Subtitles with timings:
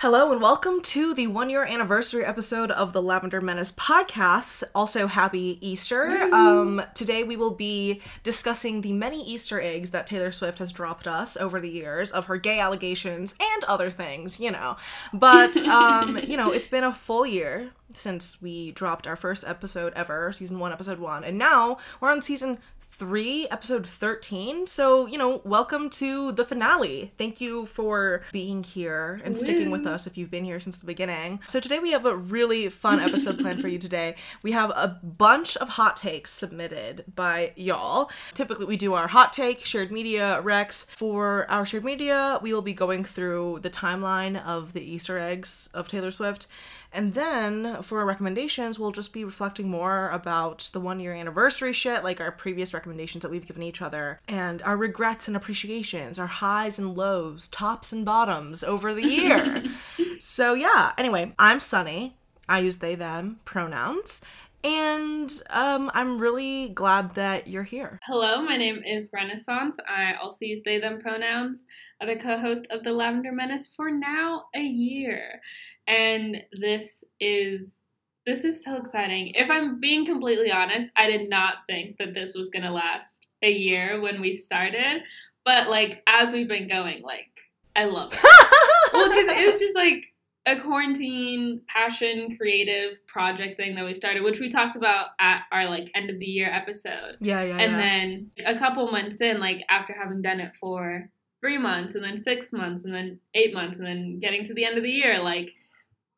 [0.00, 4.62] Hello and welcome to the one year anniversary episode of the Lavender Menace podcast.
[4.72, 6.32] Also, happy Easter.
[6.32, 11.08] Um, today we will be discussing the many Easter eggs that Taylor Swift has dropped
[11.08, 14.76] us over the years of her gay allegations and other things, you know.
[15.12, 19.92] But, um, you know, it's been a full year since we dropped our first episode
[19.96, 21.24] ever, season one, episode one.
[21.24, 22.58] And now we're on season
[22.98, 24.66] 3, episode 13.
[24.66, 27.12] So, you know, welcome to the finale.
[27.16, 30.86] Thank you for being here and sticking with us if you've been here since the
[30.86, 31.38] beginning.
[31.46, 34.16] So, today we have a really fun episode planned for you today.
[34.42, 38.10] We have a bunch of hot takes submitted by y'all.
[38.34, 40.86] Typically, we do our hot take, shared media, Rex.
[40.96, 45.70] For our shared media, we will be going through the timeline of the Easter eggs
[45.74, 46.46] of Taylor Swift.
[46.92, 51.72] And then for our recommendations, we'll just be reflecting more about the one year anniversary
[51.72, 56.18] shit, like our previous recommendations that we've given each other, and our regrets and appreciations,
[56.18, 59.64] our highs and lows, tops and bottoms over the year.
[60.18, 62.16] so, yeah, anyway, I'm Sunny.
[62.48, 64.22] I use they, them pronouns.
[64.64, 68.00] And um, I'm really glad that you're here.
[68.04, 69.76] Hello, my name is Renaissance.
[69.88, 71.64] I also use they, them pronouns.
[72.00, 75.40] I'm the co host of The Lavender Menace for now a year
[75.88, 77.80] and this is
[78.26, 79.28] this is so exciting.
[79.28, 83.26] If I'm being completely honest, I did not think that this was going to last
[83.42, 85.02] a year when we started,
[85.46, 87.30] but like as we've been going, like
[87.74, 88.20] I love it.
[88.92, 90.04] well, cuz it was just like
[90.46, 95.68] a quarantine passion creative project thing that we started which we talked about at our
[95.68, 97.76] like end of the year episode yeah yeah and yeah.
[97.76, 102.16] then a couple months in like after having done it for three months and then
[102.16, 105.22] six months and then eight months and then getting to the end of the year
[105.22, 105.52] like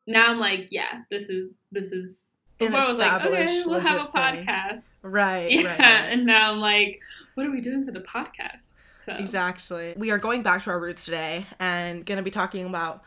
[0.07, 2.27] now I'm like, yeah, this is this is.
[2.57, 4.91] Before I was like, okay, we'll have a podcast.
[5.01, 5.89] Right, Yeah, right, right.
[6.11, 6.99] and now I'm like,
[7.33, 8.75] what are we doing for the podcast?
[8.95, 9.95] So Exactly.
[9.97, 13.01] We are going back to our roots today and going to be talking about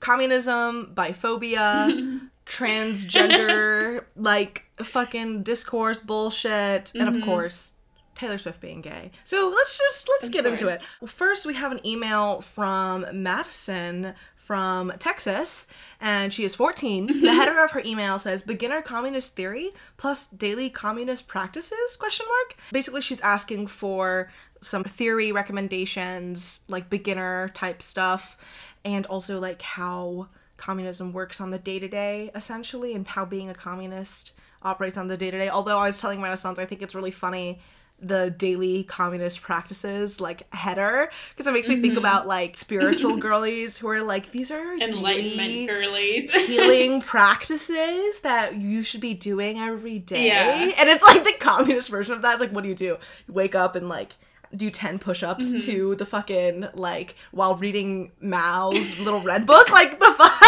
[0.00, 7.24] communism, biphobia, transgender, like fucking discourse bullshit, and of Mhm.
[7.24, 7.74] course,
[8.14, 9.10] Taylor Swift being gay.
[9.24, 10.80] So let's just let's Of get into it.
[11.00, 14.14] Well, first we have an email from Madison
[14.46, 15.66] from Texas,
[16.00, 17.06] and she is 14.
[17.06, 17.26] the mm-hmm.
[17.26, 22.56] header of her email says beginner communist theory plus daily communist practices question mark.
[22.72, 24.30] Basically she's asking for
[24.60, 28.36] some theory recommendations, like beginner type stuff,
[28.84, 33.50] and also like how communism works on the day to day, essentially, and how being
[33.50, 34.30] a communist
[34.62, 35.48] operates on the day to day.
[35.48, 37.58] Although I was telling Renaissance, I think it's really funny
[37.98, 43.78] the daily communist practices like header because it makes me think about like spiritual girlies
[43.78, 46.30] who are like these are enlightenment girlies.
[46.46, 47.00] healing
[47.46, 50.26] practices that you should be doing every day.
[50.26, 50.72] Yeah.
[50.78, 52.32] And it's like the communist version of that.
[52.34, 52.98] It's like, what do you do?
[53.26, 54.16] You wake up and like
[54.54, 55.58] do 10 push-ups Mm-hmm.
[55.70, 59.70] to the fucking like while reading Mao's little red book.
[59.70, 60.40] Like the fuck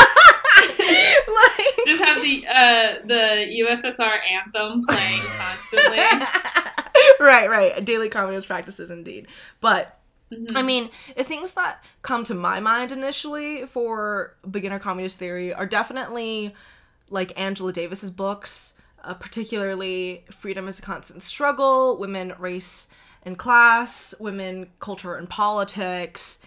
[0.69, 5.99] like just have the uh, the USSR anthem playing constantly.
[7.21, 7.85] right, right.
[7.85, 9.27] Daily communist practices indeed.
[9.61, 9.95] But
[10.33, 10.53] Mhm.
[10.57, 15.65] I mean, the things that come to my mind initially for beginner communist theory are
[15.65, 16.55] definitely
[17.09, 22.89] like Angela Davis's books, uh, particularly Freedom is a Constant Struggle, Women, Race,
[23.23, 26.41] and Class, Women, Culture, and Politics,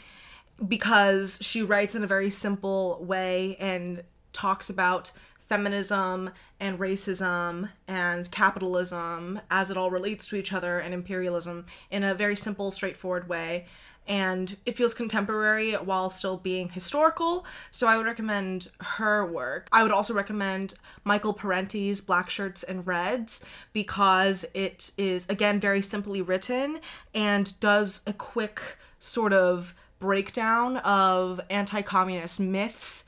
[0.68, 5.12] because she writes in a very simple way and talks about
[5.51, 6.29] feminism
[6.62, 12.13] and racism and capitalism as it all relates to each other and imperialism in a
[12.13, 13.66] very simple, straightforward way.
[14.07, 17.45] And it feels contemporary while still being historical.
[17.69, 19.67] So I would recommend her work.
[19.73, 25.81] I would also recommend Michael Parenti's Black Shirts and Reds because it is, again, very
[25.81, 26.79] simply written
[27.13, 33.03] and does a quick sort of breakdown of anti communist myths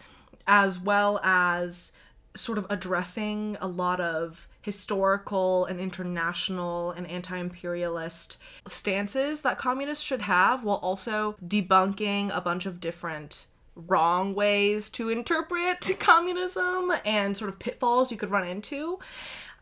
[0.46, 1.94] as well as
[2.36, 10.04] sort of addressing a lot of historical and international and anti imperialist stances that communists
[10.04, 17.36] should have, while also debunking a bunch of different wrong ways to interpret communism and
[17.36, 19.00] sort of pitfalls you could run into.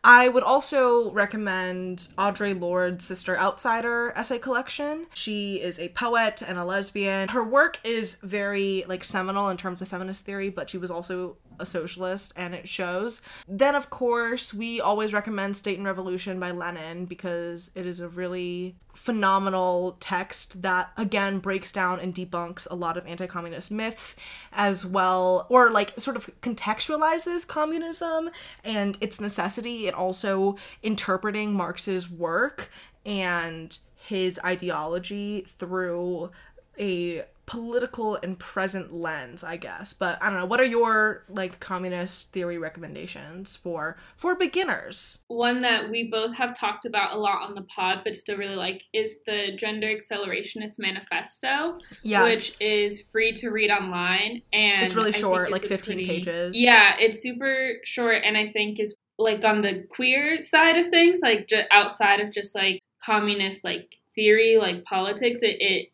[0.04, 5.06] I would also recommend Audre Lorde's Sister Outsider essay collection.
[5.14, 7.28] She is a poet and a lesbian.
[7.28, 11.36] Her work is very like seminal in terms of feminist theory, but she was also
[11.58, 13.22] a socialist and it shows.
[13.48, 18.08] Then of course, we always recommend State and Revolution by Lenin because it is a
[18.08, 24.16] really phenomenal text that again breaks down and debunks a lot of anti-communist myths
[24.52, 28.28] as well or like sort of contextualizes communism
[28.64, 32.70] and its necessity and also interpreting Marx's work
[33.06, 36.30] and his ideology through
[36.78, 39.92] a political and present lens, I guess.
[39.92, 40.46] But I don't know.
[40.46, 45.18] What are your like communist theory recommendations for for beginners?
[45.28, 48.54] One that we both have talked about a lot on the pod, but still really
[48.56, 52.24] like, is the Gender Accelerationist Manifesto, Yes.
[52.24, 56.56] which is free to read online, and it's really short, it's like 15 pretty- pages.
[56.56, 61.20] Yeah, it's super short, and I think is like on the queer side of things,
[61.22, 65.40] like outside of just like communist like theory, like politics.
[65.42, 65.91] It, it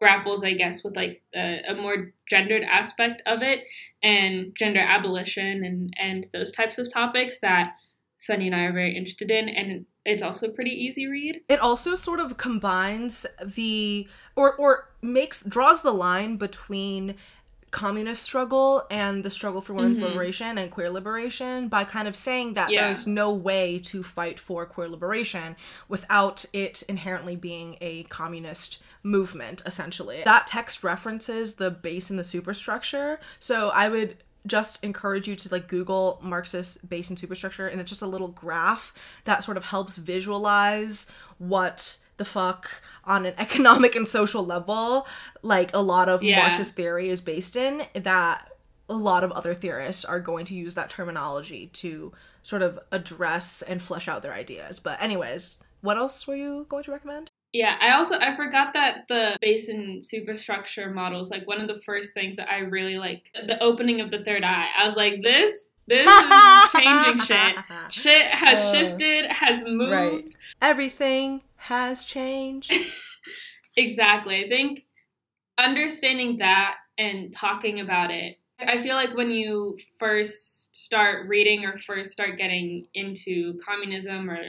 [0.00, 3.64] grapples, I guess, with like a, a more gendered aspect of it
[4.02, 7.74] and gender abolition and and those types of topics that
[8.18, 11.40] Sunny and I are very interested in, and it's also a pretty easy read.
[11.48, 17.14] It also sort of combines the or or makes draws the line between
[17.72, 20.04] communist struggle and the struggle for women's Mhm.
[20.08, 22.84] liberation and queer liberation by kind of saying that Yeah.
[22.86, 25.56] there's no way to fight for queer liberation
[25.88, 30.22] without it inherently being a communist movement essentially.
[30.24, 33.20] That text references the base and the superstructure.
[33.38, 34.16] So i would
[34.46, 38.28] just encourage you to like google marxist base and superstructure and it's just a little
[38.28, 38.94] graph
[39.24, 41.06] that sort of helps visualize
[41.38, 42.70] what the fuck
[43.04, 45.06] on an economic and social level
[45.42, 46.42] like a lot of Yeah.
[46.46, 48.52] marxist theory is based in that
[48.88, 52.12] a lot of other theorists are going to use that terminology to
[52.44, 54.78] sort of address and flesh out their ideas.
[54.78, 59.06] But anyways what else were you going to recommend Yeah, I also I forgot that
[59.08, 63.30] the base and superstructure models like one of the first things that I really like
[63.46, 64.68] the opening of the third eye.
[64.76, 67.56] I was like, this this is changing shit.
[67.90, 69.92] Shit has Uh, shifted, has moved.
[69.92, 70.34] right.
[70.60, 72.72] everything has changed
[73.76, 74.44] Exactly.
[74.44, 74.84] I think
[75.58, 78.38] understanding that and talking about it.
[78.58, 84.40] I feel like when you first start reading or first start getting into communism or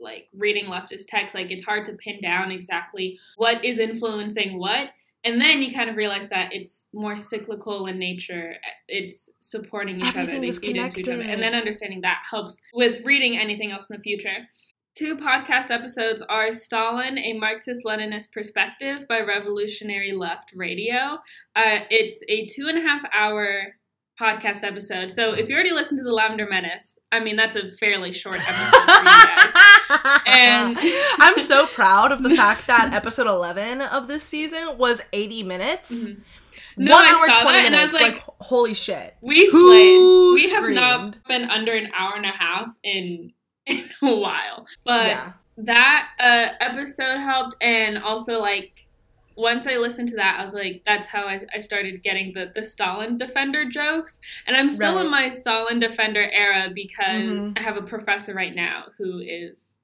[0.00, 4.90] like reading leftist texts, like it's hard to pin down exactly what is influencing what.
[5.24, 8.54] And then you kind of realize that it's more cyclical in nature.
[8.86, 10.40] It's supporting each Everything other.
[10.40, 11.22] They feed into each other.
[11.22, 14.46] And then understanding that helps with reading anything else in the future.
[14.94, 21.18] Two podcast episodes are Stalin, a Marxist Leninist Perspective by Revolutionary Left Radio.
[21.54, 23.74] Uh, it's a two and a half hour
[24.18, 25.12] podcast episode.
[25.12, 28.36] So if you already listened to The Lavender Menace, I mean, that's a fairly short
[28.36, 29.52] episode for you guys.
[30.26, 30.76] And-
[31.18, 36.08] I'm so proud of the fact that episode 11 of this season was 80 minutes.
[36.08, 36.20] Mhm.
[36.78, 39.14] No, I saw that and I was like, holy shit.
[39.22, 40.34] We Who.
[40.34, 43.32] We have not been under an hour and a half in,
[43.66, 44.66] in a while.
[44.84, 45.32] But yeah.
[45.58, 48.72] that uh, episode helped and also like
[49.38, 52.52] once i listened to that i was like that's how i, I started getting the,
[52.54, 57.58] the stalin defender jokes and i'm still in my stalin defender era because Mhm.
[57.58, 59.75] i have a professor right now who is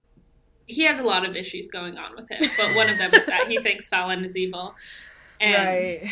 [0.67, 3.27] he has a lot of issues going on with him but one of them is
[3.27, 4.75] that he thinks stalin is evil
[5.41, 6.11] and right.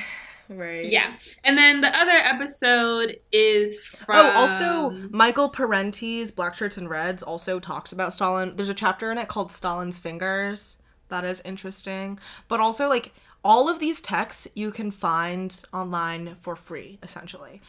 [0.49, 0.91] Right.
[0.91, 1.15] yeah
[1.45, 7.23] and then the other episode is from Oh, also, Michael Parenti's Black Shirts and Reds
[7.23, 8.57] also talks about Stalin.
[8.57, 10.79] There's a chapter in it called Stalin's Fingers.
[11.09, 12.19] That is interesting.
[12.49, 13.13] But also, like,
[13.45, 17.61] all of these texts you can find online for free, essentially.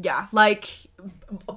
[0.00, 0.68] Yeah, like,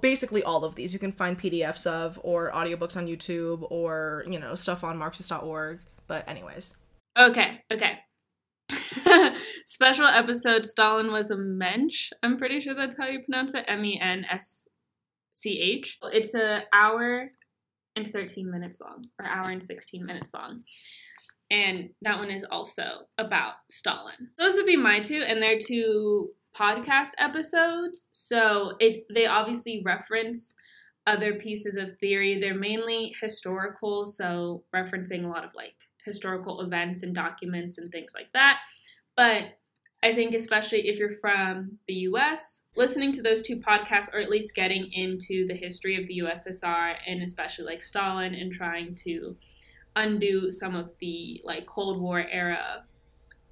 [0.01, 4.39] basically all of these you can find PDFs of, or audiobooks on YouTube, or, you
[4.39, 5.79] know, stuff on Marxist.org.
[6.07, 6.75] But, anyways.
[7.17, 7.99] Okay, okay.
[9.65, 12.11] Special episode Stalin was a mensch.
[12.23, 13.65] I'm pretty sure that's how you pronounce it.
[13.67, 14.67] M E N S
[15.33, 15.99] C H.
[16.11, 17.29] It's a hour
[17.95, 20.63] and 13 minutes long, or hour and 16 minutes long.
[21.51, 22.83] And that one is also
[23.17, 24.31] about Stalin.
[24.39, 28.07] Those would be my two, and they're two podcast episodes.
[28.11, 30.53] So it they obviously reference
[31.05, 32.39] other pieces of theory.
[32.39, 38.13] They're mainly historical, so referencing a lot of like historical events and documents and things
[38.15, 38.59] like that.
[39.15, 39.57] But
[40.03, 44.29] I think, especially if you're from the US, listening to those two podcasts, or at
[44.29, 49.37] least getting into the history of the USSR and especially like Stalin and trying to
[49.95, 52.83] undo some of the like Cold War era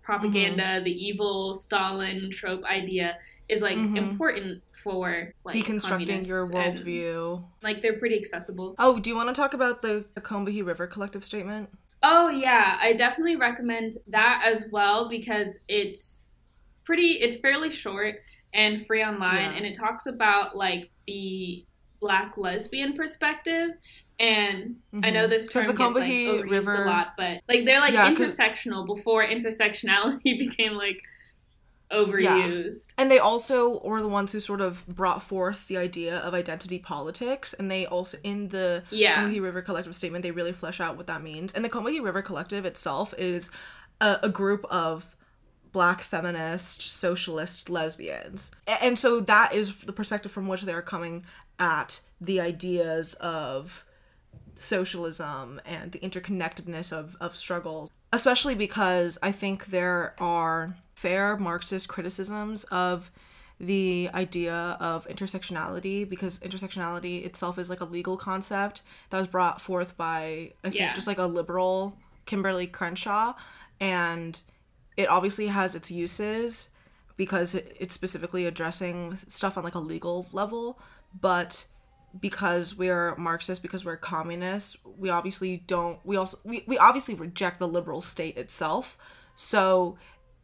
[0.03, 3.17] propaganda, the evil Stalin trope idea
[3.49, 3.97] is like Mhm.
[3.97, 7.43] important for like Deconstructing your worldview.
[7.61, 8.75] like they're pretty accessible.
[8.79, 11.69] Oh, do you want to talk about the Combahee River Collective Statement?
[12.03, 16.39] Oh yeah, I definitely recommend that as well because it's
[16.83, 18.15] pretty it's fairly short
[18.53, 19.57] and free online Yeah.
[19.57, 21.63] and it talks about like the
[22.01, 23.69] black lesbian perspective
[24.19, 25.29] and I know mm-hmm.
[25.31, 28.11] this this term the gets like overused River- a lot, but like they're like Yeah,
[28.11, 31.01] intersectional before intersectionality became like
[31.91, 32.93] overused.
[32.97, 36.79] And they also were the ones who sort of brought forth the idea of identity
[36.79, 37.53] politics.
[37.53, 39.23] And they also, in the Yeah.
[39.23, 41.53] Combahee River Collective statement, they really flesh out what that means.
[41.53, 43.49] And the Combahee River Collective itself is
[43.99, 45.15] a, a group of
[45.71, 48.51] black feminist, socialist lesbians.
[48.81, 51.25] And so that is the perspective from which they're coming
[51.61, 53.85] at the ideas of
[54.55, 61.87] socialism and the interconnectedness of, of struggles, especially because I think there are fair Marxist
[61.87, 63.11] criticisms of
[63.59, 69.61] the idea of intersectionality because intersectionality itself is like a legal concept that was brought
[69.61, 70.93] forth by I think Yeah.
[70.95, 73.33] just like a liberal Kimberlé Crenshaw
[73.79, 74.39] and
[74.97, 76.71] it obviously has its uses
[77.17, 80.79] because it's specifically addressing stuff on like a legal level
[81.19, 81.65] but
[82.19, 87.59] because we're marxist because we're communists we obviously don't we also we, we obviously reject
[87.59, 88.97] the liberal state itself.
[89.35, 89.97] So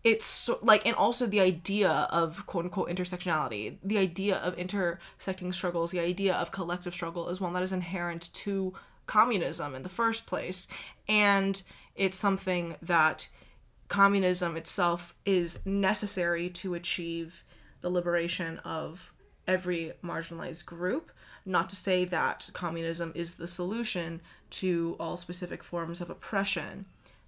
[0.03, 3.77] it's like and also the idea of quote unquote intersectionality.
[3.83, 8.33] The idea of intersecting struggles the idea of collective struggle is one that is inherent
[8.35, 8.73] to
[9.05, 10.67] communism in the first place.
[11.07, 11.61] And
[11.95, 13.27] it's something that
[13.87, 17.43] communism itself is necessary to achieve
[17.81, 19.11] the liberation of
[19.47, 21.11] every marginalized group.
[21.45, 26.85] Not to say that communism is the solution to all specific forms of oppression,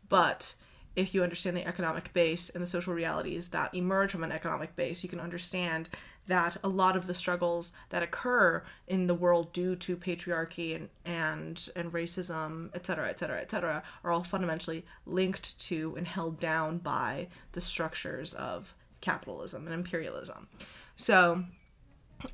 [0.09, 0.55] but
[0.95, 4.75] if you understand the economic base and the social realities that emerge from an economic
[4.75, 5.89] base, you can understand
[6.27, 10.89] that a lot of the struggles that occur in the world due to patriarchy and
[11.05, 16.07] and, and racism, et cetera, et cetera, et cetera, are all fundamentally linked to and
[16.07, 20.47] held down by the structures of capitalism and imperialism.
[20.95, 21.45] So,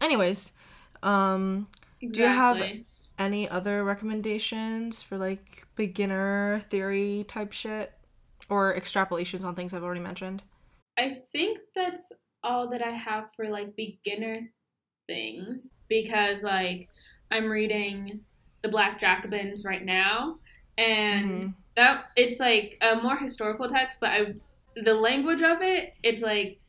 [0.02, 0.52] anyways,
[1.04, 1.68] um,
[2.00, 2.62] do you have
[3.18, 7.94] any other recommendations for like beginner theory type shit
[8.50, 10.44] or extrapolations on things I've already mentioned?
[10.98, 12.12] I think that's
[12.44, 14.42] all that I have for like beginner
[15.08, 16.90] things because like
[17.32, 18.22] I'm reading
[18.64, 20.38] The Black Jacobins right now
[20.78, 21.54] and Mhm.
[21.76, 24.34] that it's like a more historical text but I
[24.76, 26.60] the language of it it's like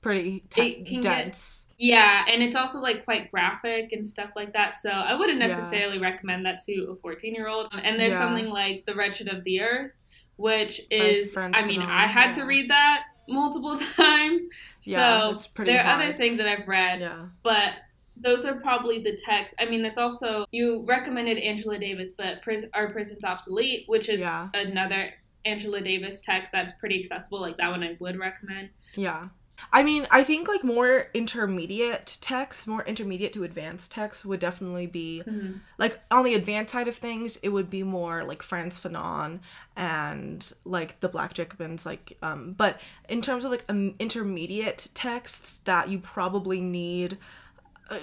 [0.00, 1.66] Pretty te- It can get- dense.
[1.78, 5.46] Yeah and it's also like quite graphic and stuff like that so I wouldn't Yeah.
[5.46, 8.18] necessarily recommend that to a 14 year old and there's Yeah.
[8.18, 9.92] something like The Wretched of the Earth
[10.36, 14.42] which is, I mean I had to read that multiple times
[14.84, 16.04] Yeah, so it's pretty there are hard.
[16.08, 17.26] other things that I've read, Yeah.
[17.42, 17.74] but
[18.20, 19.54] those are probably the texts.
[19.60, 24.18] I mean, there's also you recommended Angela Davis, but Pris- Are Prisons Obsolete, which is
[24.20, 24.48] Yeah.
[24.54, 25.12] another
[25.44, 27.40] Angela Davis text that's pretty accessible.
[27.40, 28.70] Like that one, I would recommend.
[28.96, 29.28] Yeah.
[29.72, 34.86] I mean, I think like more intermediate texts, more intermediate to advanced texts would definitely
[34.86, 35.22] be
[35.78, 39.40] like on the advanced side of things, it would be more like Frantz Fanon
[39.76, 45.60] and like the Black Jacobins, like um but in terms of like um, intermediate texts
[45.64, 47.18] that you probably need
[47.90, 47.98] uh,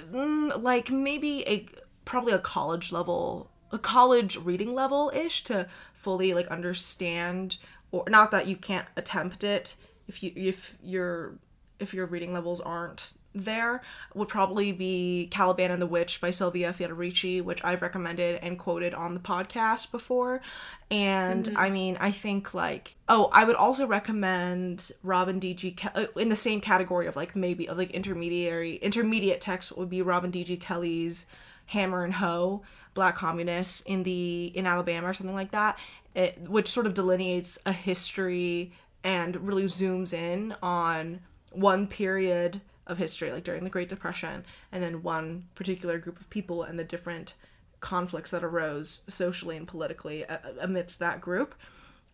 [0.58, 1.68] like maybe a
[2.06, 7.58] probably a college level a college reading level ish to fully like understand
[7.92, 9.76] or not that you can't attempt it
[10.08, 11.36] if you if your
[11.80, 13.82] if your reading levels aren't there
[14.14, 18.94] would probably be Caliban and the Witch by Silvia Federici, which I've recommended and quoted
[18.94, 20.42] on the podcast before.
[20.90, 25.72] And I mean, I think like oh, I would also recommend Robin D.G.
[25.72, 29.90] Ke- uh, in the same category of like maybe of like intermediary intermediate text would
[29.90, 30.58] be Robin D.G.
[30.58, 31.28] Kelley's
[31.68, 32.62] Hammer and Hoe,
[32.94, 35.78] Black Communists in the in Alabama or something like that,
[36.16, 38.72] it, which sort of delineates a history
[39.04, 41.20] and really zooms in on
[41.56, 46.30] one period of history, like during the Great Depression, and then one particular group of
[46.30, 47.34] people and the different
[47.80, 51.56] conflicts that arose socially and politically uh, uh, amidst that group.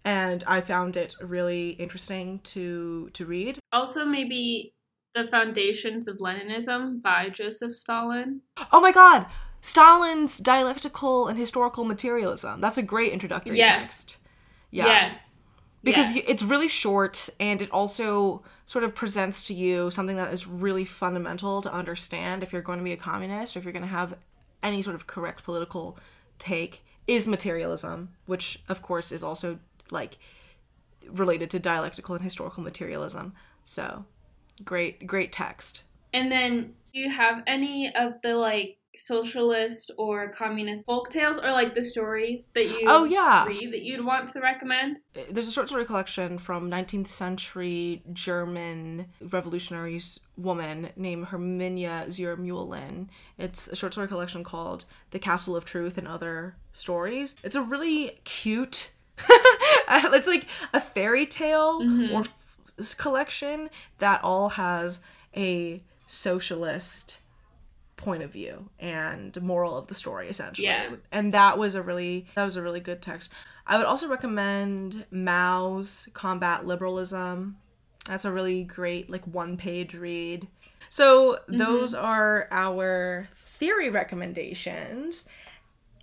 [0.03, 3.59] And I found it really interesting to to read.
[3.71, 4.73] Also, maybe
[5.13, 8.41] The Foundations of Leninism by Joseph Stalin.
[8.71, 9.27] Oh my God,
[9.61, 12.59] Stalin's dialectical and historical materialism.
[12.61, 13.83] That's a great introductory Yes.
[13.83, 14.17] text.
[14.71, 14.87] Yeah.
[14.87, 15.27] Yes.
[15.83, 16.25] because Yes.
[16.27, 20.85] it's really short and it also sort of presents to you something that is really
[20.85, 23.87] fundamental to understand if you're going to be a communist or if you're going to
[23.87, 24.17] have
[24.63, 25.97] any sort of correct political
[26.39, 29.59] take is materialism which of course is also
[29.91, 30.17] like
[31.09, 33.33] related to dialectical and historical materialism.
[33.63, 34.05] So
[34.63, 35.83] great great text.
[36.13, 41.51] And then, do you have any of the like socialist or communist folk tales or
[41.51, 43.45] like the stories that you Oh, yeah.
[43.45, 44.99] read that you'd want to recommend?
[45.15, 50.01] Eh, there's a short story collection from 19th century German revolutionary
[50.37, 53.07] woman named Hermynia Zur Mühlen.
[53.37, 57.35] It's a short story collection called The Castle of Truth and Other Stories.
[57.43, 58.91] It's a really cute,
[59.89, 62.13] it's like a fairy tale mm-hmm.
[62.13, 63.69] or f- collection
[63.99, 64.99] that all has
[65.35, 67.17] a socialist
[68.01, 70.95] point of view and moral of the story essentially Yeah.
[71.11, 73.31] and that was a really that was a really good text
[73.67, 77.57] i would also recommend mao's combat liberalism
[78.07, 80.47] That's a really great like one page read.
[80.89, 81.57] So mm-hmm.
[81.57, 85.25] those are our theory recommendations.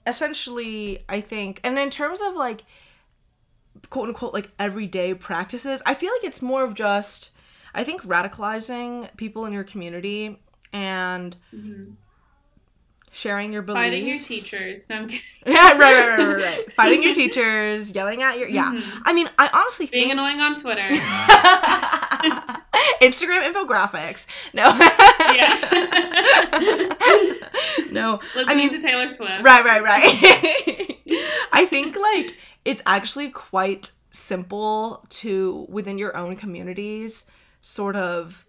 [0.07, 2.65] Essentially, I think, and in terms of like
[3.91, 7.31] quote unquote like everyday practices, I feel like it's more of just
[7.75, 10.39] I think radicalizing people in your community
[10.73, 11.93] and mm-hmm.
[13.11, 13.85] sharing your beliefs.
[13.85, 14.89] Fighting your teachers.
[14.89, 15.23] No, I'm kidding.
[15.47, 16.73] yeah, right, right, right, right, right.
[16.73, 18.73] Fighting your teachers, yelling at your yeah.
[18.73, 19.03] Mm-hmm.
[19.05, 20.89] I mean, I honestly think Being think annoying on Twitter.
[23.01, 24.27] Instagram infographics.
[24.53, 24.69] No.
[25.35, 25.59] yeah.
[27.91, 28.21] no.
[28.35, 29.43] Listening I mean, to Taylor Swift.
[29.43, 30.99] right, right, right.
[31.53, 37.27] I think like it's actually quite simple to within your own communities
[37.61, 38.45] sort of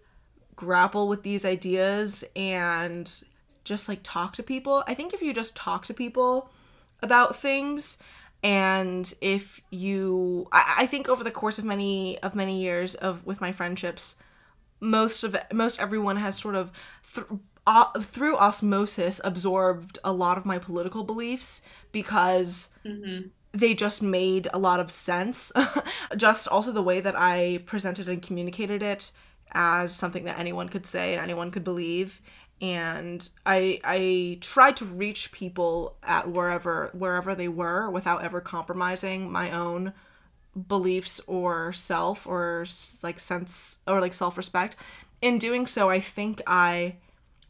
[0.60, 3.24] grapple with these ideas and
[3.64, 4.84] just like talk to people.
[4.86, 6.50] I think if you just talk to people
[7.02, 7.96] about things
[8.42, 13.24] and if you I, I think over the course of many of many years of
[13.24, 14.16] with my friendships
[14.80, 16.70] most of most everyone has sort of
[17.14, 17.26] th-
[17.66, 21.62] uh, through osmosis absorbed a lot of my political beliefs
[21.92, 22.70] because
[23.52, 25.52] they just made a lot of sense
[26.16, 29.12] just also the way that i presented and communicated it
[29.52, 32.20] as something that anyone could say and anyone could believe.
[32.62, 39.30] And i i tried to reach people at wherever wherever they were without ever compromising
[39.32, 39.92] my own
[40.68, 42.66] beliefs or self or
[43.02, 44.76] like sense or like self-respect.
[45.22, 46.96] In doing so i think i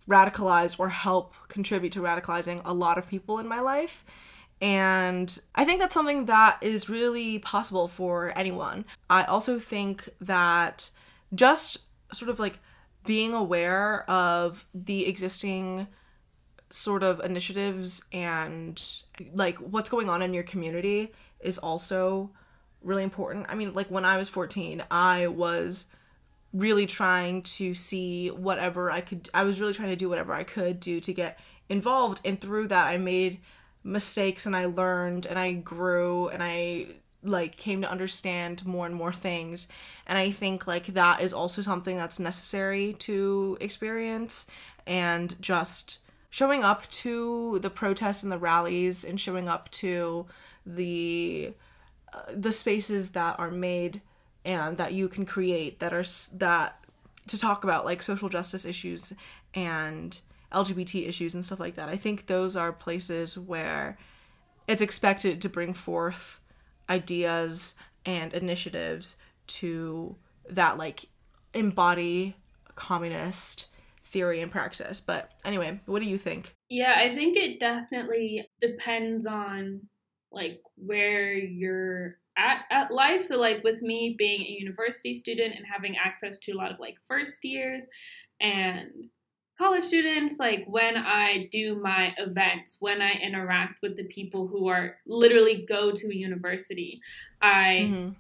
[0.08, 4.04] radicalize or help contribute to radicalizing a lot of people in my life.
[4.60, 8.84] And I think that's something that is really possible for anyone.
[9.08, 10.90] I also think that
[11.34, 11.78] just
[12.12, 12.58] sort of like
[13.04, 15.86] being aware of the existing
[16.70, 18.80] sort of initiatives and
[19.34, 22.30] like what's going on in your community is also
[22.82, 23.46] really important.
[23.48, 25.86] I mean, like when I was 14, I was
[26.52, 30.42] really trying to see whatever I could I was really trying to do whatever I
[30.42, 31.38] could do to get
[31.68, 33.38] involved and through that I made
[33.84, 36.86] mistakes and I learned and I grew and I
[37.22, 39.68] like came to understand more and more things
[40.06, 44.46] and I think like that is also something that's necessary to experience
[44.86, 50.26] and just showing up to the protests and the rallies and showing up to
[50.64, 51.52] the
[52.12, 54.00] uh, the spaces that are made
[54.44, 56.04] and that you can create that are
[56.36, 56.82] that
[57.26, 59.12] to talk about like social justice issues
[59.54, 60.20] and
[60.52, 61.88] LGBT issues and stuff like that.
[61.88, 63.98] I think those are places where
[64.66, 66.39] it's expected to bring forth
[66.90, 70.16] ideas and initiatives to
[70.48, 71.06] that like
[71.54, 72.36] embody
[72.74, 73.68] communist
[74.04, 75.00] theory and praxis.
[75.00, 76.56] But anyway, what do you think?
[76.68, 79.82] Yeah, I think it definitely depends on
[80.32, 83.24] like where you're at at life.
[83.24, 86.80] So like with me being a university student and having access to a lot of
[86.80, 87.84] like first years
[88.40, 88.90] and
[89.60, 94.68] college students, like when I do my events, when I interact with the people who
[94.68, 97.00] are literally go to a university,
[97.42, 98.16] I Mhm.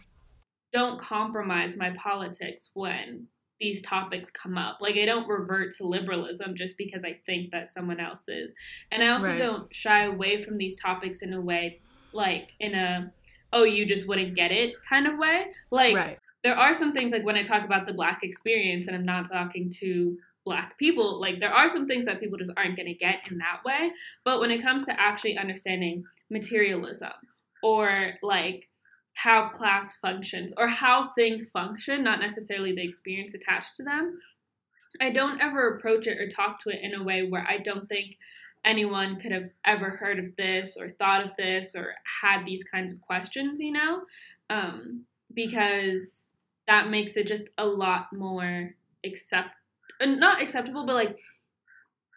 [0.72, 4.78] don't compromise my politics when these topics come up.
[4.80, 8.54] Like I don't revert to liberalism just because I think that someone else is.
[8.90, 9.36] And I also Right.
[9.36, 13.12] don't shy away from these topics in a way like in a
[13.52, 15.46] oh you just wouldn't get it kind of way.
[15.70, 16.18] Like Right.
[16.42, 19.30] there are some things like when I talk about the black experience and I'm not
[19.30, 22.94] talking to black people, like there are some things that people just aren't going to
[22.94, 23.90] get in that way.
[24.24, 27.12] But when it comes to actually understanding materialism
[27.62, 28.68] or like
[29.14, 34.18] how class functions or how things function, not necessarily the experience attached to them,
[35.00, 37.88] I don't ever approach it or talk to it in a way where I don't
[37.88, 38.16] think
[38.64, 42.92] anyone could have ever heard of this or thought of this or had these kinds
[42.92, 44.02] of questions, you know?
[44.48, 46.26] Um, because
[46.66, 48.74] that makes it just a lot more
[49.04, 49.50] accept
[50.06, 51.16] not acceptable, but like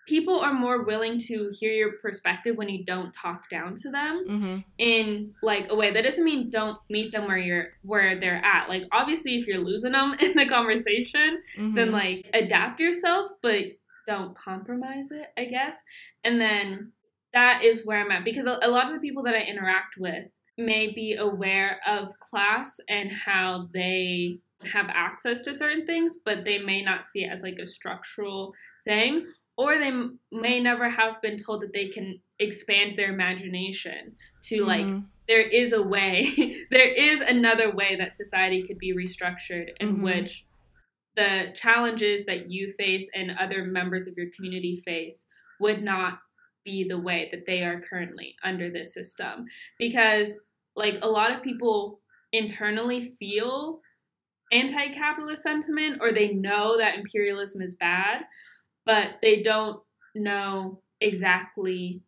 [0.08, 4.26] people are more willing to hear your perspective when you don't talk down to them
[4.28, 4.58] Mm-hmm.
[4.78, 8.67] in like a way that doesn't mean don't meet them where you're where they're at
[8.67, 11.76] like obviously if you're losing them in the conversation Mm-hmm.
[11.76, 13.63] then like adapt yourself but
[14.06, 15.78] don't compromise it i guess
[16.26, 16.91] and then
[17.34, 19.96] that is where i'm at because a, a lot of the people that i interact
[19.98, 20.26] with
[20.58, 26.60] may be aware of class and how they have access to certain things but they
[26.60, 28.54] may not see it as like a structural
[28.86, 29.26] thing
[29.58, 34.63] or they m- may never have been told that they can expand their imagination to
[34.65, 35.06] like Mhm.
[35.28, 40.02] there is a way there is another way that society could be restructured in Mhm.
[40.04, 40.45] which
[41.15, 45.26] the challenges that you face and other members of your community face
[45.60, 46.19] would not
[46.65, 49.45] be the way that they are currently under this system
[49.78, 50.30] because
[50.76, 51.99] like a lot of people
[52.32, 53.80] internally feel
[54.54, 58.22] anti capitalist sentiment or they know that imperialism is bad,
[58.86, 59.82] but they don't
[60.16, 62.02] know exactly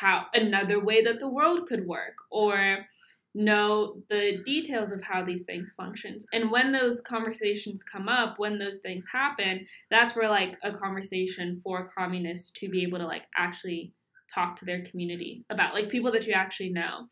[0.00, 2.86] how another way that the world could work or
[3.34, 8.58] know the details of how these things functions and when those conversations come up when
[8.58, 13.22] those things happen that's where like a conversation for communists to be able to like
[13.38, 13.90] actually
[14.32, 17.06] talk to their community about like people that you actually know.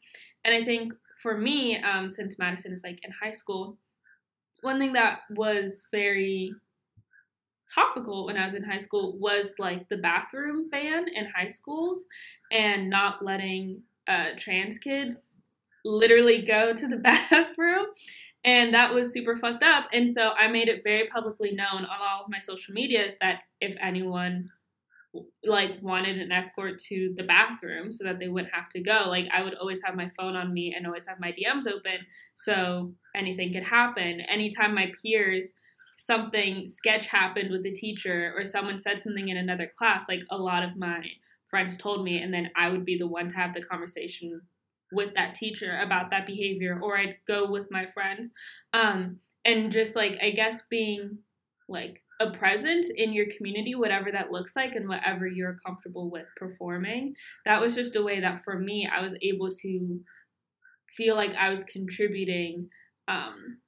[0.45, 3.79] And i think for me um, since madison is like in high school
[4.63, 6.55] one thing that was very
[7.75, 12.05] topical when I was in high school was like the bathroom ban in high schools
[12.51, 15.37] and not letting uh, trans kids
[15.85, 16.97] literally go to the
[17.31, 17.87] bathroom.
[18.45, 19.89] And that was super fucked up.
[19.93, 23.43] And so I made it very publicly known on all of my social medias that
[23.61, 24.51] if anyone
[25.45, 29.05] like wanted an escort to the bathroom so that they wouldn't have to go.
[29.09, 31.99] Like i would always have my phone on me and always have my dms open
[32.35, 34.21] so anything could happen.
[34.21, 35.53] Anytime my peers
[35.97, 40.37] something sketch happened with the teacher or someone said something in another class like a
[40.37, 41.05] lot of my
[41.51, 44.41] friends told me and then i would be the one to have the conversation
[44.93, 48.31] with that teacher about that behavior or i'd go with my friends.
[48.73, 51.19] Um, and just like i guess being
[51.69, 56.27] like a presence in your community whatever that looks like and whatever you're comfortable with
[56.37, 60.01] performing that was just a way that for me i was able to
[60.97, 62.69] feel like i was contributing
[63.09, 63.59] um,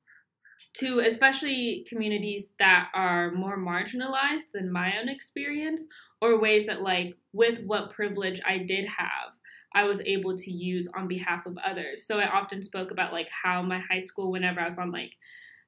[0.74, 5.82] to especially communities that are more marginalized than my own experience
[6.20, 9.32] or ways that like with what privilege I did have
[9.74, 12.06] I was able to use on behalf of others.
[12.06, 15.12] So I often spoke about like how my high school whenever I was on like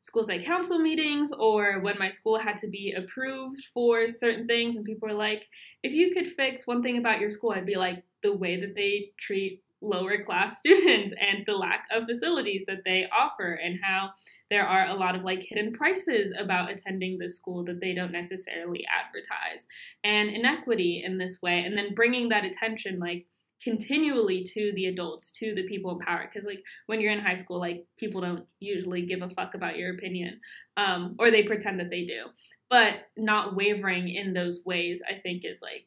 [0.05, 4.77] school site council meetings or when my school had to be approved for certain things
[4.77, 5.43] and people were like
[5.83, 8.75] if you could fix one thing about your school I'd be like the way that
[8.75, 14.11] they treat lower class students and the lack of facilities that they offer and how
[14.51, 18.13] there are a lot of like hidden prices about attending this school that they don't
[18.13, 19.67] necessarily advertise.
[20.03, 23.27] And inequity in this way and then bringing that attention like
[23.65, 27.35] continually to the adults to the people in power because like when you're in high
[27.35, 30.39] school like people don't usually give a fuck about your opinion
[30.77, 32.27] um, or they pretend that they do
[32.69, 35.87] but not wavering in those ways i think is like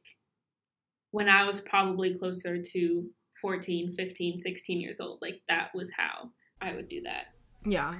[1.12, 3.08] when i was probably closer to
[3.42, 5.20] 14, 15, 16 years old.
[5.22, 7.28] Like that was how I would do that.
[7.66, 7.96] Yeah.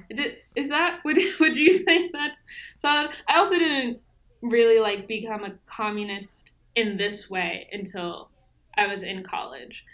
[0.56, 2.42] Is that would would you say that's
[2.76, 3.10] solid?
[3.28, 4.00] I also didn't
[4.42, 8.30] really like become a communist in this way until
[8.78, 9.84] I was in college.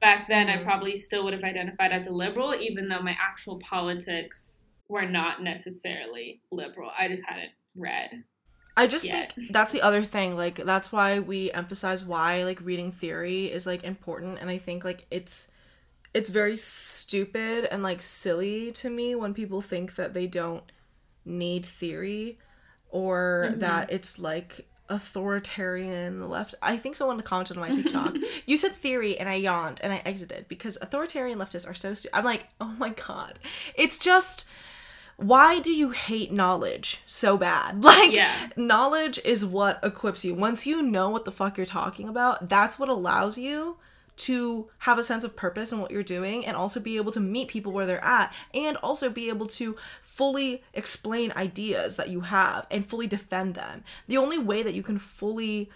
[0.00, 0.60] Back then, mm-hmm.
[0.60, 5.06] I probably still would have identified as a liberal, even though my actual politics were
[5.06, 6.90] not necessarily liberal.
[6.98, 8.24] I just hadn't read
[8.76, 9.32] I just yet.
[9.32, 10.36] think that's the other thing.
[10.36, 14.84] Like that's why we emphasize why like reading theory is like important and I think
[14.84, 15.48] like it's
[16.14, 20.64] it's very stupid and like silly to me when people think that they don't
[21.24, 22.38] need theory
[22.88, 23.60] or mm-hmm.
[23.60, 26.54] that it's like authoritarian left.
[26.60, 28.16] I think someone commented on my TikTok.
[28.46, 32.16] you said theory and I yawned and I exited because authoritarian leftists are so stupid.
[32.16, 33.38] I'm like, "Oh my god."
[33.74, 34.44] It's just
[35.16, 37.84] why do you hate knowledge so bad?
[37.90, 38.48] Like, yeah.
[38.56, 40.34] knowledge is what equips you.
[40.34, 43.76] Once you know what the fuck you're talking about, that's what allows you
[44.20, 47.20] to have a sense of purpose in what you're doing and also be able to
[47.20, 52.20] meet people where they're at and also be able to fully explain ideas that you
[52.20, 53.82] have and fully defend them.
[54.08, 55.70] The only way that you can fully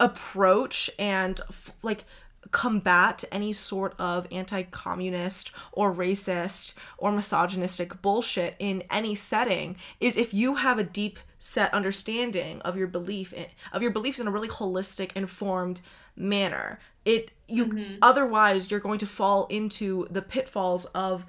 [0.00, 2.04] approach and f- like
[2.50, 10.16] combat any sort of anti communist or racist or misogynistic bullshit in any setting is
[10.16, 14.26] if you have a deep set understanding of your belief in, of your beliefs in
[14.26, 15.80] a really holistic informed
[16.16, 17.94] manner it you mm-hmm.
[18.00, 21.26] otherwise you're going to fall into the pitfalls of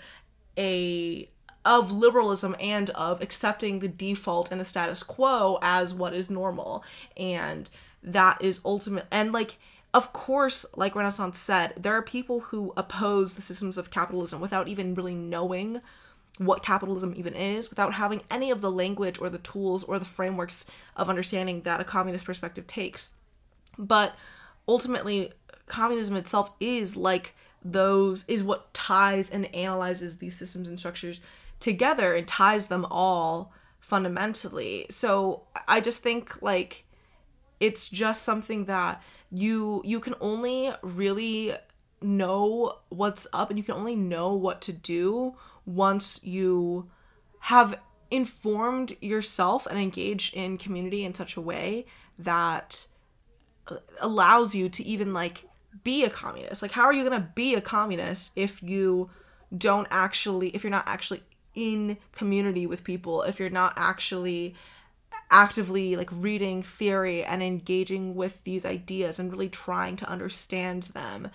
[0.58, 1.30] a
[1.66, 6.84] of liberalism and of accepting the default and the status quo as what is normal
[7.18, 7.70] and
[8.02, 9.58] that is ultimate and like
[9.94, 14.68] of course, like Renaissance said, there are people who oppose the systems of capitalism without
[14.68, 15.82] even really knowing
[16.40, 20.06] what capitalism even is, without having any of the language or the tools or the
[20.06, 23.14] frameworks of understanding that a communist perspective takes.
[23.78, 24.16] But
[24.68, 25.32] ultimately,
[25.66, 31.22] communism itself is like those, is what ties and analyzes these systems and structures
[31.60, 34.86] together and ties them all fundamentally.
[34.90, 36.86] So I just think like
[37.60, 41.54] it's just something that you you can only really
[42.02, 46.90] know what's up and you can only know what to do once you
[47.40, 47.80] have
[48.12, 51.86] informed yourself and engaged in community in such a way
[52.20, 52.86] that
[53.68, 55.46] uh, allows you to even like
[55.84, 56.62] be a communist.
[56.62, 59.10] Like how are you going to be a communist if you
[59.56, 61.22] don't actually if you're not actually
[61.54, 64.56] in community with people if you're not actually
[65.30, 71.30] actively like reading theory and engaging with these ideas and really trying to understand them?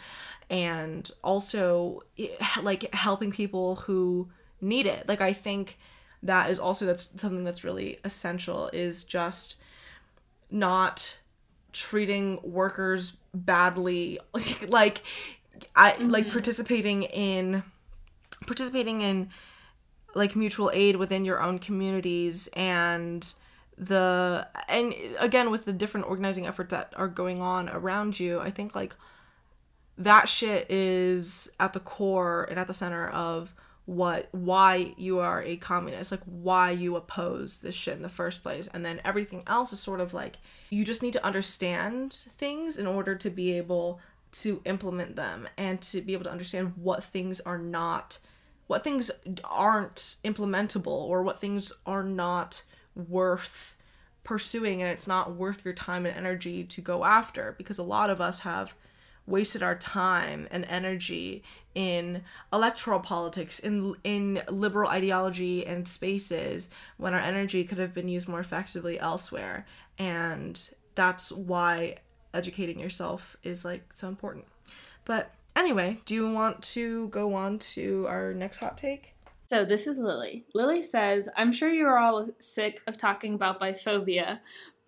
[0.51, 2.29] And also eh,
[2.63, 4.29] like helping people who
[4.61, 5.09] need it.
[5.09, 5.79] Like i think
[6.23, 9.57] that is also that's something that's really essential is just
[10.51, 11.19] not
[11.72, 14.18] treating workers badly
[14.68, 15.02] like
[15.76, 16.11] i mm-hmm.
[16.11, 17.62] like participating in
[18.46, 19.28] participating in
[20.14, 23.35] like mutual aid within your own communities and
[23.76, 28.50] the and again with the different organizing efforts that are going on around you i
[28.50, 28.94] think like
[29.96, 33.54] that shit is at the core and at the center of
[33.88, 38.42] what why you are a communist like why you oppose this shit in the first
[38.42, 38.68] place.
[38.74, 40.37] And then everything else is sort of like
[40.68, 43.98] you just need to understand things in order to be able
[44.31, 48.18] to implement them and to be able to understand what things are not
[48.66, 49.11] what things
[49.42, 52.62] aren't implementable or what things are not
[52.94, 53.74] worth
[54.22, 57.55] pursuing and it's not worth your time and energy to go after.
[57.57, 58.74] Because a lot of us have
[59.29, 61.43] wasted our time and energy
[61.75, 68.09] in electoral politics in in liberal ideology and spaces when our energy could have been
[68.09, 69.67] used more effectively elsewhere.
[69.99, 71.97] And that's why
[72.35, 74.47] educating yourself is like so important.
[75.05, 79.14] But anyway do you want to go on to our next hot take?
[79.47, 80.45] So this is Lily.
[80.55, 84.41] Lily says, I'm sure you're all sick of talking about biphobia,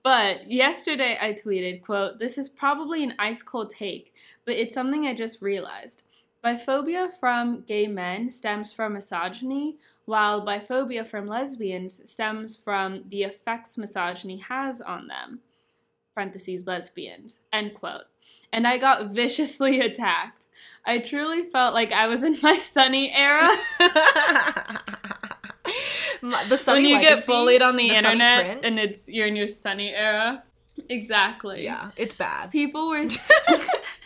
[0.03, 5.07] but yesterday I tweeted, quote, This is probably an ice cold take, but it's something
[5.07, 6.03] I just realized.
[6.45, 9.77] Biphobia from gay men stems from misogyny,
[10.07, 15.41] while biphobia from lesbians stems from the effects misogyny has on them.
[16.15, 18.05] Parentheses, lesbians, end quote.
[18.53, 20.47] And I got viciously attacked.
[20.85, 23.49] I truly felt like I was in my sunny era.
[26.49, 29.37] the sunny when you legacy, get bullied on the, the internet and it's you're in
[29.37, 30.43] your sunny era.
[30.89, 31.65] Exactly.
[31.65, 32.51] Yeah, it's bad.
[32.51, 33.05] People were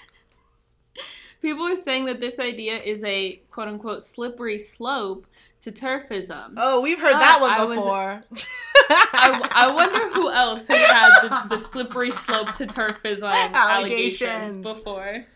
[1.44, 5.26] people are saying that this idea is a quote unquote slippery slope
[5.61, 6.54] to TERFism.
[6.57, 8.24] Oh, we've heard but that one before.
[8.30, 8.46] Was,
[8.90, 14.22] I, I, wonder who else has had the, the slippery slope to TERFism allegations.
[14.22, 15.26] allegations before.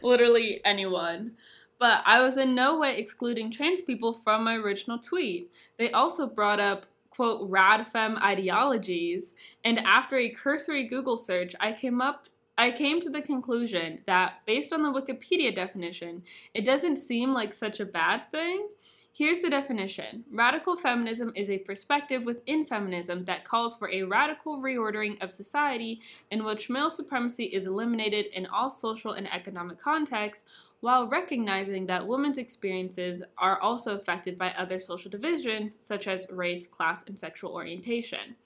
[0.00, 1.32] Literally anyone.
[1.78, 5.50] But I was in no way excluding trans people from my original tweet.
[5.76, 11.72] They also brought up, quote, rad fem ideologies, and after a cursory Google search, I
[11.72, 16.22] came up I came to the conclusion that based on the Wikipedia definition,
[16.54, 18.68] it doesn't seem like such a bad thing.
[19.12, 24.58] Here's the definition Radical feminism is a perspective within feminism that calls for a radical
[24.58, 30.44] reordering of society in which male supremacy is eliminated in all social and economic contexts
[30.80, 36.66] while recognizing that women's experiences are also affected by other social divisions such as race,
[36.66, 38.36] class, and sexual orientation.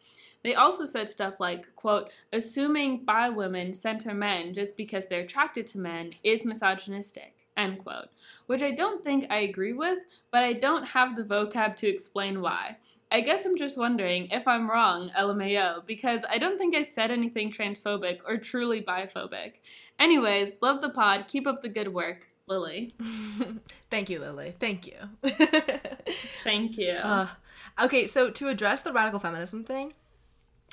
[0.43, 5.67] They also said stuff like, quote, assuming bi women center men just because they're attracted
[5.69, 8.09] to men is misogynistic end quote.
[8.47, 9.99] Which I don't think I agree with,
[10.31, 12.77] but I don't have the vocab to explain why.
[13.13, 17.11] I guess I'm just wondering if I'm wrong, LMAO, because I don't think I said
[17.11, 19.55] anything transphobic or truly biphobic.
[19.99, 21.27] Anyways, love the pod.
[21.29, 22.27] Keep up the good work.
[22.47, 22.93] Lily.
[23.91, 24.55] Thank you, Lily.
[24.59, 24.97] Thank you.
[26.43, 26.95] Thank you.
[26.95, 27.29] Uh,
[27.81, 29.93] okay, so to address the radical feminism thing,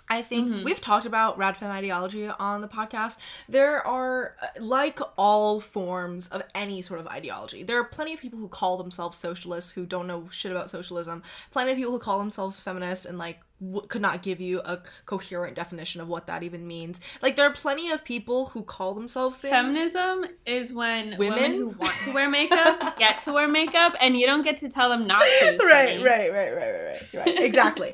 [0.10, 0.64] I think mm-hmm.
[0.64, 3.18] we've talked about rad radfem ideology on the podcast.
[3.50, 8.40] There are, like all forms of any sort of ideology, there are plenty of people
[8.40, 11.24] who call themselves socialists who don't know shit about socialism.
[11.52, 14.82] Plenty of people who call themselves feminists and like w- could not give you a
[15.06, 17.00] coherent definition of what that even means.
[17.22, 19.52] Like there are plenty of people who call themselves things.
[19.52, 24.18] Feminism is when women, women who want to wear makeup get to wear makeup, and
[24.18, 25.58] you don't get to tell them not to.
[25.62, 27.40] right, right, right, right, right, right, right.
[27.44, 27.94] exactly.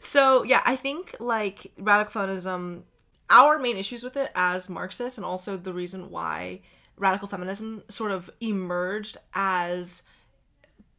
[0.00, 2.84] so yeah, I think like radical feminism.
[3.30, 6.60] Our main issues with it as Marxists, and also the reason why
[6.96, 10.02] radical feminism sort of emerged as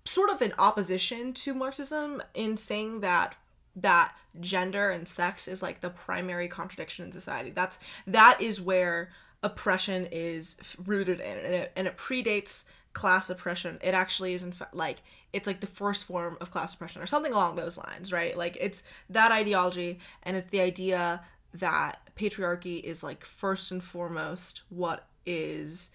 [0.06, 3.38] sort of in opposition to Marxism in saying that
[3.76, 7.52] that gender and sex is like the primary contradiction in society.
[7.52, 9.12] That's that is where
[9.44, 13.78] oppression is rooted in, and it, and it predates class oppression.
[13.84, 17.06] It actually is in fact like it's like the first form of class oppression or
[17.06, 18.38] something along those lines, right?
[18.38, 21.22] Like it's that ideology, and it's the idea
[21.54, 25.92] that patriarchy is like first and foremost what is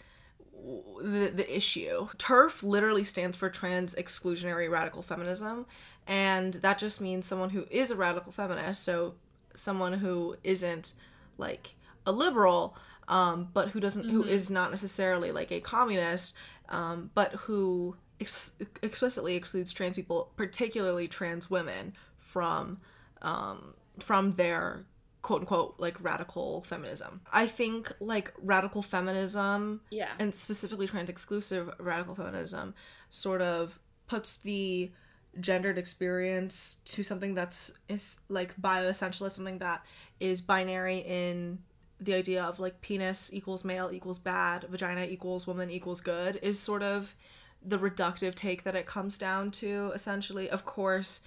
[1.02, 2.08] the, the issue.
[2.18, 5.66] TERF literally stands for trans exclusionary radical feminism,
[6.06, 9.14] and that just means someone who is a radical feminist so
[9.54, 10.94] someone who isn't
[11.38, 11.74] like
[12.06, 12.76] a liberal
[13.08, 14.22] um, but who doesn't mm-hmm.
[14.22, 16.32] who is not necessarily like a communist
[16.68, 22.80] um, but who ex- explicitly excludes trans people, particularly trans women, from
[23.22, 24.84] um, from their
[25.22, 27.20] quote unquote like radical feminism.
[27.32, 30.10] I think like radical feminism, Yeah.
[30.18, 32.74] and specifically trans exclusive radical feminism,
[33.10, 34.90] sort of puts the
[35.38, 39.84] gendered experience to something that's is like bioessentialist, something that
[40.18, 41.58] is binary in
[42.00, 46.58] the idea of like penis equals male equals bad, vagina equals woman equals good is
[46.58, 47.14] sort of
[47.62, 50.48] the reductive take that it comes down to essentially.
[50.48, 51.20] Of course,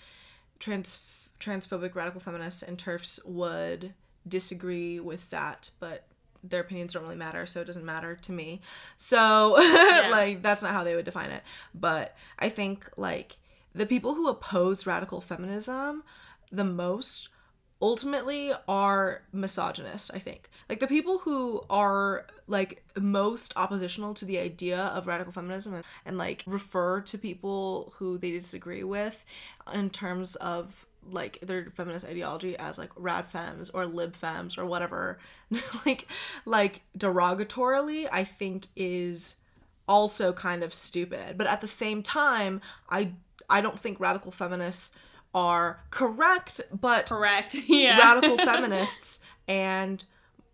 [0.60, 1.00] trans
[1.40, 3.94] transphobic radical feminists and TERFs would
[4.28, 6.06] disagree with that, but
[6.44, 8.62] their opinions don't really matter, so it doesn't matter to me.
[8.98, 9.54] So
[10.12, 11.44] like that's not how they would define it.
[11.74, 13.38] But I think like
[13.74, 16.04] the people who oppose radical feminism
[16.52, 17.30] the most
[17.82, 20.50] ultimately are misogynist i think.
[20.70, 25.84] Like the people who are like most oppositional to the idea of radical feminism and,
[26.06, 29.26] and like refer to people who they disagree with
[29.74, 34.66] in terms of like their feminist ideology as like rad femmes or lib femmes or
[34.66, 35.20] whatever
[35.86, 36.08] like
[36.46, 39.36] like derogatorily i think is
[39.86, 41.38] also kind of stupid.
[41.38, 43.12] But at the same time i
[43.50, 44.92] i don't think radical feminists
[45.34, 47.56] are correct but Correct.
[47.68, 47.98] Yeah.
[47.98, 50.04] radical feminists and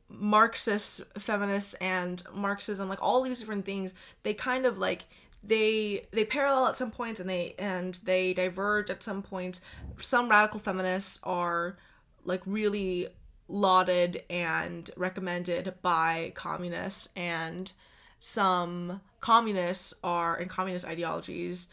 [0.09, 5.05] marxist feminists and marxism like all these different things they kind of like
[5.43, 9.61] they they parallel at some points and they and they diverge at some points
[10.01, 11.77] some radical feminists are
[12.25, 13.07] like really
[13.47, 17.71] lauded and recommended by communists and
[18.19, 21.67] some communists are and communist ideologies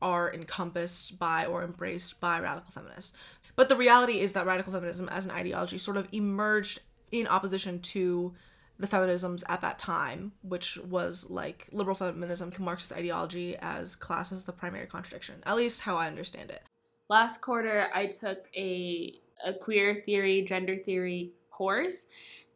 [0.00, 3.12] are encompassed by or embraced by radical feminists.
[3.56, 6.80] But the reality is that radical feminism as an ideology sort of emerged
[7.10, 8.34] in opposition to
[8.78, 14.30] the feminisms at that time, which was like liberal feminism, can Marxist ideology as class
[14.30, 16.62] as the primary contradiction, at least how I understand it.
[17.08, 22.06] last quarter I took a a queer theory, gender theory course,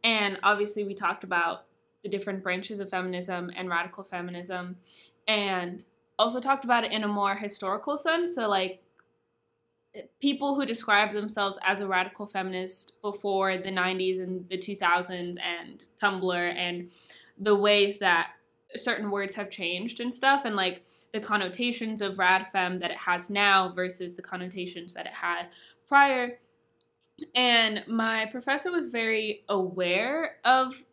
[0.03, 1.65] and obviously we talked about
[2.03, 4.75] the different branches of feminism and radical feminism,
[5.27, 5.83] and
[6.19, 8.35] also talked about it in a more historical sense.
[8.35, 8.81] So like
[10.19, 15.85] people who describe themselves as a radical feminist before the 90s and the 2000s and
[16.01, 16.89] Tumblr and
[17.37, 18.31] the ways that
[18.75, 22.97] certain words have changed and stuff and like the connotations of rad fem that it
[22.97, 25.47] has now versus the connotations that it had
[25.87, 26.39] prior
[27.35, 30.83] and my professor was very aware of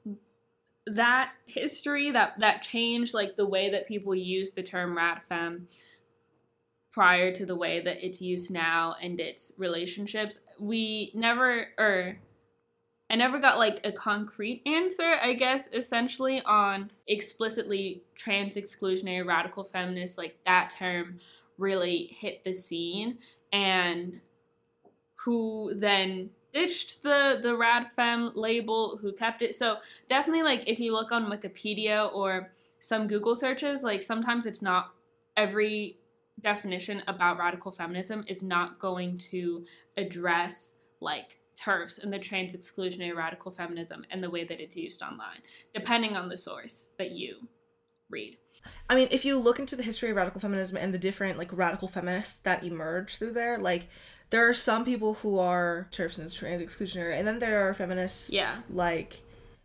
[0.95, 5.69] that history that that changed like the way that people use the term rad fem
[6.93, 12.17] prior to the way that it's used now and its relationships we never or
[13.11, 19.65] I never got like a concrete answer, I guess, essentially on explicitly trans exclusionary radical
[19.65, 20.17] feminists.
[20.17, 21.19] Like that term
[21.59, 23.19] really hit the scene,
[23.53, 24.21] and
[25.17, 29.55] who then ditched the the rad fem label, who kept it.
[29.55, 29.77] So
[30.09, 34.93] definitely, like if you look on Wikipedia or some Google searches, like sometimes it's not
[35.37, 35.99] every
[36.43, 39.65] definition about radical feminism is not going to
[39.97, 45.03] address like TERFs and the trans exclusionary radical feminism and the way that it's used
[45.03, 45.41] online,
[45.75, 47.37] depending on the source that you
[48.09, 48.37] read.
[48.89, 51.51] I mean, if you look into the history of radical feminism and the different like
[51.53, 53.89] radical feminists that emerge through there, like
[54.31, 58.57] there are some people who are trans exclusionary, and then there are feminists Yeah.
[58.71, 59.21] like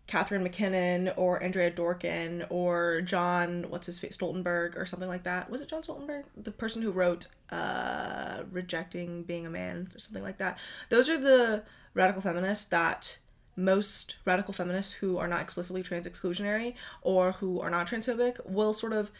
[0.08, 5.50] Catharine MacKinnon or Andrea Dworkin or John what's his face Stoltenberg or something like that.
[5.50, 6.26] Was it John Stoltenberg?
[6.38, 10.60] The person who wrote uh Rejecting Being a Man or something like that.
[10.90, 11.64] Those are the
[11.96, 13.18] radical feminists that
[13.56, 18.74] most radical feminists who are not explicitly trans exclusionary or who are not transphobic will
[18.74, 19.12] sort of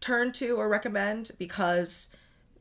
[0.00, 2.08] turn to or recommend because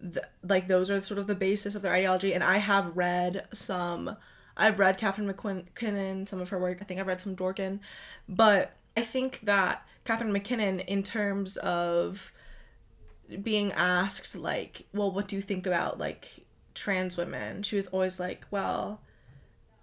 [0.02, 3.46] th- like those are sort of the basis of their ideology and i have read
[3.54, 4.16] some
[4.58, 7.80] i've read catharine mackinnon some of her work i think i've read some dworkin
[8.28, 12.32] but i think that catharine mackinnon in terms of
[13.42, 16.46] being asked like well what do you think about like
[16.80, 17.62] trans women?
[17.62, 19.02] She was always like well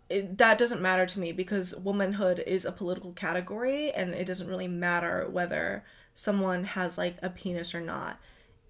[0.09, 4.49] it, that doesn't matter to me because womanhood is a political category and it doesn't
[4.49, 8.19] really matter whether someone has like a penis or not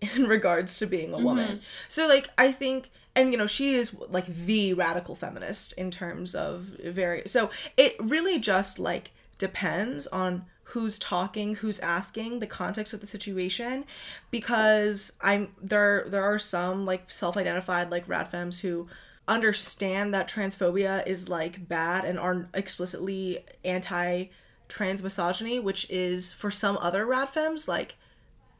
[0.16, 1.48] in regards to being a woman.
[1.48, 1.64] Mm-hmm.
[1.88, 6.34] So like I think and you know she is like the radical feminist in terms
[6.34, 12.92] of very so it really just like depends on who's talking, who's asking, the context
[12.92, 13.84] of the situation
[14.30, 18.88] because I'm there there are some like self-identified like rad femmes who
[19.28, 24.26] understand that transphobia is like bad and are explicitly anti
[24.68, 27.94] trans misogyny, which is for some other rad femmes like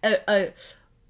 [0.04, 0.52] a, a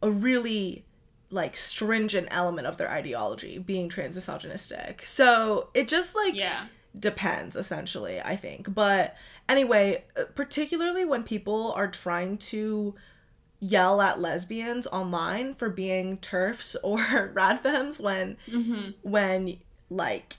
[0.07, 0.85] a really
[1.31, 5.03] like stringent element of their ideology being trans misogynistic.
[5.05, 6.67] So it just like Yeah.
[6.99, 9.15] depends essentially i think but
[9.51, 12.95] anyway uh, particularly when people are trying to
[13.61, 16.99] yell at lesbians online for being TERFs or
[17.35, 18.91] radfems when Mm-hmm.
[19.03, 19.59] when
[19.91, 20.37] like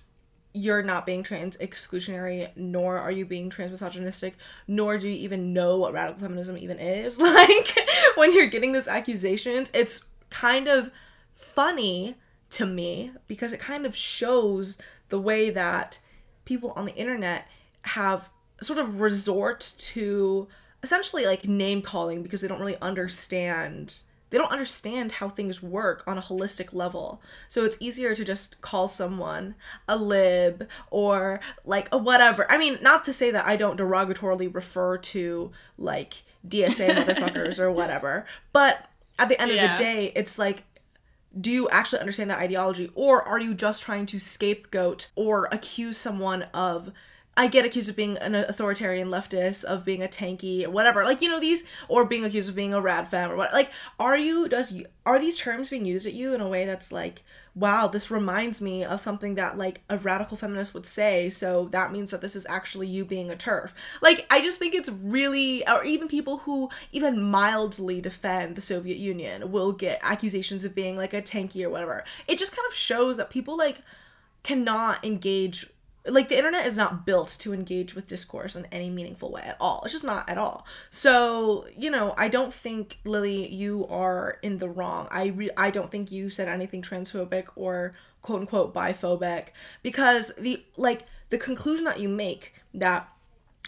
[0.58, 4.36] you're not being trans exclusionary nor are you being trans misogynistic
[4.68, 7.20] nor do you even know what radical feminism even is.
[7.38, 7.78] Like
[8.16, 10.89] when you're getting those accusations it's kind of
[11.32, 12.16] funny
[12.49, 14.78] to me because it kind of shows
[15.10, 15.99] the way that
[16.45, 17.47] people on the internet
[17.84, 18.30] have
[18.62, 20.47] sort of resort to
[20.82, 26.04] essentially like name calling because they don't really understand they don't understand how things work
[26.06, 27.22] on a holistic level.
[27.48, 29.56] So it's easier to just call someone
[29.88, 32.50] a lib or like a whatever.
[32.52, 37.72] I mean, not to say that I don't derogatorily refer to like DSA motherfuckers or
[37.72, 39.72] whatever, but at the end Yeah.
[39.74, 40.64] of the day, it's like
[41.40, 45.96] do you actually understand that ideology or are you just trying to scapegoat or accuse
[45.98, 46.92] someone of
[47.38, 51.06] I get accused of being an authoritarian leftist, of being a tankie, whatever.
[51.06, 53.54] Like you know these, or being accused of being a rad femme, or what?
[53.54, 54.50] Like, are you?
[54.50, 57.24] Does you are these terms being used at you in a way that's like,
[57.54, 61.30] wow, this reminds me of something that like a radical feminist would say.
[61.30, 63.72] So that means that this is actually you being a TERF.
[64.02, 68.98] Like, I just think it's really, or even people who even mildly defend the Soviet
[68.98, 72.04] Union will get accusations of being like a tankie or whatever.
[72.28, 73.82] It just kind of shows that people like
[74.44, 75.68] cannot engage
[76.08, 79.58] like the internet is not built to engage with discourse in any meaningful way at
[79.60, 79.82] all.
[79.84, 80.66] It's just not at all.
[80.89, 85.08] So you know i don't think lily you are in the wrong.
[85.12, 89.47] I re- i don't think you said anything transphobic or quote unquote biphobic
[89.84, 93.10] because the like the conclusion that you make that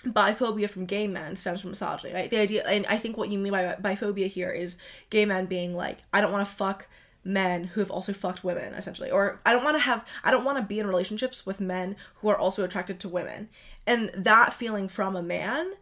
[0.05, 2.29] biphobia from gay men stems from misogyny right?
[2.29, 4.77] The idea and i think what you mean by biphobia here is
[5.09, 6.87] gay men being like i don't want to fuck
[7.23, 9.11] men who have also fucked women essentially.
[9.11, 11.95] Or i don't want to have i don't want to be in relationships with men
[12.15, 13.49] who are also attracted to women.
[13.85, 15.73] And that feeling from a man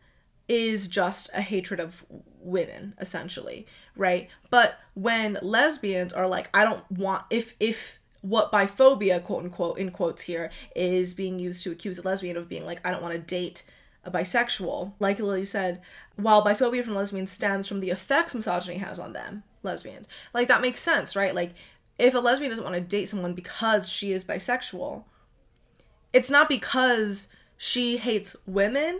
[0.47, 2.05] is just a hatred of
[2.39, 3.65] women essentially
[3.97, 4.29] right?
[4.49, 9.91] But when lesbians are like i don't want if if what biphobia quote unquote in
[9.91, 13.13] quotes here is being used to accuse a lesbian of being like i don't want
[13.13, 13.63] to date
[14.03, 15.81] a bisexual like lily said
[16.15, 20.07] while biphobia from lesbians stems from the effects misogyny has on them lesbians.
[20.33, 21.35] Like that makes sense right?
[21.35, 21.53] Like
[21.99, 25.03] if a lesbian doesn't want to date someone because she is bisexual
[26.13, 28.99] it's not because she hates women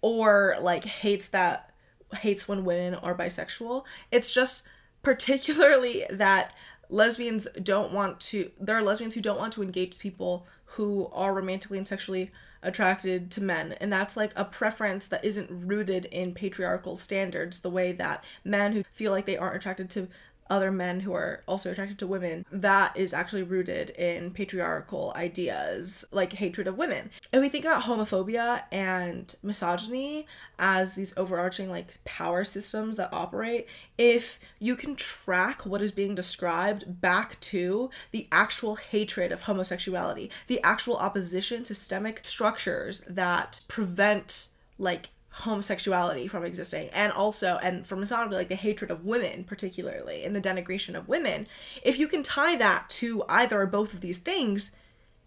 [0.00, 1.72] or like hates that
[2.18, 3.84] hates when women are bisexual.
[4.10, 4.64] It's just
[5.02, 6.54] particularly that
[6.88, 11.32] lesbians don't want to there are lesbians who don't want to engage people who are
[11.32, 12.30] romantically and sexually
[12.62, 13.72] attracted to men.
[13.80, 18.72] And that's like a preference that isn't rooted in patriarchal standards the way that men
[18.72, 20.08] who feel like they aren't attracted to
[20.52, 26.04] other men who are also attracted to women that is actually rooted in patriarchal ideas
[26.12, 27.10] like hatred of women.
[27.32, 30.26] And we think about homophobia and misogyny
[30.58, 33.66] as these overarching like power systems that operate.
[33.96, 40.30] If you can track what is being described back to the actual hatred of homosexuality
[40.46, 44.48] the actual opposition to systemic structures that prevent
[44.78, 50.24] like homosexuality from existing and also and for misogyny like the hatred of women particularly
[50.24, 51.46] and the denigration of women.
[51.82, 54.72] If you can tie that to either or both of these things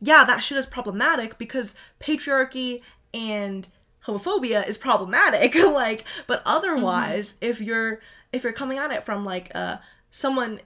[0.02, 2.82] yeah that shit is problematic because patriarchy
[3.14, 3.68] and
[4.06, 8.00] homophobia is problematic like but otherwise if you're
[8.32, 9.78] if you're coming at it from like uh
[10.12, 10.60] someone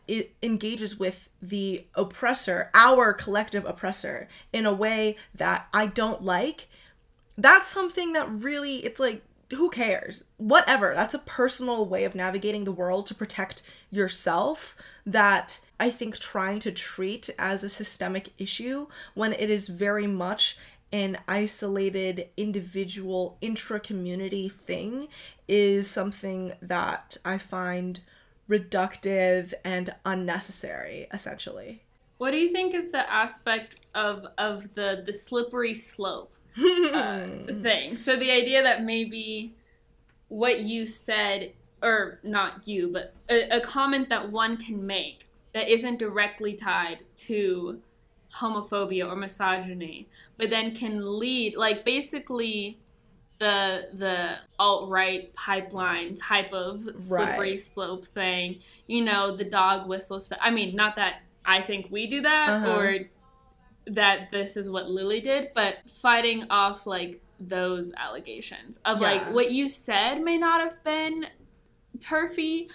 [0.44, 6.68] engages with the oppressor our collective oppressor in a way that i don't like
[7.38, 10.24] that's something that really it's like who cares?
[10.38, 10.94] Whatever.
[10.96, 14.76] That's a personal way of navigating the world to protect yourself
[15.06, 18.86] that i think trying to treat as a systemic issue
[19.16, 20.58] when it is very much
[20.92, 25.08] an isolated individual intra-community thing
[25.48, 28.00] is something that i find
[28.50, 31.84] reductive and unnecessary essentially.
[32.18, 37.28] What do you think of the aspect of of the the slippery slope uh,
[37.62, 37.96] thing?
[37.98, 39.54] So the idea that maybe
[40.28, 45.68] what you said, or not you, but a, a comment that one can make that
[45.70, 47.80] isn't directly tied to
[48.36, 52.80] homophobia or misogyny, but then can lead, like basically
[53.40, 57.60] the the alt right pipeline type of slippery Right.
[57.60, 58.60] slope thing.
[58.88, 60.40] You know, the dog whistle stuff.
[60.42, 62.72] I mean, not that I think we do that Uh-huh.
[62.72, 63.00] or
[63.90, 69.12] that this is what Lily did, but fighting off like those allegations of Yeah.
[69.12, 71.28] like what you said may not have been
[72.00, 72.70] turfy,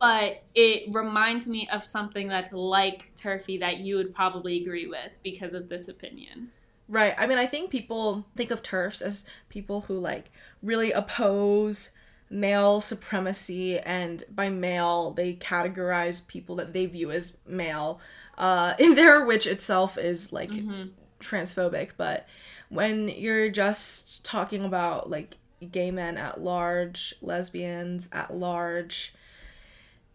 [0.00, 5.18] but it reminds me of something that's like turfy that you would probably agree with
[5.22, 6.50] because of this opinion.
[6.88, 7.14] Right.
[7.18, 10.30] I mean, I think people think of TERFs as people who like
[10.62, 11.90] really oppose
[12.28, 18.00] male supremacy, and by male, they categorize people that they view as male
[18.38, 20.88] uh, in there, which itself is like mm-hmm.
[21.20, 21.90] transphobic.
[21.96, 22.26] But
[22.68, 25.36] when you're just talking about like
[25.70, 29.14] gay men at large, lesbians at large,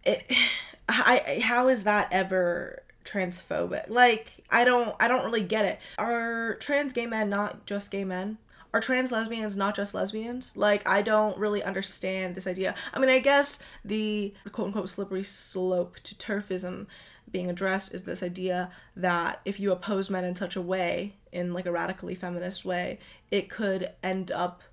[0.03, 0.32] it,
[0.89, 3.89] I, how is that ever transphobic?
[3.89, 5.80] Like, I don't, I don't really get it.
[5.97, 8.38] Are trans gay men not just gay men?
[8.74, 10.55] are trans lesbians not just lesbians?
[10.55, 12.74] Like, I don't really understand this idea.
[12.93, 16.88] I mean, I guess the quote unquote slippery slope to TERFism
[17.32, 21.54] being addressed is this idea that if you oppose men in such a way, in
[21.54, 24.64] like a radically feminist way, it could end up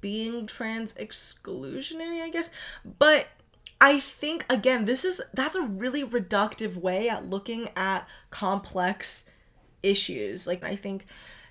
[0.00, 2.50] being trans exclusionary, I guess.
[2.98, 3.28] But
[3.80, 9.26] I think again, this is that's a really reductive way at looking at complex
[9.82, 10.46] issues.
[10.46, 11.06] Like I think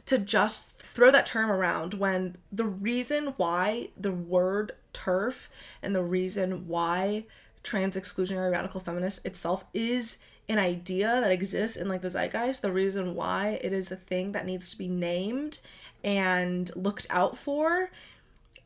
[0.05, 5.47] to just throw that term around when the reason why the word TERF
[5.81, 7.25] and the reason why
[7.63, 10.17] trans exclusionary radical feminist itself is
[10.51, 14.33] an idea that exists in like the zeitgeist the reason why it is a thing
[14.33, 15.59] that needs to be named
[16.03, 17.89] and looked out for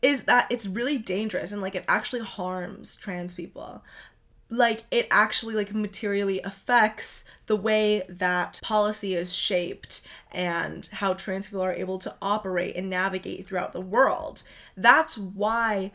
[0.01, 3.83] is that it's really dangerous and like it actually harms trans people.
[4.49, 11.47] Like it actually like materially affects the way that policy is shaped and how trans
[11.47, 14.43] people are able to operate and navigate throughout the world.
[14.77, 15.91] That's why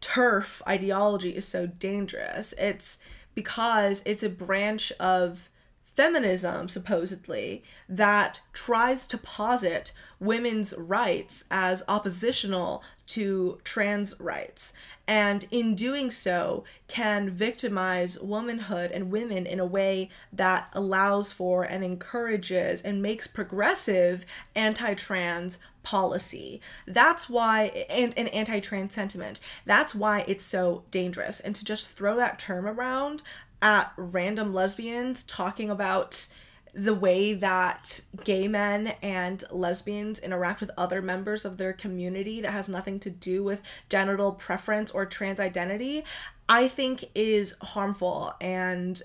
[0.00, 2.54] TERF ideology is so dangerous.
[2.56, 3.00] It's
[3.38, 5.48] because it's a branch of
[5.94, 14.72] feminism, supposedly, that tries to posit women's rights as oppositional to trans rights.
[15.06, 21.62] And in doing so, can victimize womanhood and women in a way that allows for
[21.62, 24.26] and encourages and makes progressive
[24.56, 26.60] anti trans policy.
[26.86, 29.40] That's why, and an anti trans sentiment.
[29.64, 31.40] That's why it's so dangerous.
[31.40, 33.22] And to just throw that term around,
[33.62, 36.28] at random lesbians talking about
[36.74, 42.52] the way that gay men and lesbians interact with other members of their community that
[42.52, 46.04] has nothing to do with genital preference or trans identity,
[46.50, 49.00] I think is harmful and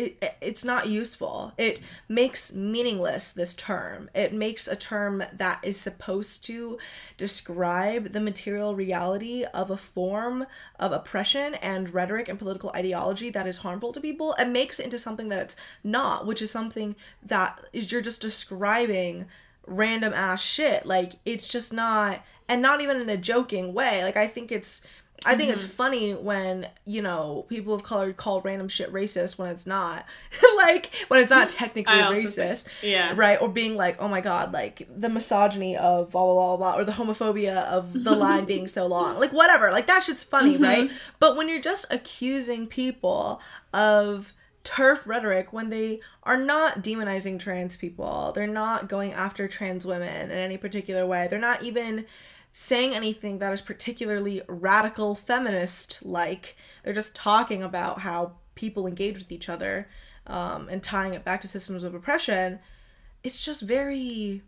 [0.00, 1.52] it, it's not useful.
[1.58, 4.08] It makes meaningless this term.
[4.14, 6.78] It makes a term that is supposed to
[7.16, 10.46] describe the material reality of a form
[10.78, 14.84] of oppression and rhetoric and political ideology that is harmful to people and makes it
[14.84, 19.26] into something that it's not, which is something that is you're just describing
[19.66, 20.86] random ass shit.
[20.86, 24.02] Like it's just not and not even in a joking way.
[24.02, 24.82] Like I think it's
[25.26, 25.60] I think mm-hmm.
[25.60, 30.06] it's funny when, you know, people of color call random shit racist when it's not.
[30.56, 32.64] like, when it's not technically racist.
[32.64, 33.12] Think, yeah.
[33.14, 33.40] Right?
[33.40, 36.84] Or being like, oh my god, like the misogyny of blah, blah, blah, blah, or
[36.84, 39.20] the homophobia of the line being so long.
[39.20, 39.70] Like, whatever.
[39.70, 40.64] Like, that shit's funny, mm-hmm.
[40.64, 40.90] right?
[41.18, 43.42] But when you're just accusing people
[43.74, 44.32] of
[44.64, 50.30] TERF rhetoric when they are not demonizing trans people, they're not going after trans women
[50.30, 52.06] in any particular way, they're not even
[52.52, 56.56] saying anything that is particularly radical feminist like.
[56.82, 59.88] They're just talking about how people engage with each other
[60.26, 62.58] um, and tying it back to systems of oppression.
[63.22, 64.42] It's just very.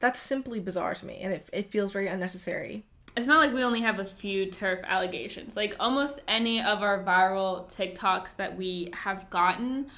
[0.00, 2.84] That's simply bizarre to me, and it, it feels very unnecessary.
[3.18, 5.56] It's not like we only have a few TERF allegations.
[5.56, 9.88] Like almost any of our viral TikToks that we have gotten,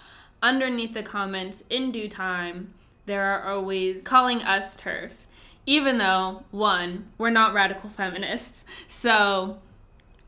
[0.43, 2.73] underneath the comments in due time,
[3.05, 5.27] there are always calling us TERFs,
[5.67, 9.59] even though one we're not radical feminists so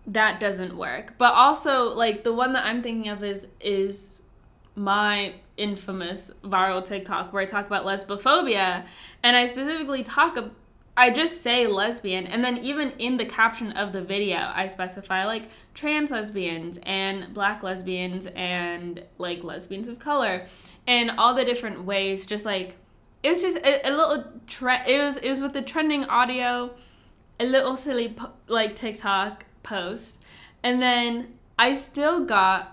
[0.07, 4.21] that doesn't work but also like the one that i'm thinking of is is
[4.75, 8.85] my infamous viral tiktok where i talk about lesbophobia
[9.23, 10.37] and i specifically talk
[10.97, 15.25] I just say lesbian, and then even in the caption of the video, I specify
[15.25, 20.47] like trans lesbians and black lesbians and like lesbians of color,
[20.87, 22.77] and all the different ways, just like
[23.23, 26.71] it was just a, a little tre- it was it was with the trending audio
[27.41, 30.25] a little silly po- like tiktok post
[30.63, 32.72] and then i still got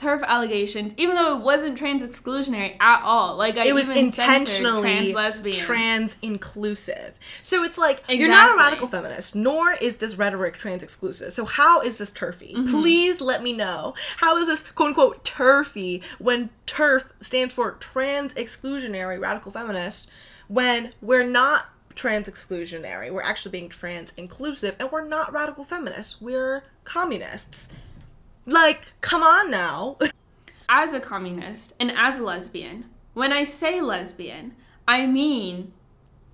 [0.00, 3.36] TERF allegations, even though it wasn't trans exclusionary at all.
[3.36, 7.14] Like I it was intentionally trans lesbian, trans inclusive.
[7.42, 8.16] So it's like exactly.
[8.16, 11.32] you're not a radical feminist, nor is this rhetoric trans exclusive.
[11.32, 12.54] So how is this turfy?
[12.54, 12.70] Mm-hmm.
[12.70, 13.94] Please let me know.
[14.16, 20.08] How is this quote unquote turfy when TERF stands for trans exclusionary radical feminist
[20.48, 23.10] when we're not trans exclusionary.
[23.10, 26.20] We're actually being trans inclusive and we're not radical feminists.
[26.20, 27.68] We're communists
[28.46, 29.96] Like, come on now.
[30.68, 34.54] As a communist and as a lesbian, when I say lesbian,
[34.86, 35.72] I mean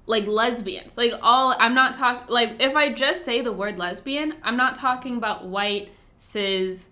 [0.07, 0.97] like lesbians.
[0.97, 4.75] Like all I'm not talking like if I just say the word lesbian, I'm not
[4.75, 6.89] talking about white cis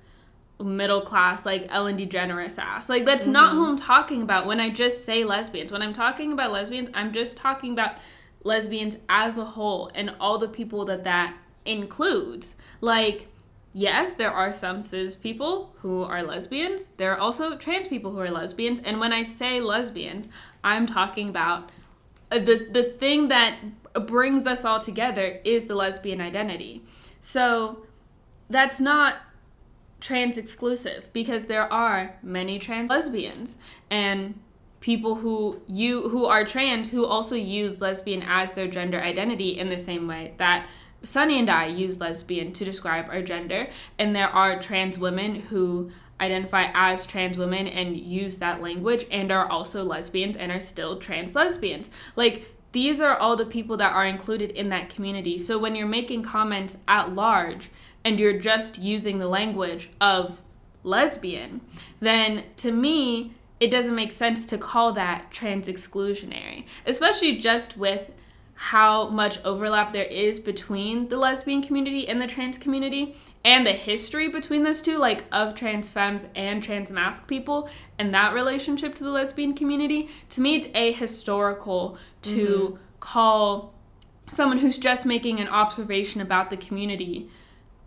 [0.62, 2.88] middle class like Ellen DeGeneres ass.
[2.88, 3.32] Like that's mm-hmm.
[3.32, 5.72] not who I'm talking about when I just say lesbians.
[5.72, 7.96] When I'm talking about lesbians, I'm just talking about
[8.42, 12.54] lesbians as a whole and all the people that that includes.
[12.80, 13.28] Like
[13.74, 16.86] yes, there are some cis people who are lesbians.
[16.96, 18.80] There are also trans people who are lesbians.
[18.80, 20.28] And when I say lesbians,
[20.62, 21.70] I'm talking about
[22.30, 23.58] uh, the the thing that
[24.06, 26.82] brings us all together is the lesbian identity.
[27.20, 27.84] So
[28.48, 29.16] that's not
[30.00, 33.56] trans exclusive because there are many trans lesbians
[33.90, 34.38] and
[34.80, 39.70] people who you who are trans who also use lesbian as their gender identity in
[39.70, 40.66] the same way that
[41.04, 45.90] Sunny and I use lesbian to describe our gender and there are trans women who
[46.20, 50.98] identify as trans women and use that language and are also lesbians and are still
[50.98, 51.90] trans lesbians.
[52.16, 55.38] Like these are all the people that are included in that community.
[55.38, 57.70] So when you're making comments at large
[58.04, 60.40] and you're just using the language of
[60.82, 61.60] lesbian,
[62.00, 68.10] then to me, it doesn't make sense to call that trans exclusionary, especially just with
[68.64, 73.72] how much overlap there is between the lesbian community and the trans community and the
[73.72, 78.94] history between those two, like of trans femmes and trans masc people, and that relationship
[78.94, 80.08] to the lesbian community.
[80.30, 82.76] To me, it's ahistorical to mm-hmm.
[83.00, 83.74] call
[84.30, 87.28] someone who's just making an observation about the community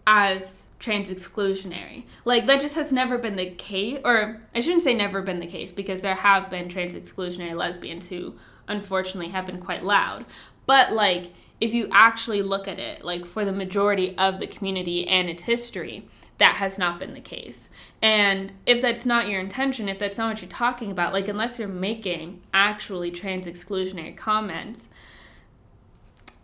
[0.05, 2.03] as trans exclusionary.
[2.23, 5.47] Like that just has never been the case or I shouldn't say never been the
[5.47, 8.35] case because there have been trans exclusionary lesbians who
[8.67, 10.25] unfortunately have been quite loud.
[10.67, 15.07] But like if you actually look at it like for the majority of the community
[15.07, 16.07] and its history,
[16.37, 17.69] that has not been the case.
[17.99, 21.57] And if that's not your intention, if that's not what you're talking about, like unless
[21.57, 24.87] you're making actually trans exclusionary comments,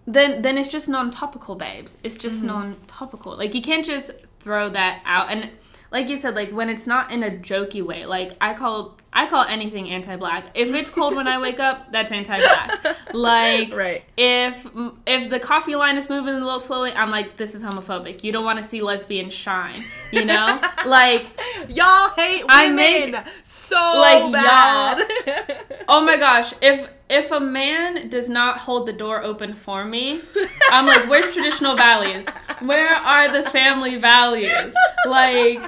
[0.05, 2.47] then then it's just non-topical babes it's just mm-hmm.
[2.47, 5.49] non-topical like you can't just throw that out and
[5.93, 9.27] like you said like when it's not in a jokey way like i call I
[9.27, 10.45] call anything anti-black.
[10.55, 12.97] If it's cold when I wake up, that's anti-black.
[13.13, 14.03] Like, right.
[14.17, 14.65] if
[15.05, 18.23] if the coffee line is moving a little slowly, I'm like, this is homophobic.
[18.23, 20.59] You don't want to see lesbians shine, you know?
[20.87, 21.27] like,
[21.69, 24.97] y'all hate women I make, so like, bad.
[25.27, 25.57] Y'all,
[25.89, 30.21] oh my gosh, if if a man does not hold the door open for me,
[30.71, 32.27] I'm like, where's traditional values?
[32.59, 34.73] Where are the family values?
[35.05, 35.61] Like,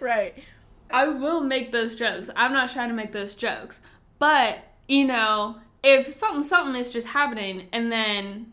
[0.00, 0.34] right
[0.90, 2.30] I will make those jokes.
[2.36, 3.80] I'm not trying to make those jokes.
[4.18, 8.52] But, you know, if something something is just happening and then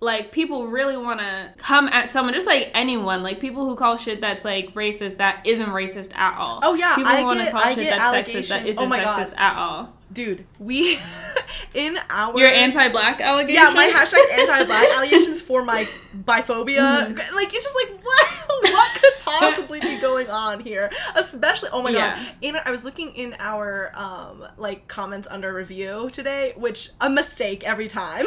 [0.00, 3.96] like people really want to come at someone just like anyone like people who call
[3.96, 7.62] shit that's like racist that isn't racist at all oh yeah people want to call
[7.62, 9.34] I shit that's sexist that isn't oh sexist God.
[9.36, 10.98] at all dude we
[11.74, 15.86] in our your anti-black allegations yeah my hashtag anti-black allegations for my
[16.24, 17.34] biphobia mm-hmm.
[17.34, 18.26] like it's just like what
[18.72, 22.16] what could possibly be going on here especially oh my yeah.
[22.16, 27.10] god in i was looking in our um like comments under review today which a
[27.10, 28.26] mistake every time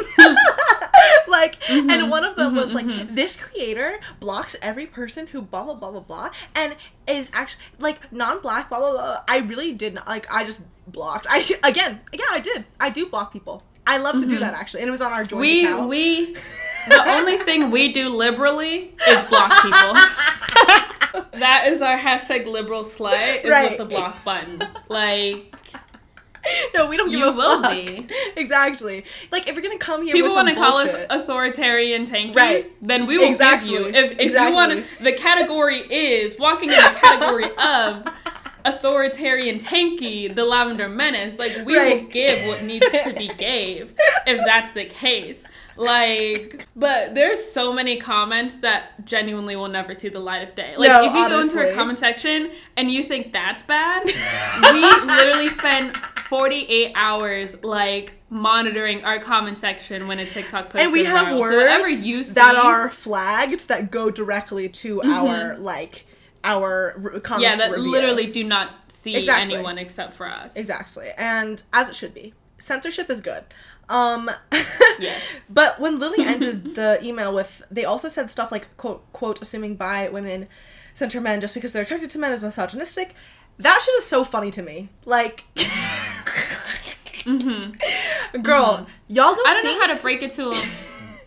[1.26, 1.90] like mm-hmm.
[1.90, 3.14] and one of them mm-hmm, was like mm-hmm.
[3.14, 6.76] this creator blocks every person who blah blah blah blah blah and
[7.06, 11.26] is actually like non-black blah blah blah i really did not like i just blocked
[11.28, 14.28] i again yeah i did i do block people I love to mm-hmm.
[14.28, 15.88] do that actually, and it was on our joint we, account.
[15.88, 16.34] We
[16.88, 19.94] the only thing we do liberally is block people.
[21.40, 23.70] that is our hashtag liberal slay is right.
[23.70, 24.62] with the block button.
[24.90, 25.56] Like
[26.74, 27.72] no, we don't give you a will fuck.
[27.72, 28.06] Be.
[28.36, 29.04] Exactly.
[29.30, 32.36] Like if you're gonna come here, people want to call us authoritarian tankies.
[32.36, 32.64] Right.
[32.80, 33.70] Then we will exactly.
[33.70, 33.86] give you.
[33.88, 34.48] If, if exactly.
[34.48, 38.04] you want, the category is walking in the category of
[38.64, 42.02] authoritarian tankie, the Lavender Menace, like we right.
[42.02, 43.94] will give what needs to be gave
[44.26, 45.44] if that's the case.
[45.76, 50.74] Like, but there's so many comments that genuinely will never see the light of day.
[50.76, 51.54] Like, no, if you honestly.
[51.54, 54.04] go into a comment section and you think that's bad,
[54.72, 55.96] we literally spend
[56.28, 61.40] 48 hours like monitoring our comment section when a TikTok post and we have viral.
[61.40, 65.10] words so you see, that are flagged that go directly to mm-hmm.
[65.10, 66.04] our like
[66.48, 67.42] our comments.
[67.42, 69.54] Yeah, that literally do not see exactly.
[69.54, 70.56] anyone except for us.
[70.56, 72.34] Exactly, and as it should be.
[72.58, 73.44] Censorship is good.
[73.88, 74.30] Um,
[74.98, 75.36] yes.
[75.48, 79.76] But when Lily ended the email with, they also said stuff like quote quote assuming
[79.76, 80.48] bi women
[80.94, 83.14] center men just because they're attracted to men is misogynistic.
[83.58, 84.88] That shit is so funny to me.
[85.04, 85.44] Like,
[87.24, 88.40] mm-hmm.
[88.42, 88.84] girl, mm-hmm.
[89.08, 89.46] y'all don't.
[89.48, 89.80] I don't think...
[89.80, 90.54] know how to break it to.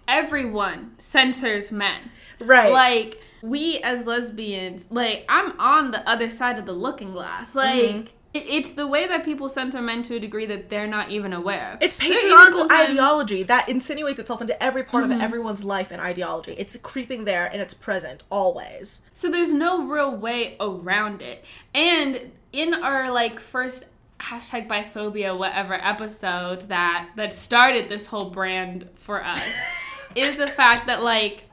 [0.07, 2.11] Everyone censors men.
[2.39, 2.71] Right.
[2.71, 7.55] Like we as lesbians, like, I'm on the other side of the looking glass.
[7.55, 8.07] Like, mm-hmm.
[8.33, 11.77] It's the way that people center men to a degree that they're not even aware.
[11.81, 15.13] It's patriarchal ideology that insinuates itself into every part mm-hmm.
[15.13, 16.53] of everyone's life and ideology.
[16.53, 19.01] It's creeping there and it's present always.
[19.11, 21.43] So there's no real way around it.
[21.73, 23.87] And in our like first
[24.19, 29.43] hashtag biphobia whatever episode that that started this whole brand for us
[30.15, 31.45] is the fact that like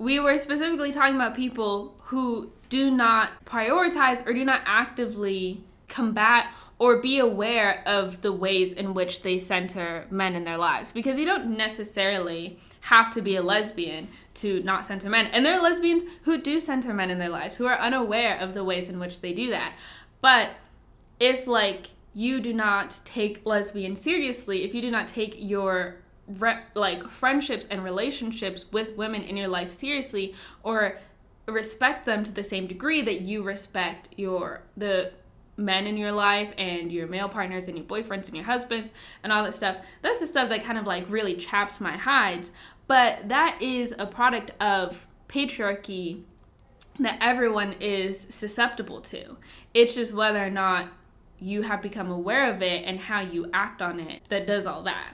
[0.00, 6.54] we were specifically talking about people who do not prioritize or do not actively combat
[6.78, 10.90] or be aware of the ways in which they center men in their lives.
[10.90, 15.26] Because you don't necessarily have to be a lesbian to not center men.
[15.26, 18.54] And there are lesbians who do center men in their lives who are unaware of
[18.54, 19.74] the ways in which they do that.
[20.22, 20.52] But
[21.18, 25.99] if like you do not take lesbian seriously if you do not take your
[26.38, 30.98] re- like friendships and relationships with women in your life seriously or
[31.46, 35.12] respect them to the same degree that you respect your the
[35.56, 38.90] men in your life and your male partners and your boyfriends and your husbands
[39.22, 39.76] and all that stuff.
[40.02, 42.50] That's the stuff that kind of like really chaps my hides.
[42.86, 46.22] But that is a product of patriarchy
[46.98, 49.36] that everyone is susceptible to.
[49.74, 50.88] It's just whether or not
[51.38, 54.82] you have become aware of it and how you act on it that does all
[54.82, 55.12] that.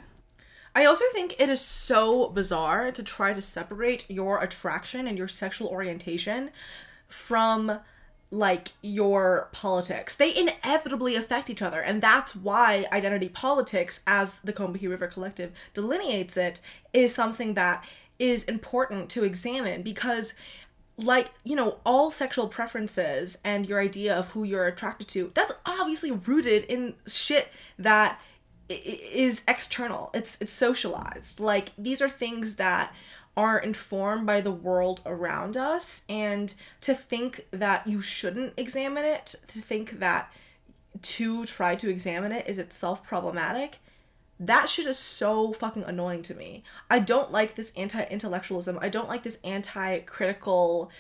[0.76, 5.26] I also think it is so bizarre to try to separate your attraction and your
[5.26, 6.50] sexual orientation
[7.08, 7.80] from
[8.30, 10.14] like your politics.
[10.14, 11.80] They inevitably affect each other.
[11.80, 16.60] And that's why identity politics, as the Combahee River Collective delineates it,
[16.92, 17.82] is something that
[18.18, 20.34] is important to examine because
[20.98, 25.52] like you know all sexual preferences and your idea of who you're attracted to that's
[25.66, 27.48] obviously rooted in shit
[27.78, 28.18] that
[28.68, 32.92] is external it's it's socialized like these are things that
[33.36, 39.34] are informed by the world around us and to think that you shouldn't examine it
[39.46, 40.32] to think that
[41.02, 43.78] to try to examine it is itself problematic
[44.38, 46.62] that shit is so fucking annoying to me.
[46.90, 48.78] I don't like this anti intellectualism.
[48.82, 50.90] I don't like this anti critical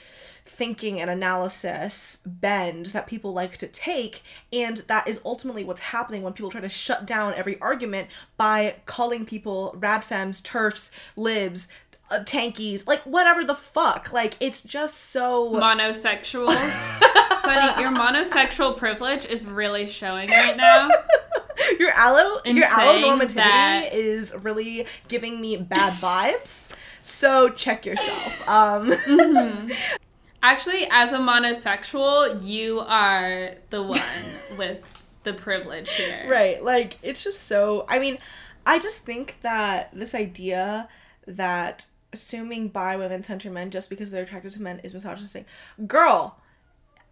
[0.46, 4.22] thinking and analysis bend that people like to take.
[4.52, 8.76] And that is ultimately what's happening when people try to shut down every argument by
[8.86, 11.68] calling people radfems, TERFs, libs,
[12.10, 14.12] uh, tankies, like whatever the fuck.
[14.12, 16.52] Like it's just so monosexual.
[17.42, 20.88] Sunny, your monosexual privilege is really showing right now.
[21.78, 23.92] your allo, your allo normativity that...
[23.92, 26.68] is really giving me bad vibes.
[27.02, 28.48] So check yourself.
[28.48, 28.90] Um.
[28.90, 29.96] Mm-hmm.
[30.42, 34.00] Actually, as a monosexual, you are the one
[34.58, 34.80] with
[35.22, 36.26] the privilege here.
[36.28, 36.62] Right.
[36.62, 37.84] Like it's just so.
[37.88, 38.18] I mean,
[38.64, 40.88] I just think that this idea
[41.26, 45.46] that assuming bi women center men just because they're attracted to men is misogynistic.
[45.86, 46.38] Girl,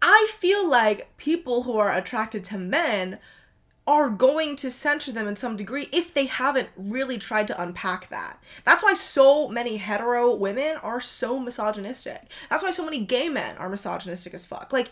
[0.01, 3.19] I feel like people who are attracted to men
[3.87, 8.09] are going to censor them in some degree if they haven't really tried to unpack
[8.09, 8.41] that.
[8.63, 12.23] That's why so many hetero women are so misogynistic.
[12.49, 14.73] That's why so many gay men are misogynistic as fuck.
[14.73, 14.89] Like,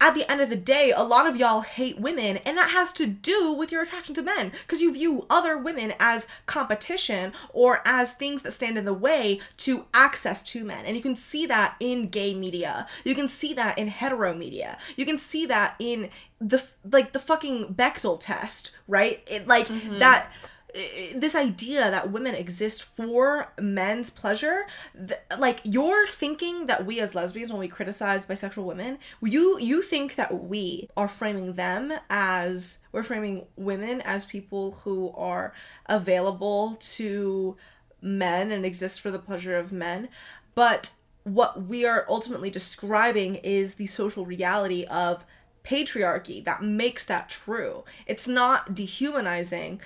[0.00, 2.92] at the end of the day, a lot of y'all hate women, and that has
[2.94, 7.82] to do with your attraction to men because you view other women as competition or
[7.84, 10.84] as things that stand in the way to access to men.
[10.86, 12.88] And you can see that in gay media.
[13.04, 14.76] You can see that in hetero media.
[14.96, 19.22] You can see that in the like the fucking Bechdel test, right?
[19.28, 19.98] It like mm-hmm.
[19.98, 20.32] that
[20.74, 26.98] Eh, this idea that women exist for men's pleasure th- like you're thinking that we
[27.00, 31.92] as lesbians when we criticize bisexual women you you think that we are framing them
[32.08, 35.52] as we're framing women as people who are
[35.86, 37.56] available to
[38.02, 40.08] men and exist for the pleasure of men.
[40.54, 40.90] But
[41.24, 45.24] what we are ultimately describing is the social reality of
[45.64, 47.84] patriarchy that makes that true.
[48.06, 49.80] It's not dehumanizing,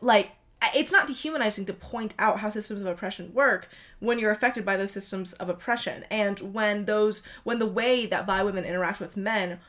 [0.00, 0.32] like,
[0.74, 4.76] it's not dehumanizing to point out how systems of oppression work when you're affected by
[4.76, 9.16] those systems of oppression and when those when the way that bi women interact with
[9.16, 9.60] men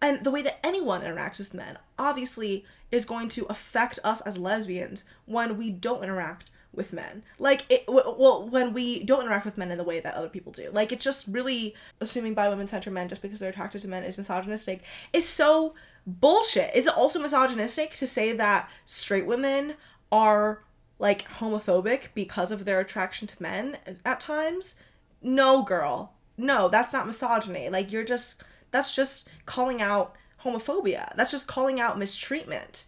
[0.00, 4.38] and the way that anyone interacts with men obviously is going to affect us as
[4.38, 7.22] lesbians when we don't interact with men.
[7.38, 10.52] Like it well when we don't interact with men in the way that other people
[10.52, 10.70] do.
[10.72, 14.04] Like it's just really assuming bi women center men just because they're attracted to men
[14.04, 15.74] is misogynistic is so
[16.06, 16.74] bullshit.
[16.74, 19.74] Is it also misogynistic to say that straight women
[20.12, 20.62] are
[20.98, 24.76] like homophobic because of their attraction to men at times?
[25.22, 26.14] No, girl.
[26.36, 27.68] No, that's not misogyny.
[27.68, 30.14] Like you're just that's just calling out
[30.44, 31.14] homophobia.
[31.16, 32.84] That's just calling out mistreatment.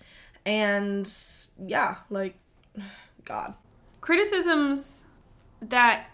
[0.46, 1.12] And
[1.58, 2.38] yeah, like
[3.24, 3.54] god
[4.00, 5.04] criticisms
[5.60, 6.06] that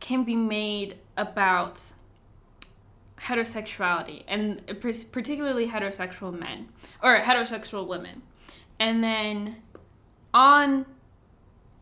[0.00, 1.80] can be made about
[3.20, 4.60] heterosexuality and
[5.12, 6.68] particularly heterosexual men
[7.02, 8.22] or heterosexual women.
[8.78, 9.56] And then
[10.32, 10.86] on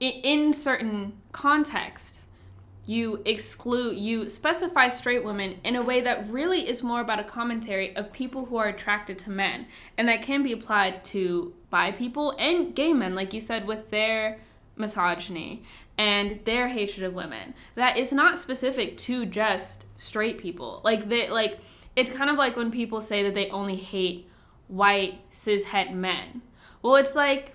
[0.00, 2.24] in certain context
[2.86, 7.24] you exclude you specify straight women in a way that really is more about a
[7.24, 11.90] commentary of people who are attracted to men and that can be applied to bi
[11.90, 14.38] people and gay men like you said with their
[14.76, 15.62] misogyny
[15.96, 21.28] and their hatred of women that is not specific to just straight people like they
[21.30, 21.58] like
[21.96, 24.28] it's kind of like when people say that they only hate
[24.66, 26.42] white cis het men
[26.82, 27.54] well it's like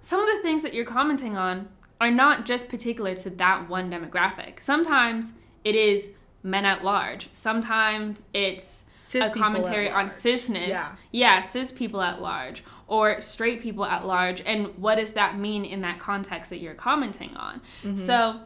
[0.00, 1.68] some of the things that you're commenting on
[2.00, 4.60] are not just particular to that one demographic.
[4.60, 5.32] Sometimes
[5.64, 6.08] it is
[6.42, 7.28] men at large.
[7.32, 10.68] Sometimes it's cis a commentary on cisness.
[10.68, 10.92] Yeah.
[11.10, 14.40] yeah, cis people at large or straight people at large.
[14.42, 17.60] And what does that mean in that context that you're commenting on?
[17.82, 17.96] Mm-hmm.
[17.96, 18.40] So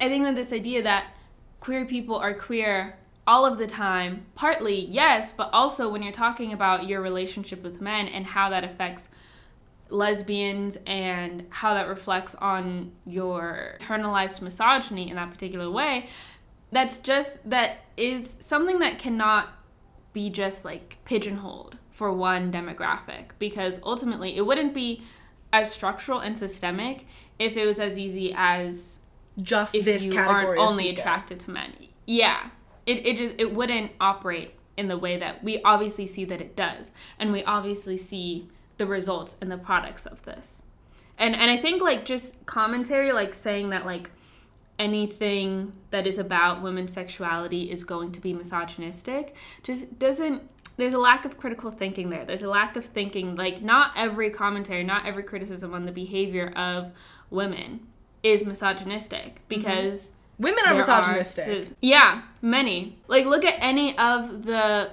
[0.00, 1.08] I think that this idea that
[1.60, 6.52] queer people are queer all of the time, partly, yes, but also when you're talking
[6.52, 9.08] about your relationship with men and how that affects
[9.90, 16.06] lesbians and how that reflects on your internalized misogyny in that particular way
[16.72, 19.48] that's just that is something that cannot
[20.12, 25.02] be just like pigeonholed for one demographic because ultimately it wouldn't be
[25.52, 27.04] as structural and systemic
[27.40, 29.00] if it was as easy as
[29.42, 31.72] just this you category aren't only attracted to men.
[32.06, 32.50] Yeah.
[32.86, 36.54] It, it just it wouldn't operate in the way that we obviously see that it
[36.54, 40.62] does and we obviously see the results and the products of this.
[41.18, 44.12] And and I think like just commentary like saying that like
[44.78, 49.34] anything that is about women's sexuality is going to be misogynistic
[49.64, 52.24] just doesn't there's a lack of critical thinking there.
[52.24, 56.52] There's a lack of thinking like not every commentary, not every criticism on the behavior
[56.56, 56.92] of
[57.30, 57.86] women
[58.22, 59.48] is misogynistic mm-hmm.
[59.48, 60.44] because mm-hmm.
[60.44, 61.66] women are misogynistic.
[61.66, 62.96] Are, yeah, many.
[63.08, 64.92] Like look at any of the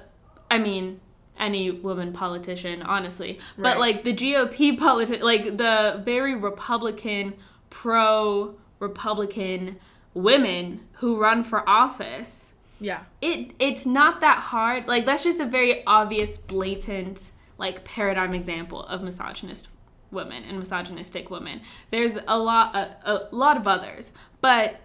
[0.50, 1.00] I mean,
[1.40, 3.40] any woman politician, honestly.
[3.58, 3.64] Right.
[3.64, 7.36] But like the GOP politician, like the very Republican,
[7.70, 9.78] pro Republican
[10.14, 12.45] women who run for office.
[12.80, 13.04] Yeah.
[13.22, 14.88] It it's not that hard.
[14.88, 19.70] Like that's just a very obvious, blatant like paradigm example of misogynist
[20.12, 21.62] women and misogynistic women.
[21.92, 24.12] There's a lot a, a lot of others,
[24.42, 24.78] but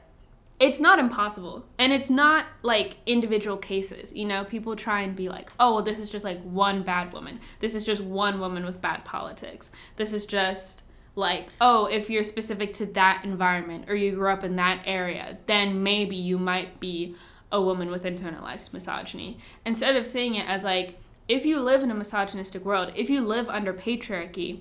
[0.60, 5.28] it's not impossible and it's not like individual cases you know people try and be
[5.28, 8.64] like oh well this is just like one bad woman this is just one woman
[8.64, 10.82] with bad politics this is just
[11.16, 15.38] like oh if you're specific to that environment or you grew up in that area
[15.46, 17.16] then maybe you might be
[17.52, 20.98] a woman with internalized misogyny instead of seeing it as like
[21.28, 24.60] if you live in a misogynistic world if you live under patriarchy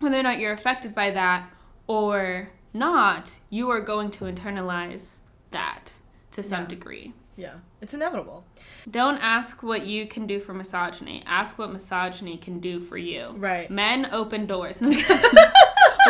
[0.00, 1.50] whether or not you're affected by that
[1.86, 5.16] or not, you are going to internalize
[5.52, 5.92] that
[6.32, 6.68] to some yeah.
[6.68, 7.12] degree.
[7.36, 8.44] Yeah, it's inevitable.
[8.90, 11.22] Don't ask what you can do for misogyny.
[11.26, 13.32] Ask what misogyny can do for you.
[13.36, 13.68] Right.
[13.70, 14.80] Men open doors.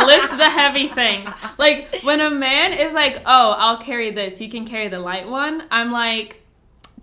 [0.07, 1.28] Lift the heavy things.
[1.59, 4.40] Like when a man is like, "Oh, I'll carry this.
[4.40, 6.40] You can carry the light one." I'm like,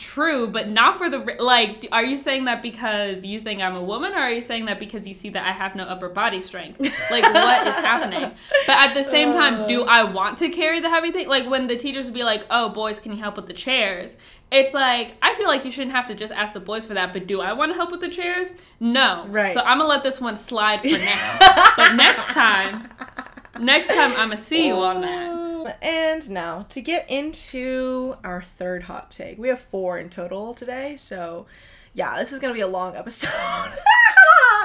[0.02, 1.88] true, but not for the like.
[1.92, 4.80] Are you saying that because you think I'm a woman, or are you saying that
[4.80, 6.80] because you see that I have no upper body strength?
[7.12, 8.32] Like, what is happening?
[8.68, 9.86] But at the same time, do uh.
[9.86, 11.28] I want to carry the heavy thing?
[11.28, 14.16] Like when the teachers would be like, "Oh, boys, can you help with the chairs?"
[14.52, 17.14] It's like I feel like you shouldn't have to just ask the boys for that.
[17.14, 18.52] But do I want to help with the chairs?
[18.80, 19.26] No.
[19.30, 19.54] Right.
[19.54, 21.38] So I'm gonna let this one slide for now.
[21.78, 22.90] but next time,
[23.60, 25.78] next time I'm gonna see you on that.
[25.82, 29.38] And now to get into our third hot take.
[29.38, 31.46] We have four in total today, so
[31.94, 33.30] yeah, this is gonna be a long episode.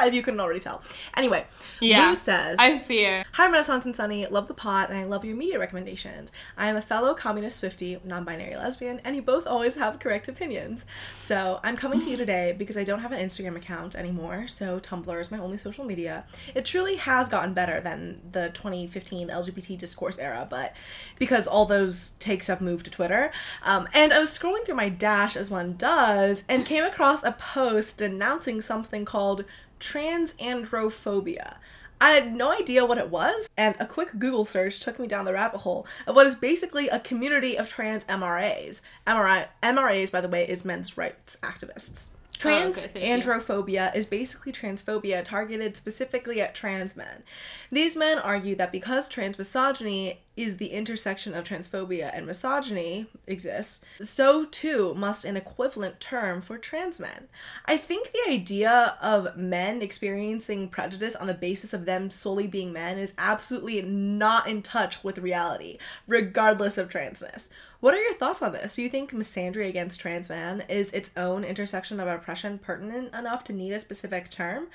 [0.04, 0.82] if you couldn't already tell.
[1.16, 1.44] Anyway,
[1.80, 3.24] yeah, Lou says, I fear.
[3.32, 4.26] Hi, Renaissance and Sunny.
[4.26, 6.32] Love the pot, and I love your media recommendations.
[6.56, 10.28] I am a fellow communist Swifty, non binary lesbian, and you both always have correct
[10.28, 10.84] opinions.
[11.16, 14.80] So I'm coming to you today because I don't have an Instagram account anymore, so
[14.80, 16.24] Tumblr is my only social media.
[16.54, 20.74] It truly has gotten better than the 2015 LGBT discourse era, but
[21.18, 23.32] because all those takes have moved to Twitter.
[23.62, 27.32] Um, and I was scrolling through my dash as one does and came across a
[27.32, 29.44] post announcing something called
[29.80, 31.56] transandrophobia.
[32.00, 35.24] I had no idea what it was, and a quick Google search took me down
[35.24, 38.82] the rabbit hole of what is basically a community of trans MRAs.
[39.06, 42.10] MRI, MRAs, by the way, is men's rights activists.
[42.38, 43.32] Trans Oh, okay, thank you.
[43.32, 47.22] androphobia is basically transphobia targeted specifically at trans men.
[47.70, 53.82] These men argue that because trans misogyny is the intersection of transphobia and misogyny exists,
[54.02, 57.28] so too must an equivalent term for trans men.
[57.64, 62.70] I think the idea of men experiencing prejudice on the basis of them solely being
[62.72, 67.48] men is absolutely not in touch with reality, regardless of transness.
[67.86, 68.74] What are your thoughts on this?
[68.74, 73.44] Do you think misandry against trans men is its own intersection of oppression pertinent enough
[73.44, 74.66] to need a specific term?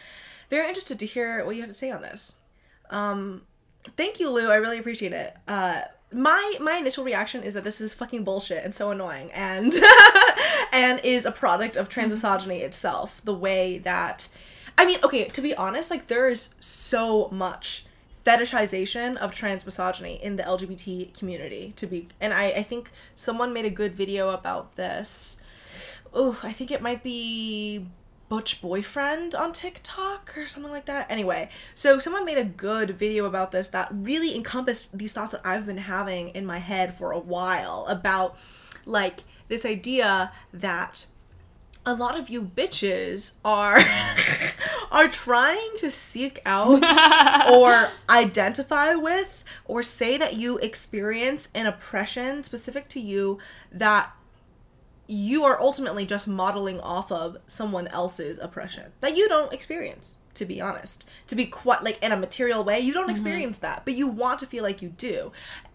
[0.50, 2.38] Very interested to hear what you have to say on this.
[2.90, 3.42] Um,
[3.98, 4.50] thank you, Lou.
[4.50, 5.36] I really appreciate it.
[5.46, 5.82] Uh,
[6.14, 9.74] my my initial reaction is that this is fucking bullshit and so annoying and
[10.72, 13.22] and is a product of trans misogyny itself.
[13.26, 14.30] The way that,
[14.78, 17.84] I mean, okay, to be honest, like there is so much
[18.26, 23.54] fetishization of trans misogyny in the LGBT community to be and I, I think someone
[23.54, 25.40] made a good video about this.
[26.14, 27.88] Oh, I think it might be
[28.32, 31.12] Butch Boyfriend on TikTok or something like that.
[31.12, 35.42] Anyway, so someone made a good video about this that really encompassed these thoughts that
[35.44, 38.38] I've been having in my head for a while about
[38.86, 41.08] like this idea that
[41.86, 43.80] a lot of you bitches are
[44.92, 46.84] are trying to seek out
[47.52, 53.40] or identify with or say that you experience an oppression specific to you
[53.72, 54.16] that
[55.08, 60.46] you are ultimately just modeling off of someone else's oppression that you don't experience to
[60.46, 61.04] be honest.
[61.28, 63.12] To be quite like in a material way you don't mm-hmm.
[63.12, 65.32] experience that but you want to feel like you do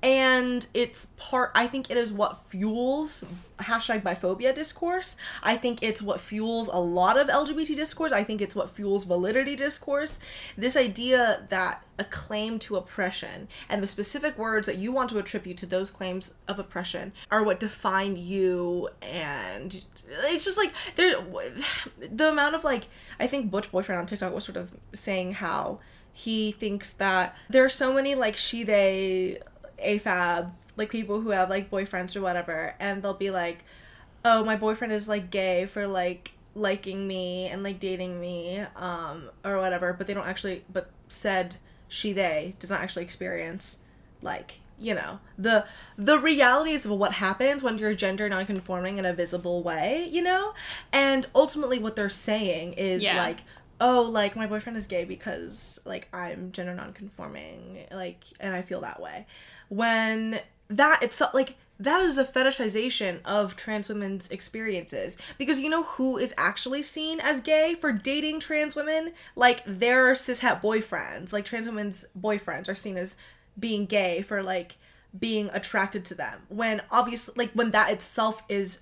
[0.06, 3.24] and it's part i think it is what fuels
[3.58, 5.16] hashtag biphobia discourse.
[5.42, 8.12] I think it's what fuels a lot of lgbt discourse.
[8.12, 10.20] I think it's what fuels validity discourse.
[10.56, 15.18] This idea that a claim to oppression and the specific words that you want to
[15.18, 18.88] attribute to those claims of oppression are what define you.
[19.00, 19.86] And
[20.24, 21.16] it's just like there
[21.98, 22.88] the amount of like
[23.18, 25.78] i think butch boyfriend on tiktok was sort of saying how
[26.12, 29.38] he thinks that there are so many like she they
[29.86, 33.64] afab like people who have like boyfriends or whatever and they'll be like
[34.24, 39.28] oh my boyfriend is like gay for like liking me and like dating me um
[39.44, 41.56] or whatever but they don't actually but said
[41.88, 43.78] she they does not actually experience
[44.22, 45.64] like you know the
[45.96, 50.52] the realities of what happens when you're gender nonconforming in a visible way you know
[50.92, 53.18] and ultimately what they're saying is Yeah.
[53.22, 53.42] like
[53.80, 58.80] oh like my boyfriend is gay because like i'm gender nonconforming like and i feel
[58.80, 59.26] that way
[59.68, 65.18] when that itself like that is a fetishization of trans women's experiences.
[65.36, 69.12] Because you know who is actually seen as gay for dating trans women?
[69.34, 71.32] Like their cishet boyfriends.
[71.32, 73.16] Like trans women's boyfriends are seen as
[73.58, 74.76] being gay for like
[75.18, 76.42] being attracted to them.
[76.48, 78.80] When obviously like when that itself is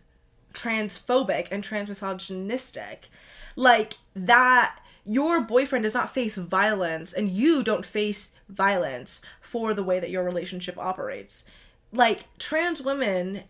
[0.53, 3.09] transphobic and transmisogynistic.
[3.57, 9.83] Like that your boyfriend does not face violence and you don't face violence for the
[9.83, 11.45] way that your relationship operates.
[11.93, 13.45] Like trans women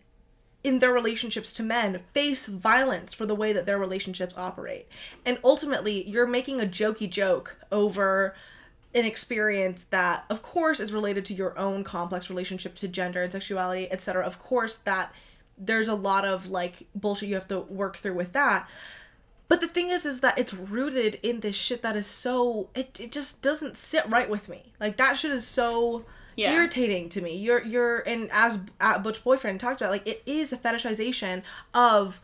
[0.63, 4.87] in their relationships to men face violence for the way that their relationships operate.
[5.25, 8.35] And ultimately you're making a jokey joke over
[8.95, 13.31] an experience that of course is related to your own complex relationship to gender and
[13.31, 15.13] sexuality etc of course that
[15.57, 18.69] there's a lot of like bullshit you have to work through with that
[19.47, 22.99] but the thing is is that it's rooted in this shit that is so it,
[22.99, 26.53] it just doesn't sit right with me like that shit is so Yeah.
[26.53, 28.57] irritating to me you're you're and as
[29.01, 31.43] butch boyfriend talked about like it is a fetishization
[31.73, 32.19] of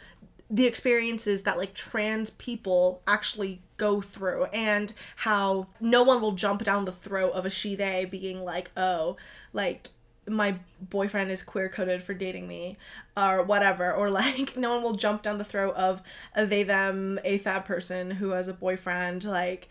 [0.50, 6.62] the experiences that like trans people actually go through and how no one will jump
[6.64, 9.16] down the throat of a she they being like oh
[9.54, 9.90] like
[10.28, 12.78] my boyfriend is queer coded for dating me
[13.18, 16.02] or whatever or like no one will jump down the throat of
[16.36, 19.68] a they them afab person who has a boyfriend like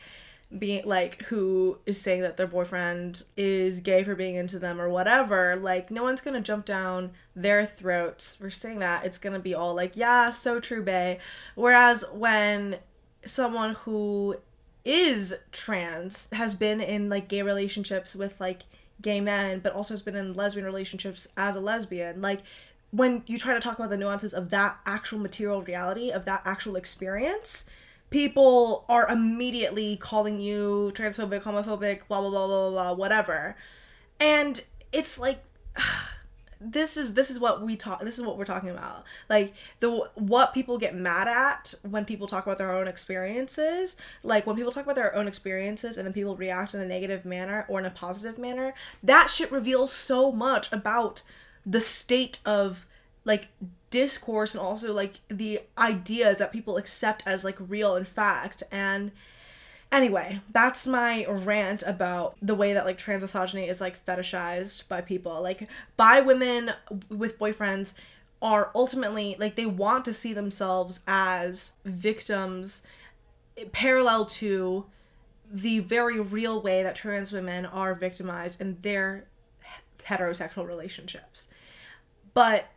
[0.56, 4.88] being like who is saying that their boyfriend is gay for being into them or
[4.88, 5.56] whatever.
[5.56, 9.04] Like no one's gonna jump down their throats for saying that.
[9.04, 11.18] It's gonna be all like yeah so true bae.
[11.54, 12.78] Whereas when
[13.24, 14.36] someone who
[14.84, 18.62] is trans has been in like gay relationships with like
[19.00, 22.20] gay men but also has been in lesbian relationships as a lesbian.
[22.20, 22.40] Like
[22.90, 26.42] when you try to talk about the nuances of that actual material reality of that
[26.44, 27.64] actual experience
[28.10, 33.56] people are immediately calling you transphobic homophobic blah blah blah blah blah, blah whatever.
[34.18, 35.42] And it's like
[36.60, 39.04] this is this is what we talk this is what we're talking about.
[39.28, 44.46] Like the what people get mad at when people talk about their own experiences like
[44.46, 47.64] when people talk about their own experiences and then people react in a negative manner
[47.68, 51.22] or in a positive manner that shit reveals so much about
[51.64, 52.86] the state of
[53.24, 53.48] like
[53.90, 58.62] discourse and also like the ideas that people accept as like real and fact.
[58.70, 59.12] And
[59.92, 65.00] anyway that's my rant about the way that like trans misogyny is like fetishized by
[65.00, 66.70] people like by women
[67.08, 67.94] with boyfriends
[68.42, 72.82] are ultimately like they want to see themselves as victims
[73.72, 74.86] parallel to
[75.50, 79.26] the very real way that trans women are victimized in their
[80.06, 81.48] heterosexual relationships.
[82.34, 82.68] But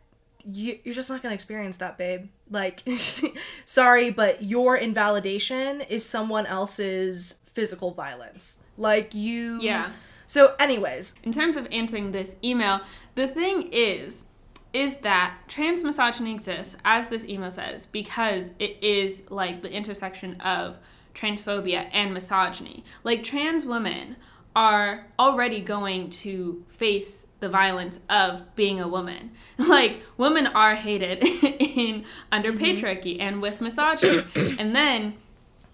[0.50, 2.28] you, you're just not going to experience that, babe.
[2.50, 2.82] Like,
[3.64, 8.60] sorry, but your invalidation is someone else's physical violence.
[8.76, 9.60] Like, you.
[9.60, 9.92] Yeah.
[10.26, 11.14] So, anyways.
[11.22, 12.80] In terms of answering this email,
[13.14, 14.26] the thing is,
[14.72, 20.40] is that trans misogyny exists, as this email says, because it is like the intersection
[20.40, 20.76] of
[21.14, 22.84] transphobia and misogyny.
[23.04, 24.16] Like trans women
[24.56, 29.30] are already going to face the violence of being a woman.
[29.58, 31.22] Like women are hated
[31.78, 32.64] in under mm-hmm.
[32.64, 34.24] patriarchy and with misogyny.
[34.58, 35.14] and then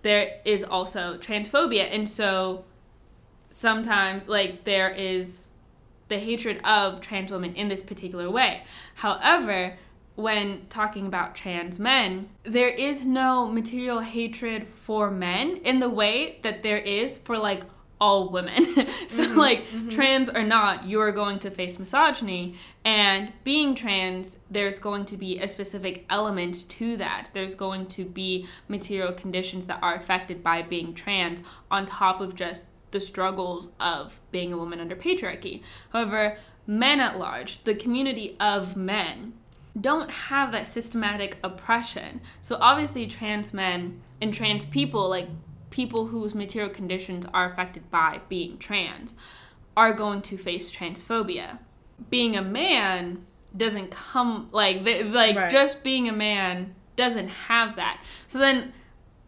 [0.02, 2.64] there is also transphobia and so
[3.50, 5.50] sometimes like there is
[6.08, 8.62] the hatred of trans women in this particular way.
[8.96, 9.78] However,
[10.16, 16.38] when talking about trans men, there is no material hatred for men in the way
[16.42, 17.62] that there is for like
[18.00, 18.64] all women.
[19.06, 19.90] so mm-hmm, like mm-hmm.
[19.90, 25.38] trans or not, you're going to face misogyny and being trans there's going to be
[25.38, 27.30] a specific element to that.
[27.34, 32.34] There's going to be material conditions that are affected by being trans on top of
[32.34, 35.62] just the struggles of being a woman under patriarchy.
[35.92, 39.34] However, men at large, the community of men,
[39.80, 42.20] don't have that systematic oppression.
[42.40, 45.28] So obviously trans men and trans people, like
[45.70, 49.14] people whose material conditions are affected by being trans,
[49.76, 51.58] are going to face transphobia.
[52.10, 53.24] Being a man
[53.56, 55.50] doesn't come like like right.
[55.50, 58.02] just being a man doesn't have that.
[58.28, 58.72] So then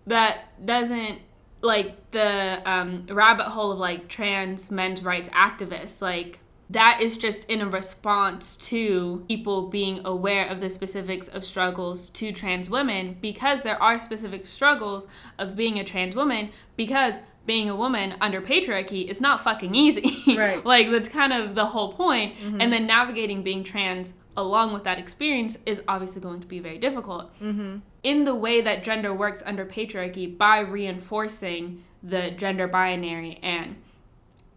[0.07, 1.20] that doesn't
[1.61, 6.40] like the um, rabbit hole of like trans men's rights activists like
[6.73, 12.09] that is just in a response to people being aware of the specifics of struggles
[12.11, 15.07] to trans women because there are specific struggles
[15.39, 20.23] of being a trans woman because being a woman under patriarchy is not fucking easy.
[20.37, 20.64] Right.
[20.64, 22.37] like that's kind of the whole point.
[22.37, 22.61] Mm-hmm.
[22.61, 26.79] And then navigating being trans along with that experience is obviously going to be very
[26.79, 27.39] difficult.
[27.41, 27.79] Mm-hmm.
[28.03, 33.77] In the way that gender works under patriarchy by reinforcing the gender binary and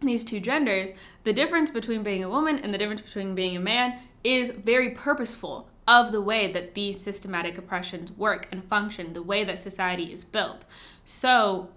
[0.00, 0.90] these two genders,
[1.24, 4.90] the difference between being a woman and the difference between being a man is very
[4.90, 10.12] purposeful of the way that these systematic oppressions work and function, the way that society
[10.12, 10.64] is built.
[11.04, 11.70] So,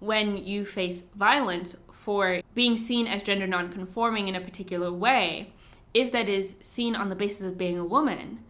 [0.00, 5.52] when you face violence for being seen as gender nonconforming in a particular way,
[5.94, 8.40] if that is seen on the basis of being a woman,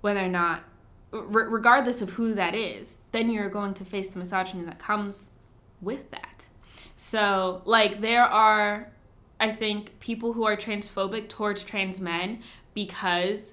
[0.00, 0.62] whether or not,
[1.10, 5.30] regardless of who that is, then you're going to face the misogyny that comes
[5.80, 6.46] with that.
[6.96, 8.90] So, like, there are,
[9.40, 12.42] I think, people who are transphobic towards trans men
[12.72, 13.52] because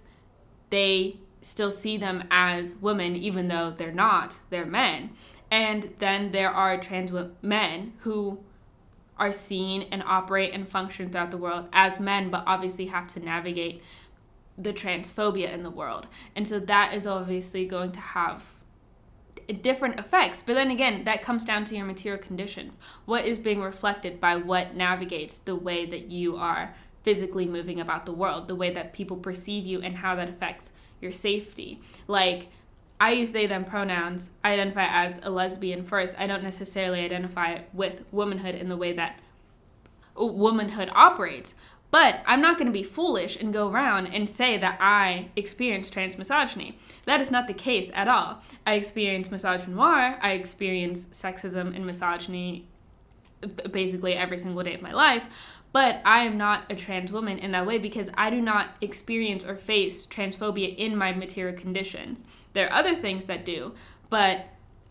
[0.70, 5.12] they still see them as women, even though they're not, they're men.
[5.50, 7.12] And then there are trans
[7.42, 8.40] men who
[9.18, 13.20] are seen and operate and function throughout the world as men, but obviously have to
[13.20, 13.84] navigate
[14.58, 16.08] the transphobia in the world.
[16.36, 18.44] And so that is obviously going to have
[19.54, 20.44] different effects.
[20.46, 22.76] But then again, that comes down to your material conditions.
[23.06, 28.06] What is being reflected by what navigates the way that you are physically moving about
[28.06, 31.82] the world, the way that people perceive you, and how that affects your safety.
[32.08, 32.50] Like,
[33.00, 34.30] I use they them pronouns.
[34.44, 36.16] I identify as a lesbian first.
[36.20, 39.20] I don't necessarily identify with womanhood in the way that
[40.16, 41.56] womanhood operates.
[41.92, 45.90] But I'm not going to be foolish and go around and say that I experience
[45.90, 46.80] trans misogyny.
[47.06, 48.42] That is not the case at all.
[48.66, 52.68] I experience misogynoir, I experience sexism and misogyny
[53.72, 55.26] basically every single day of my life.
[55.74, 59.46] But I am not a trans woman in that way because I do not experience
[59.46, 62.24] or face transphobia in my material conditions.
[62.54, 63.74] There are other things that do,
[64.10, 64.48] but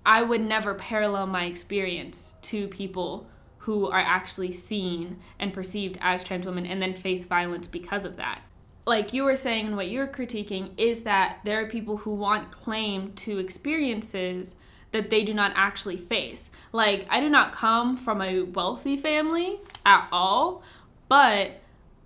[0.07, 3.27] I would never parallel my experience to people
[3.61, 8.17] who are actually seen and perceived as trans women and then face violence because of
[8.17, 8.41] that.
[8.87, 12.51] Like you were saying, and what you're critiquing is that there are people who want
[12.51, 14.55] claim to experiences
[14.93, 16.51] that they do not actually face.
[16.73, 20.63] Like, I do not come from a wealthy family at all,
[21.09, 21.61] but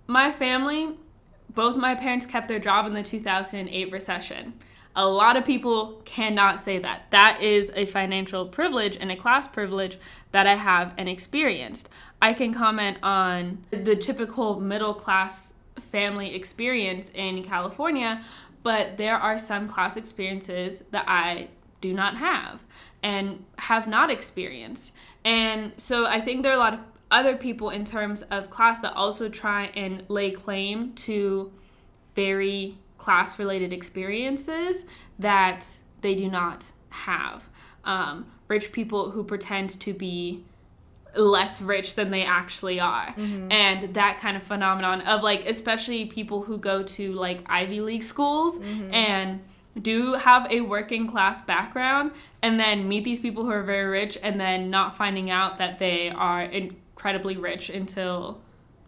[0.07, 0.97] my family,
[1.53, 4.53] both my parents kept their job in the 2008 recession.
[4.95, 7.03] A lot of people cannot say that.
[7.11, 9.97] That is a financial privilege and a class privilege
[10.31, 11.89] that I have and experienced.
[12.21, 15.53] I can comment on the typical middle class
[15.91, 18.23] family experience in California,
[18.63, 21.49] but there are some class experiences that I
[21.81, 22.63] do not have
[23.03, 24.93] and have not experienced.
[25.23, 26.79] And so I think there are a lot of
[27.11, 31.51] other people in terms of class that also try and lay claim to
[32.15, 34.83] very class related experiences
[35.19, 35.63] that
[36.01, 37.47] they do not have.
[37.83, 40.43] Um, rich people who pretend to be
[41.15, 43.09] less rich than they actually are.
[43.09, 43.51] Mm-hmm.
[43.51, 48.03] And that kind of phenomenon of like, especially people who go to like Ivy League
[48.03, 48.91] schools mm-hmm.
[48.91, 49.41] and
[49.79, 52.11] do have a working class background
[52.41, 55.77] and then meet these people who are very rich and then not finding out that
[55.77, 58.41] they are incredibly rich until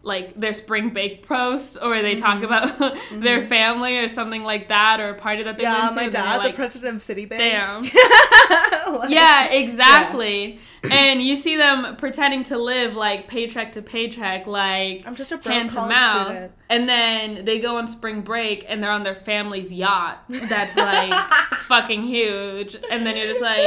[0.08, 2.20] like their spring bake post or they mm-hmm.
[2.20, 3.20] talk about mm-hmm.
[3.20, 5.96] their family or something like that or a party that they yeah, went to.
[5.96, 7.38] my dad, like, the president of Citibank.
[7.38, 7.82] Damn.
[8.98, 10.58] like, yeah, exactly.
[10.82, 10.94] Yeah.
[10.94, 15.36] and you see them pretending to live like paycheck to paycheck, like I'm just a
[15.36, 16.26] hand to mouth.
[16.26, 16.52] Student.
[16.70, 21.12] And then they go on spring break and they're on their family's yacht that's like
[21.66, 22.76] fucking huge.
[22.90, 23.58] And then you're just like,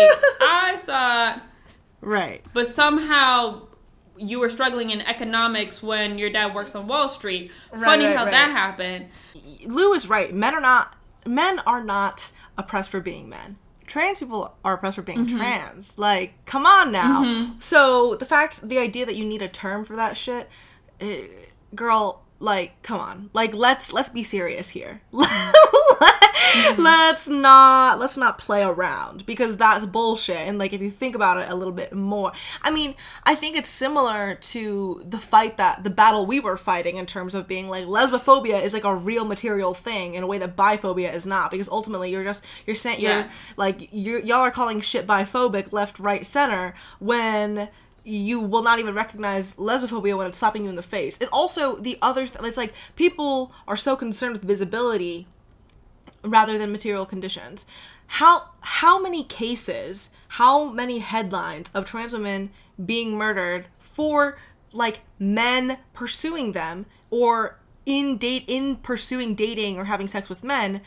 [0.42, 1.44] I thought.
[2.02, 2.44] Right.
[2.54, 3.68] But somehow
[4.22, 7.52] you were struggling in economics when your dad works on Wall Street.
[7.72, 8.32] Right, Funny right, how right.
[8.32, 9.08] that happened.
[9.66, 10.34] Lou is right.
[10.34, 10.96] Men are not
[11.26, 13.58] men are not oppressed for being men.
[13.86, 15.38] Trans people are oppressed for being mm-hmm.
[15.38, 15.98] trans.
[15.98, 17.24] Like, come on now.
[17.24, 17.60] Mm-hmm.
[17.60, 20.50] So the fact, the idea that you need a term for that shit,
[21.00, 21.46] it, eh,
[21.76, 23.30] girl, like, come on.
[23.34, 25.02] Like, let's let's be serious here.
[26.02, 26.82] mm-hmm.
[26.82, 31.38] let's not let's not play around because that's bullshit and like if you think about
[31.38, 32.32] it a little bit more
[32.64, 36.98] i mean i think it's similar to the fight that the battle we were fighting
[36.98, 40.38] in terms of being like lesbophobia is like a real material thing in a way
[40.38, 43.20] that biphobia is not because ultimately you're just you're saying yeah.
[43.20, 47.70] you're like you y'all are calling shit biphobic left right center when
[48.04, 51.18] you will not even recognize lesbophobia when it's slapping you in the face.
[51.22, 52.26] It's also the other.
[52.26, 55.28] Th- it's like people are so concerned with visibility
[56.24, 57.66] rather than material conditions.
[58.08, 62.52] How how many cases, how many headlines of trans women
[62.84, 64.38] being murdered for
[64.74, 70.82] like men pursuing them or in date in pursuing dating or having sex with men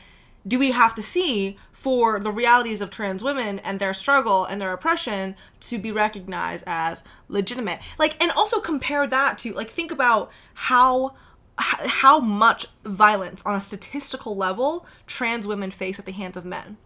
[0.46, 4.60] do we have to see for the realities of trans women and their struggle and
[4.60, 9.90] their oppression to be recognized as legitimate like and also compare that to like think
[9.90, 11.14] about how
[11.58, 16.76] how much violence on a statistical level trans women face at the hands of men.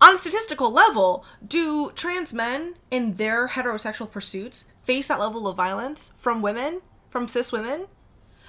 [0.00, 5.56] On a statistical level, do trans men in their heterosexual pursuits face that level of
[5.56, 7.86] violence from women, from cis women?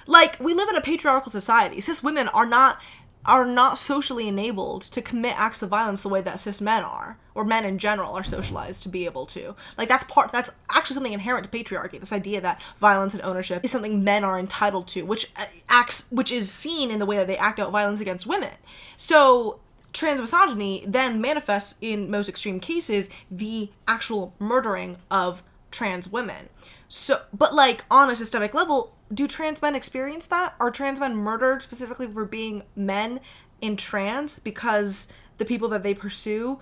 [0.06, 1.80] Like, we live in a patriarchal society.
[1.80, 2.80] Cis women are not
[3.26, 7.18] are not socially enabled to commit acts of violence the way that cis men are
[7.34, 9.54] or men in general are socialized to be able to.
[9.76, 13.64] Like that's part that's actually something inherent to patriarchy this idea that violence and ownership
[13.64, 17.16] is something men are entitled to which uh, acts which is seen in the way
[17.16, 18.52] that they act out violence against women.
[18.96, 19.60] So
[19.92, 26.48] trans misogyny then manifests in most extreme cases the actual murdering of trans women.
[26.88, 30.54] So but like on a systemic level do trans men experience that?
[30.60, 33.20] Are trans men murdered specifically for being men
[33.60, 35.08] in trans because
[35.38, 36.58] the people that they pursue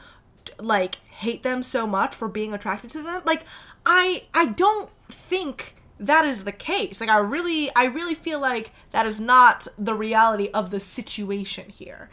[0.58, 3.22] like hate them so much for being attracted to them?
[3.24, 3.44] Like
[3.86, 7.00] I I don't think that is the case.
[7.00, 11.68] Like I really I really feel like that is not the reality of the situation
[11.68, 12.10] here.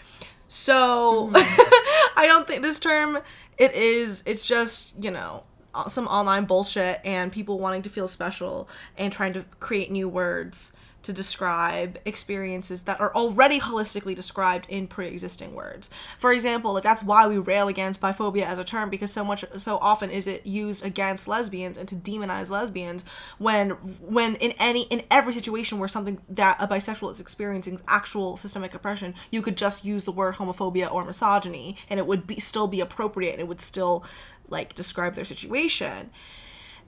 [0.47, 2.13] So mm-hmm.
[2.19, 3.19] I don't think this term
[3.57, 5.43] it is it's just, you know,
[5.87, 8.67] some online bullshit and people wanting to feel special
[8.97, 10.73] and trying to create new words
[11.03, 15.89] to describe experiences that are already holistically described in pre-existing words.
[16.17, 19.43] For example, like that's why we rail against biphobia as a term because so much
[19.55, 23.05] so often is it used against lesbians and to demonize lesbians
[23.37, 27.83] when when in any in every situation where something that a bisexual is experiencing is
[27.87, 32.27] actual systemic oppression, you could just use the word homophobia or misogyny and it would
[32.27, 33.33] be still be appropriate.
[33.33, 34.05] and It would still
[34.49, 36.11] like describe their situation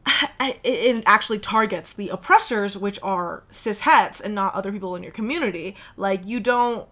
[0.39, 5.11] it actually targets the oppressors which are cis hets and not other people in your
[5.11, 5.75] community.
[5.97, 6.87] Like you don't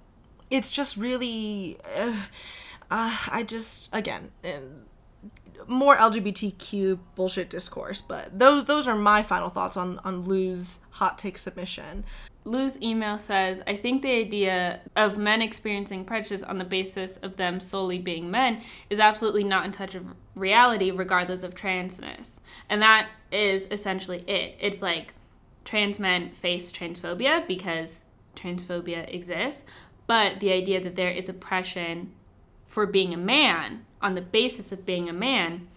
[0.52, 2.14] it's just really uh,
[2.92, 4.30] uh, i just again
[5.68, 11.18] more lgbtq bullshit discourse but those those are my final thoughts on on lou's hot
[11.18, 12.04] take submission
[12.44, 17.38] Lou's email says, I think the idea of men experiencing prejudice on the basis of
[17.38, 22.40] them solely being men is absolutely not in touch with reality, regardless of transness.
[22.70, 24.56] And that is essentially it.
[24.60, 25.14] It's like
[25.66, 28.06] trans men face transphobia because
[28.36, 29.64] transphobia exists,
[30.08, 32.12] but the idea that there is oppression
[32.66, 35.68] for being a man on the basis of being a man,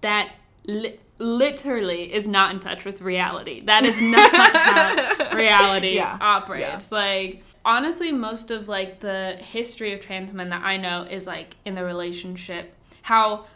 [0.00, 0.32] that
[0.66, 3.60] li- literally is not in touch with reality.
[3.60, 6.16] That is not how reality Yeah.
[6.20, 6.92] operates.
[6.92, 11.56] Like honestly, most of like the history of trans men that I know is like
[11.64, 13.46] in the relationship how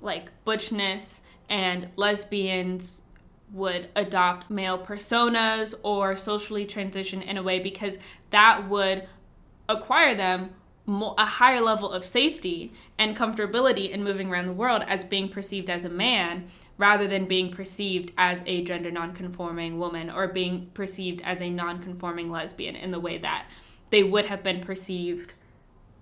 [0.00, 3.02] like butchness and lesbians
[3.52, 7.98] would adopt male personas or socially transition in a way because
[8.30, 9.06] that would
[9.68, 10.50] acquire them
[10.86, 15.70] a higher level of safety and comfortability in moving around the world as being perceived
[15.70, 16.46] as a man
[16.78, 22.30] rather than being perceived as a gender nonconforming woman or being perceived as a nonconforming
[22.30, 23.46] lesbian in the way that
[23.90, 25.34] they would have been perceived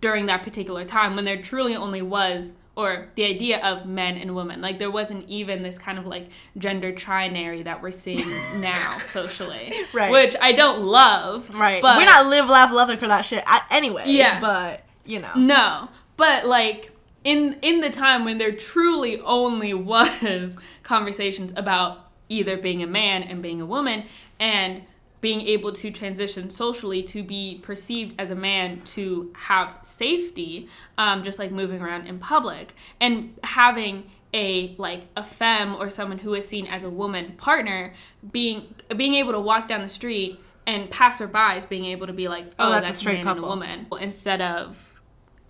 [0.00, 4.34] during that particular time when there truly only was or the idea of men and
[4.34, 8.26] women like there wasn't even this kind of like gender trinary that we're seeing
[8.60, 10.10] now socially Right.
[10.10, 11.82] which i don't love Right.
[11.82, 13.44] but We're not live, laugh, loving for that shit.
[13.70, 14.06] Anyways.
[14.08, 14.40] Yeah.
[14.40, 15.32] But you know.
[15.36, 16.90] no but like
[17.24, 23.22] in in the time when there truly only was conversations about either being a man
[23.22, 24.04] and being a woman
[24.40, 24.82] and
[25.20, 30.68] being able to transition socially to be perceived as a man to have safety
[30.98, 34.04] um, just like moving around in public and having
[34.34, 37.92] a like a femme or someone who is seen as a woman partner
[38.32, 42.46] being being able to walk down the street and passerbys being able to be like
[42.58, 44.91] Oh, oh, that's a straight man and a woman instead of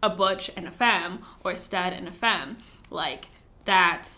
[0.02, 2.56] a butch and a femme or a stud and a femme
[2.90, 3.28] like
[3.64, 4.08] that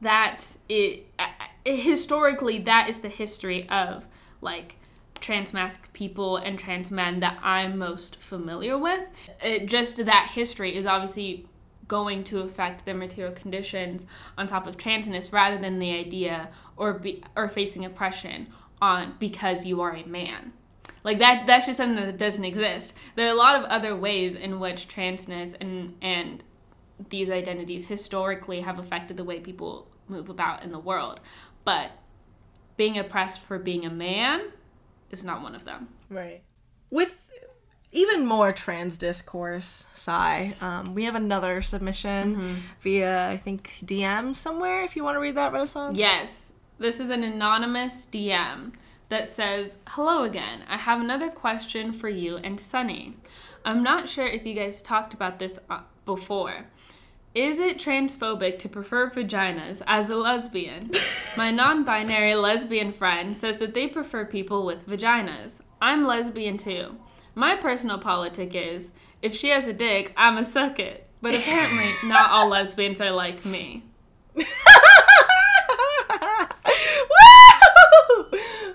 [0.00, 1.26] that it uh,
[1.64, 4.06] historically that is the history of
[4.40, 4.76] like
[5.20, 9.00] trans mask people and trans men that I'm most familiar with.
[9.42, 11.46] It, just that history is obviously
[11.88, 14.06] going to affect their material conditions
[14.36, 18.46] on top of transness rather than the idea or be or facing oppression
[18.80, 20.52] on because you are a man.
[21.08, 22.92] Like that that's just something that doesn't exist.
[23.16, 26.44] There are a lot of other ways in which transness and and
[27.08, 31.20] these identities historically have affected the way people move about in the world.
[31.64, 31.92] But
[32.76, 34.48] being oppressed for being a man
[35.10, 35.88] is not one of them.
[36.10, 36.42] Right.
[36.90, 37.30] With
[37.90, 42.54] even more trans discourse, Sigh, um, we have another submission Mm-hmm.
[42.82, 45.98] via, I think, DM somewhere if you want to read that, Renaissance.
[45.98, 48.74] Yes, this is an anonymous DM
[49.08, 50.64] that says, Hello again.
[50.68, 53.16] I have another question for you and Sunny.
[53.64, 56.66] I'm not sure if you guys talked about this uh, before.
[57.34, 60.90] Is it transphobic to prefer vaginas as a lesbian?
[61.36, 65.60] My non binary lesbian friend says that they prefer people with vaginas.
[65.80, 66.96] I'm lesbian too.
[67.34, 68.90] My personal politic is
[69.22, 71.06] if she has a dick, I'ma suck it.
[71.20, 73.84] But apparently, not all lesbians are like me.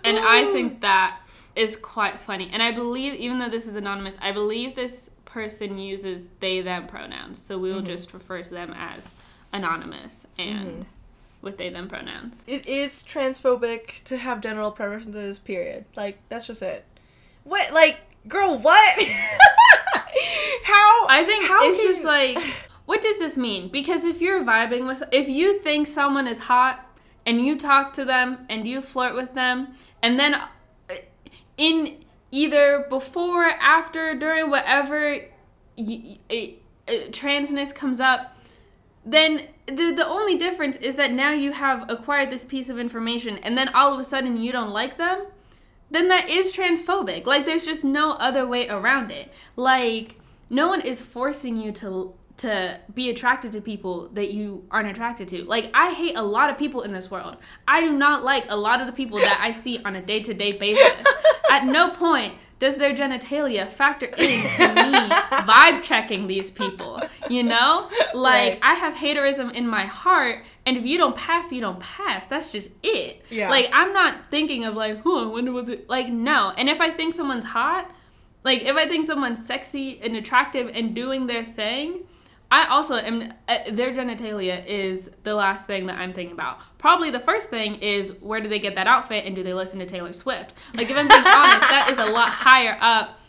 [0.04, 1.20] And I think that
[1.56, 2.50] is quite funny.
[2.52, 6.88] And I believe, even though this is anonymous, I believe this person uses they them
[6.88, 7.42] pronouns.
[7.42, 7.88] So we will mm-hmm.
[7.88, 9.10] just refer to them as
[9.52, 10.82] anonymous and mm-hmm.
[11.42, 12.44] with they them pronouns.
[12.48, 15.86] it is transphobic to have general preferences, period.
[15.96, 16.86] Like, that's just it.
[17.44, 17.74] What?
[17.74, 19.04] Like, girl, what?
[20.64, 21.08] how?
[21.08, 22.38] I think how it's just like,
[22.86, 23.70] what does this mean?
[23.70, 26.86] Because if you're vibing with, if you think someone is hot
[27.26, 30.50] and you talk to them and you flirt with them, and then uh,
[31.58, 35.20] in either before, after, during, whatever
[36.88, 38.36] transness comes up,
[39.06, 43.38] then the the only difference is that now you have acquired this piece of information,
[43.38, 45.26] and then all of a sudden you don't like them
[45.94, 47.28] then that is transphobic.
[47.28, 49.32] Like there's just no other way around it.
[49.56, 50.16] Like
[50.50, 55.28] no one is forcing you to to be attracted to people that you aren't attracted
[55.30, 55.44] to.
[55.46, 57.38] Like I hate a lot of people in this world.
[57.68, 60.54] I do not like a lot of the people that I see on a day-to-day
[60.54, 61.06] basis.
[61.50, 64.28] At no point does their genitalia factor into me
[65.44, 67.02] vibe checking these people.
[67.30, 67.90] You know?
[68.14, 68.60] Like Right.
[68.62, 72.26] I have haterism in my heart and if you don't pass, you don't pass.
[72.26, 73.22] That's just it.
[73.30, 73.50] Yeah.
[73.50, 76.54] Like I'm not thinking of like, oh, I wonder what it like no.
[76.58, 77.92] And if I think someone's hot,
[78.44, 82.04] like if I think someone's sexy and attractive and doing their thing,
[82.54, 86.60] I also am uh, their genitalia is the last thing that I'm thinking about.
[86.78, 89.80] Probably the first thing is where do they get that outfit and do they listen
[89.80, 90.54] to Taylor Swift?
[90.76, 93.20] Like if I'm being honest, that is a lot higher up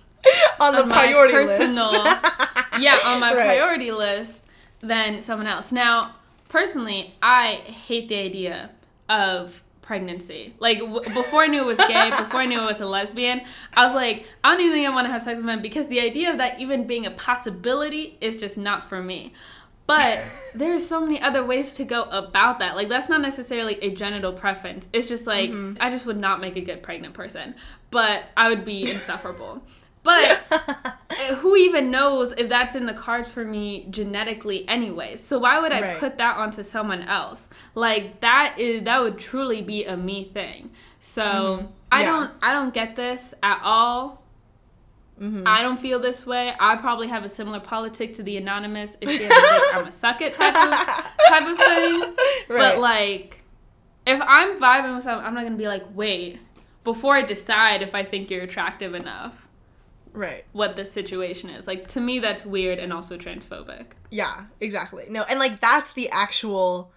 [0.61, 2.27] on the on priority personal list.
[2.81, 3.47] yeah on my Right.
[3.47, 4.45] priority list
[4.81, 6.15] than someone else now
[6.49, 8.71] personally i hate the idea
[9.09, 10.55] of pregnancy.
[10.59, 13.43] Like w- before i knew it was gay before i knew it was a lesbian
[13.75, 15.89] i was like i don't even think i want to have sex with men because
[15.89, 19.33] the idea of that even being a possibility is just not for me.
[19.87, 20.21] But
[20.55, 22.75] there's so many other ways to go about that.
[22.75, 24.89] Like that's not necessarily a genital preference.
[24.93, 25.77] It's just like mm-hmm.
[25.81, 27.55] i just would not make a good pregnant person.
[27.91, 29.63] But i would be insufferable
[30.05, 30.39] But
[31.39, 35.17] who even knows if that's in the cards for me genetically anyway?
[35.17, 35.99] So why would I Right.
[35.99, 37.49] put that onto someone else?
[37.75, 40.71] Like that is that would truly be a me thing.
[41.01, 41.25] So
[41.91, 42.05] I Mm-hmm.
[42.05, 42.11] Yeah.
[42.11, 44.23] don't I don't get this at all.
[45.21, 45.45] Mm-hmm.
[45.47, 46.53] I don't feel this way.
[46.59, 49.87] I probably have a similar politic to the anonymous if she has a bitch, I'm
[49.87, 50.71] a suck it type of
[51.29, 52.01] type of thing.
[52.49, 52.59] Right.
[52.59, 53.41] But like,
[54.07, 56.41] if I'm vibing with someone, I'm not gonna be like, wait,
[56.83, 59.44] before I decide if I think you're attractive enough,
[60.15, 60.45] right.
[60.53, 61.67] what the situation is.
[61.67, 63.87] Like to me, that's weird and also transphobic.
[64.11, 65.07] Yeah, exactly.
[65.11, 66.93] No, and like that's the actual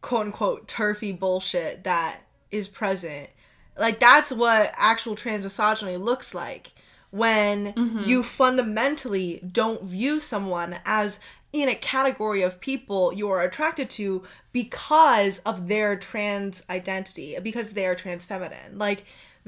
[0.00, 3.30] quote unquote TERFy bullshit that is present.
[3.76, 6.72] Like that's what actual trans misogyny looks like
[7.10, 8.02] when mm-hmm.
[8.04, 11.20] you fundamentally don't view someone as
[11.52, 14.22] in a category of people you are attracted to
[14.52, 18.76] because of their trans identity, because they are trans feminine.
[18.76, 19.04] Like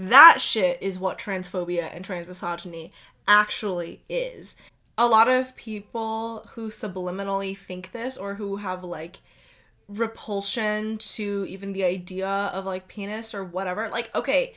[0.09, 2.91] that shit is what transphobia and transmisogyny
[3.29, 4.57] actually is.
[4.97, 9.21] A lot of people who subliminally think this or who have like
[9.89, 14.55] repulsion to even the idea of like penis or whatever, like, okay,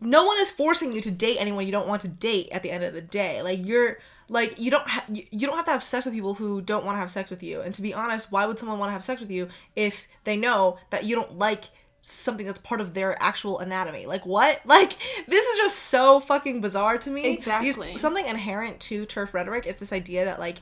[0.00, 2.70] no one is forcing you to date anyone you don't want to date at the
[2.70, 3.42] end of the day.
[3.42, 3.98] Like you're
[4.28, 6.84] like you don't ha- you you don't have to have sex with people who don't
[6.84, 7.62] want to have sex with you.
[7.62, 10.36] And to be honest, why would someone want to have sex with you if they
[10.36, 11.70] know that you don't like
[12.08, 14.06] something that's part of their actual anatomy?
[14.06, 14.60] Like what?
[14.66, 14.96] Like
[15.26, 17.22] this is just so fucking bizarre to me.
[17.22, 17.96] Because Exactly.
[17.96, 20.58] something inherent to TERF rhetoric is this idea that like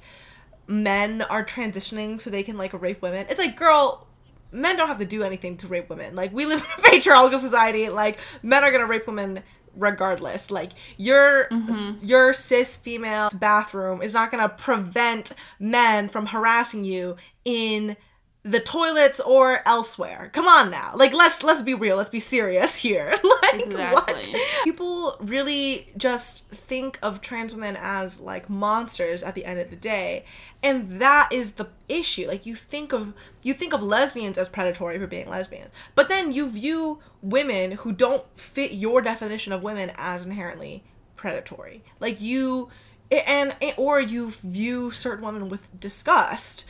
[0.66, 3.26] men are transitioning so they can like rape women.
[3.28, 4.06] It's like, girl,
[4.52, 6.14] men don't have to do anything to rape women.
[6.14, 7.88] Like we live in a patriarchal society.
[7.88, 9.42] Like men are gonna rape women
[9.76, 10.50] regardless.
[10.50, 12.04] Like your mm-hmm.
[12.04, 17.96] your cis female bathroom is not gonna prevent men from harassing you in
[18.44, 20.28] the toilets or elsewhere.
[20.34, 20.92] Come on now.
[20.94, 21.96] Like let's let's be real.
[21.96, 23.14] Let's be serious here.
[23.42, 24.34] like what?
[24.64, 29.76] People really just think of trans women as like monsters at the end of the
[29.76, 30.26] day.
[30.62, 32.28] And that is the issue.
[32.28, 35.70] Like you think of you think of lesbians as predatory for being lesbians.
[35.94, 40.84] But then you view women who don't fit your definition of women as inherently
[41.16, 41.82] predatory.
[41.98, 42.68] Like you
[43.10, 46.66] and or you view certain women with disgust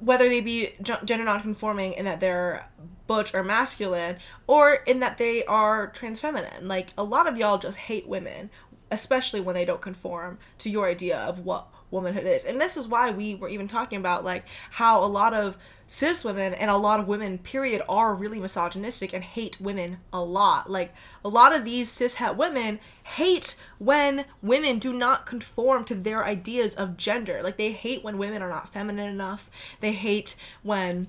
[0.00, 2.68] whether they be gender nonconforming in that they're
[3.06, 4.16] butch or masculine
[4.46, 8.50] or in that they are trans feminine like a lot of y'all just hate women
[8.90, 12.44] especially when they don't conform to your idea of what womanhood is.
[12.44, 15.56] And this is why we were even talking about like how a lot of
[15.88, 20.22] cis women and a lot of women period are really misogynistic and hate women a
[20.22, 20.94] lot like
[21.24, 26.24] a lot of these cis het women hate when women do not conform to their
[26.24, 29.50] ideas of gender like they hate when women are not feminine enough
[29.80, 31.08] they hate when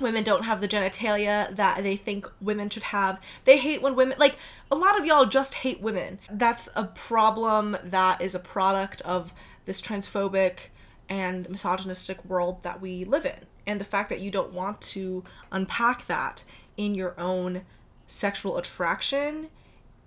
[0.00, 3.20] women don't have the genitalia that they think women should have.
[3.44, 4.36] They hate when women like
[4.70, 6.18] a lot of y'all just hate women.
[6.30, 9.34] That's a problem that is a product of
[9.64, 10.68] this transphobic
[11.08, 13.46] and misogynistic world that we live in.
[13.68, 15.22] And the fact that you don't want to
[15.52, 16.42] unpack that
[16.78, 17.62] in your own
[18.06, 19.48] sexual attraction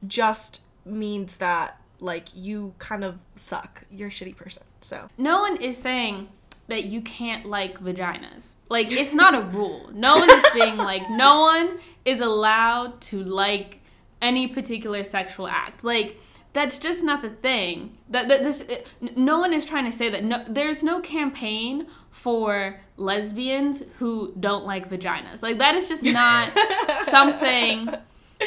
[0.08, 3.84] just means that like you kind of suck.
[3.92, 4.64] You're a shitty person.
[4.82, 6.30] So No one is saying
[6.70, 8.54] that you can't like vaginas.
[8.68, 9.92] Like it's not a rule.
[9.94, 13.80] No one is being like no one is allowed to like
[14.24, 15.84] any particular sexual act.
[15.84, 16.20] Like
[16.54, 17.98] that's just not the thing.
[18.10, 18.88] That, that this it-
[19.18, 24.66] no one is trying to say that no there's no campaign for lesbians who don't
[24.66, 25.42] like vaginas.
[25.42, 26.52] Like that is just not
[27.06, 27.90] something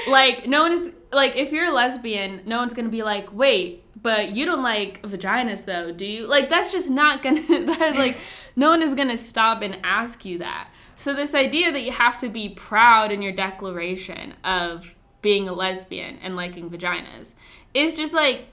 [0.08, 3.82] like no one is like if you're a lesbian no one's gonna be like wait
[4.02, 8.16] but you don't like vaginas though do you like that's just not gonna that like
[8.56, 12.16] no one is gonna stop and ask you that so this idea that you have
[12.16, 17.34] to be proud in your declaration of being a lesbian and liking vaginas
[17.74, 18.46] is just like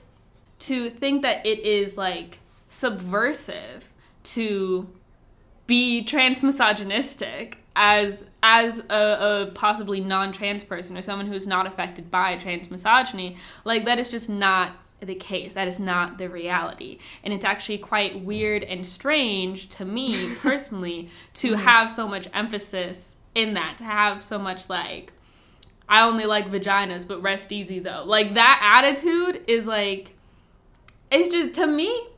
[0.60, 2.38] to think that it is like
[2.68, 3.92] subversive
[4.24, 4.88] to
[5.66, 12.10] be trans misogynistic as as a, a possibly non-trans person or someone who's not affected
[12.10, 14.76] by trans misogyny like that is just not
[15.06, 15.54] the case.
[15.54, 16.98] That is not the reality.
[17.24, 21.62] And it's actually quite weird and strange to me personally to mm-hmm.
[21.62, 25.12] have so much emphasis in that to have so much like
[25.92, 30.16] i only like vaginas but rest easy though like that attitude is like
[31.12, 32.08] it's just to me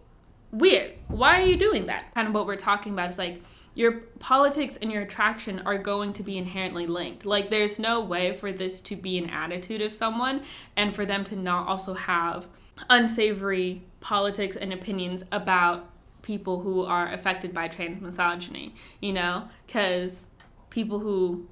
[0.54, 0.92] weird.
[1.08, 2.14] Why are you doing that?
[2.14, 3.42] Kind of what we're talking about is like
[3.74, 7.26] your politics and your attraction are going to be inherently linked.
[7.26, 10.42] Like there's no way for this to be an attitude of someone
[10.76, 12.46] and for them to not also have
[12.88, 15.90] unsavory politics and opinions about
[16.22, 19.48] people who are affected by trans misogyny, you know?
[19.66, 20.26] Cuz
[20.70, 21.48] people who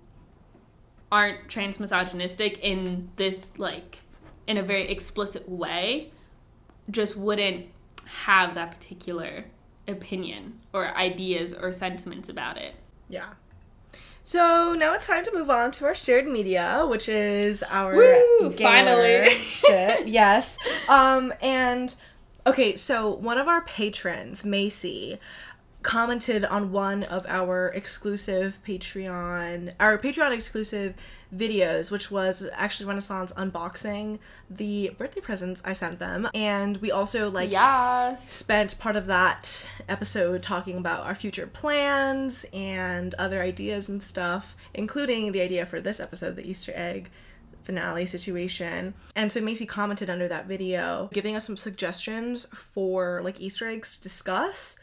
[1.13, 3.99] aren't trans misogynistic in this like
[4.47, 6.11] in a very explicit way
[6.91, 7.67] just wouldn't
[8.07, 9.45] have that particular
[9.87, 12.75] opinion or ideas or sentiments about it.
[13.09, 13.29] Yeah.
[14.25, 18.51] So now it's time to move on to our shared media, which is our Woo,
[18.53, 19.29] finally.
[19.31, 20.07] shit.
[20.09, 20.59] Yes.
[20.89, 21.95] Um and
[22.47, 25.19] okay, so one of our patrons, Macy,
[25.83, 30.95] commented on one of our exclusive Patreon our Patreon exclusive
[31.35, 34.19] videos, which was actually Renaissance unboxing
[34.51, 36.29] the birthday presents I sent them.
[36.35, 38.31] And we also like Yes.
[38.33, 44.57] spent part of that episode talking about our future plans and other ideas and stuff,
[44.75, 47.11] including the idea for this episode, the Easter egg
[47.63, 48.93] finale situation.
[49.15, 53.97] And so Macy commented under that video, giving us some suggestions for like Easter eggs
[53.97, 54.77] to discuss.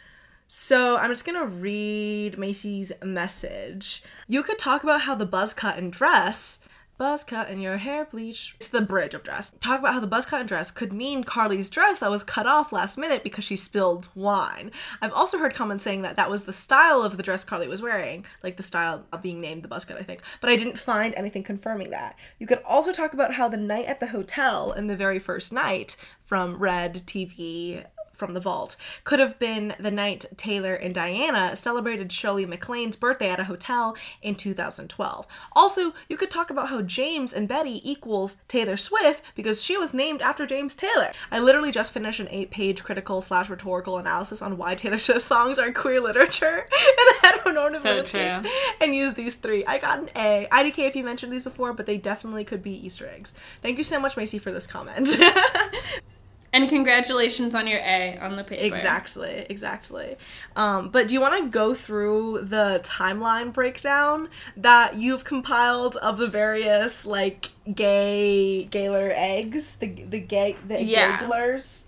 [0.52, 4.02] So I'm just gonna read Macy's message.
[4.28, 6.68] You could talk about how the buzz cut and dress
[7.00, 8.56] Buzz cut and your hair bleach.
[8.58, 9.56] It's the bridge of dress.
[9.62, 12.46] Talk about how the buzz cut and dress could mean Carly's dress that was cut
[12.46, 14.70] off last minute because she spilled wine.
[15.02, 17.82] I've also heard comments saying that that was the style of the dress Carly was
[17.82, 20.24] wearing, like the style of being named the buzz cut, I think.
[20.42, 22.18] But I didn't find anything confirming that.
[22.38, 25.54] You could also talk about how the night at the hotel in the very first
[25.54, 27.86] night from Red TV
[28.20, 33.30] from the vault could have been the night Taylor and Diana celebrated Shirley MacLaine's birthday
[33.30, 35.26] at a hotel in 2012.
[35.54, 39.94] Also, you could talk about how James and Betty equals Taylor Swift because she was
[39.94, 41.12] named after James Taylor.
[41.32, 45.58] I literally just finished an eight-page critical slash rhetorical analysis on why Taylor Swift songs
[45.58, 46.68] are queer literature
[47.24, 48.50] and heteronormative true.
[48.82, 49.66] and use these three.
[49.66, 50.48] I got an A.
[50.52, 53.34] IDK if you mentioned these before, but they definitely could be Easter eggs.
[53.62, 55.10] Thank you so much, Macy, for this comment.
[56.52, 58.64] And congratulations on your A on the paper.
[58.64, 60.16] Exactly, exactly.
[60.56, 66.18] Um, but do you want to go through the timeline breakdown that you've compiled of
[66.18, 71.20] the various like gay Gaylor eggs, the the gay the Yeah.
[71.20, 71.86] Gaglers,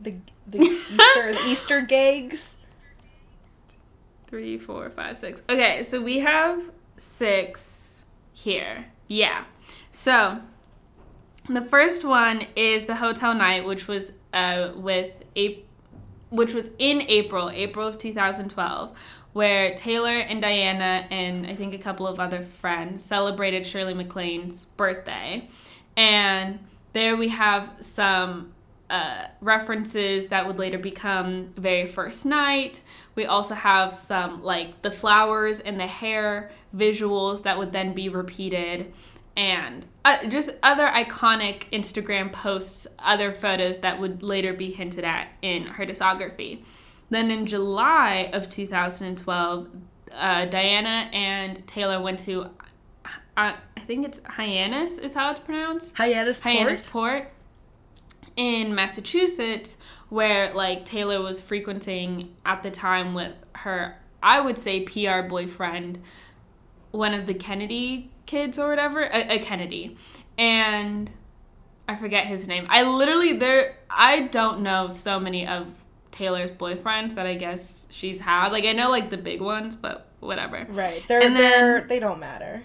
[0.00, 0.14] the
[0.46, 2.58] the Easter the Easter gags?
[4.28, 5.42] Three, four, five, six.
[5.48, 8.86] Okay, so we have six here.
[9.08, 9.44] Yeah.
[9.90, 10.40] So
[11.48, 15.62] the first one is the hotel night, which was uh with a
[16.30, 18.98] which was in April, April of 2012,
[19.32, 24.66] where Taylor and Diana and I think a couple of other friends celebrated Shirley MacLaine's
[24.76, 25.48] birthday.
[25.96, 26.58] And
[26.92, 28.52] there we have some
[28.90, 32.82] uh, references that would later become very first night.
[33.14, 38.08] We also have some like the flowers and the hair visuals that would then be
[38.08, 38.92] repeated,
[39.36, 45.28] and uh, just other iconic Instagram posts, other photos that would later be hinted at
[45.42, 46.62] in her discography.
[47.10, 49.68] Then in July of 2012,
[50.12, 52.48] uh, Diana and Taylor went to, uh,
[53.36, 55.96] I think it's Hyannis, is how it's pronounced.
[56.40, 57.24] Hyannis Port.
[57.24, 57.32] Port
[58.36, 59.76] in Massachusetts,
[60.08, 66.02] where like Taylor was frequenting at the time with her, I would say PR boyfriend,
[66.90, 69.96] one of the Kennedy kids or whatever, a, a Kennedy,
[70.36, 71.10] and
[71.88, 72.66] I forget his name.
[72.68, 75.66] I literally there I don't know so many of
[76.10, 78.48] Taylor's boyfriends that I guess she's had.
[78.52, 80.66] Like I know like the big ones, but whatever.
[80.70, 81.04] Right.
[81.06, 82.62] They're And then- they're they don't matter.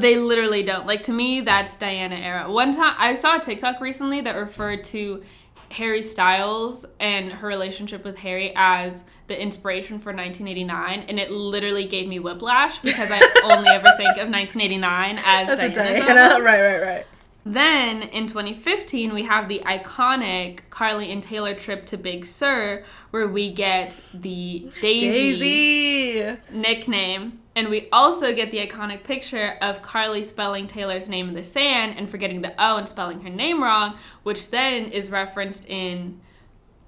[0.00, 0.86] They literally don't.
[0.86, 2.50] Like to me, that's Diana era.
[2.52, 5.22] One time I saw a TikTok recently that referred to
[5.70, 11.86] Harry Styles and her relationship with Harry as the inspiration for 1989, and it literally
[11.86, 16.42] gave me whiplash because I only ever think of 1989 as That's a Diana's Diana.
[16.44, 17.06] Right, right, right.
[17.44, 23.26] Then in 2015, we have the iconic Carly and Taylor trip to Big Sur, where
[23.26, 26.36] we get the Daisy.
[26.50, 27.40] nickname.
[27.58, 31.98] And we also get the iconic picture of Carly spelling Taylor's name in the sand
[31.98, 36.20] and forgetting the O and spelling her name wrong, which then is referenced in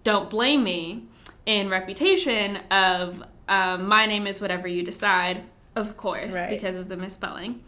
[0.04, 1.08] Don't Blame Me
[1.44, 5.42] in Reputation of um, My Name is Whatever You Decide,
[5.74, 6.48] of course, Right.
[6.48, 7.64] because of the misspelling.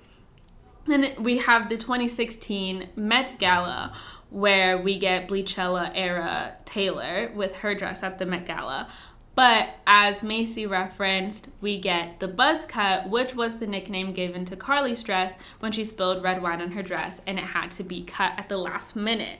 [0.86, 3.94] Then we have the 2016 Met Gala,
[4.30, 8.86] where we get Bleachella era Taylor with her dress at the Met Gala.
[9.34, 14.56] But as Macy referenced, we get the buzz cut, which was the nickname given to
[14.56, 18.02] Carly's dress when she spilled red wine on her dress and it had to be
[18.02, 19.38] cut at the last minute.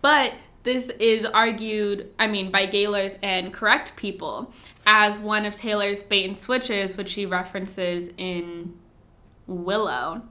[0.00, 0.32] But
[0.62, 4.52] this is argued, I mean, by Gaylors and correct people,
[4.86, 8.74] as one of Taylor's bait and switches, which she references in
[9.46, 10.22] Willow.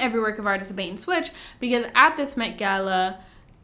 [0.00, 1.30] Every work of art is a bait and switch
[1.60, 3.20] because at this Met Gala,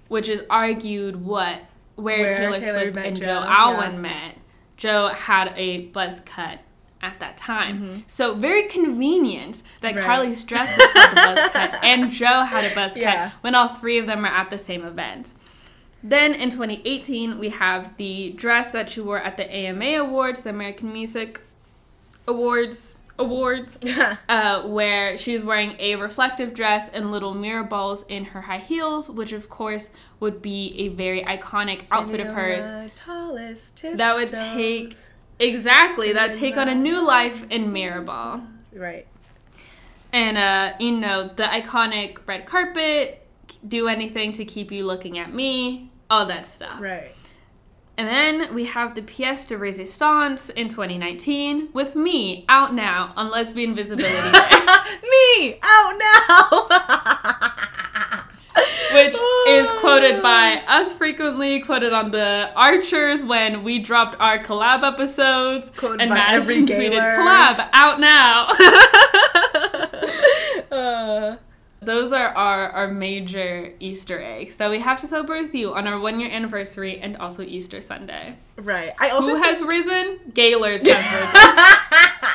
[0.09, 1.61] which is argued what
[1.97, 3.57] where, Where Taylor, Taylor Swift and Joe, Joe, yeah.
[3.59, 4.37] Alwyn met,
[4.81, 6.59] Joe had a buzz cut
[7.03, 7.81] at that time.
[7.83, 8.01] Mm-hmm.
[8.07, 10.05] So very convenient that Right.
[10.05, 13.29] Carly's dress was the buzz cut and Joe had a buzz Yeah.
[13.29, 15.35] cut when all three of them are at the same event.
[16.03, 20.51] Then in 2018, we have the dress that she wore at the AMA Awards, the
[20.51, 21.43] American Music
[22.27, 23.79] Awards awards
[24.29, 28.59] uh, where she was wearing a reflective dress and little mirror balls in her high
[28.59, 32.65] heels which of course would be a very iconic outfit of hers.
[33.97, 34.97] that would take
[35.39, 39.07] exactly that would take on a new life in mirrorball right.
[40.13, 43.27] And uh you know the iconic red carpet
[43.67, 46.81] do anything to keep you looking at me all that stuff.
[46.81, 47.15] Right
[48.01, 53.31] and then we have the pièce de résistance in 2019 with me out now on
[53.31, 54.51] Lesbian Visibility Day.
[55.11, 56.67] me out now!
[58.95, 59.15] Which
[59.49, 65.71] is quoted by us frequently, quoted on the Archers when we dropped our collab episodes.
[65.77, 68.49] Quoted and by Madison every tweeted collab out now.
[70.71, 71.37] Uh,
[71.83, 75.87] Those are our, our major Easter eggs that we have to celebrate with you on
[75.87, 78.37] our one year anniversary and also Easter Sunday.
[78.57, 78.93] right.
[79.01, 80.21] I also Who think- has risen?
[80.35, 81.33] Gaylors have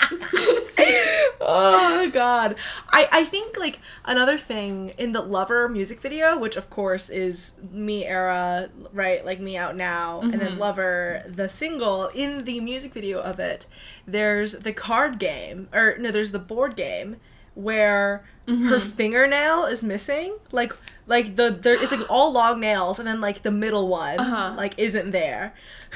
[0.10, 0.62] risen.
[1.42, 2.56] oh god
[2.90, 7.56] I, I think like another thing in the lover music video which of course is
[7.72, 10.60] me era right like me out now and then mm-hmm.
[10.60, 13.68] lover the single in the music video of it
[14.08, 17.18] there's the card game or no there's the board game
[17.56, 20.72] where her fingernail is missing like
[21.08, 24.54] like the there it's like all long nails and then like the middle one Uh-huh.
[24.56, 25.56] like isn't there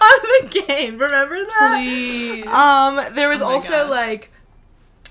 [0.00, 2.46] on the game remember that Please.
[2.46, 4.30] um, there was Oh also like,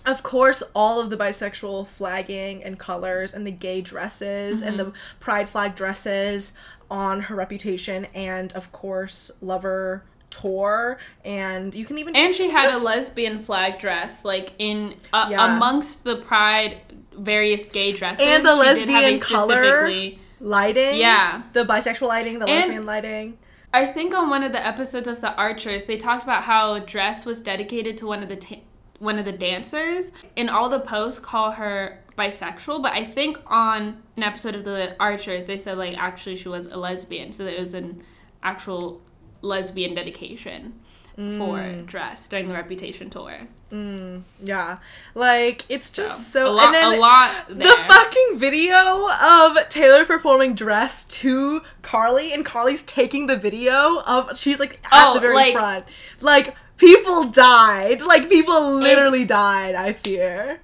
[0.05, 4.89] of course, all of the bisexual flagging and colors and the gay dresses and Mm-hmm.
[4.91, 6.53] the pride flag dresses
[6.89, 12.71] on her reputation, and of course, lover tour, and you can even And she had
[12.71, 15.55] a lesbian flag dress, like in uh, Yeah.
[15.55, 16.77] amongst the pride
[17.13, 19.91] various gay dresses, And the she did have a lesbian color.
[20.39, 21.41] lighting, Yeah.
[21.53, 23.37] the bisexual lighting, the And- lesbian lighting.
[23.73, 27.25] I think on one of the episodes of The Archers, they talked about how dress
[27.25, 28.55] was dedicated to one of the ta-
[28.99, 32.81] one of the dancers, and all the posts call her bisexual.
[32.81, 36.65] But I think on an episode of The Archers, they said like actually she was
[36.67, 38.01] a lesbian, so it was an
[38.41, 39.01] actual
[39.41, 40.73] lesbian dedication
[41.15, 41.85] for mm.
[41.87, 43.39] dress during the Reputation tour.
[43.71, 44.77] Mm, yeah,
[45.15, 47.67] like it's just so, a lot, and then a lot there.
[47.67, 54.37] The fucking video of Taylor performing dress to Karlie, and Karlie's taking the video of
[54.37, 55.85] she's like at Oh, the very like- front.
[56.21, 58.01] Like people died.
[58.01, 59.75] Like people literally died.
[59.75, 60.61] I fear.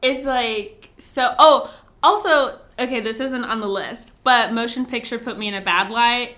[0.00, 1.34] It's like so.
[1.38, 5.60] Oh, also, okay, this isn't on the list, but motion picture put me in a
[5.60, 6.36] bad light.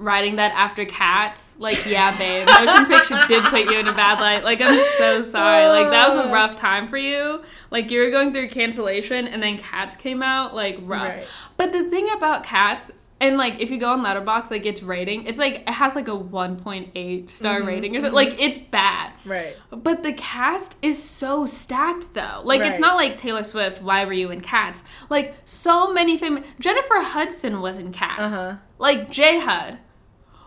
[0.00, 4.18] Writing that after cats, like yeah, babe, motion picture did put you in a bad
[4.18, 4.42] light.
[4.42, 5.66] Like I'm so sorry.
[5.66, 7.42] Like that was a rough time for you.
[7.70, 10.54] Like you were going through cancellation, and then cats came out.
[10.54, 11.08] Like rough.
[11.08, 11.26] Right.
[11.58, 12.90] But the thing about cats.
[13.22, 16.08] And like, if you go on Letterboxd, like its rating, it's like it has like
[16.08, 18.14] a 1.8 star Mm-hmm, rating or something.
[18.14, 19.12] Like it's bad.
[19.26, 19.54] Right.
[19.68, 22.40] But the cast is so stacked though.
[22.42, 24.82] Like it's not like Taylor Swift, why were you in Cats?
[25.10, 28.22] Like so many famous Jennifer Hudson was in Cats.
[28.22, 28.56] Uh-huh.
[28.78, 29.78] Like J Hud.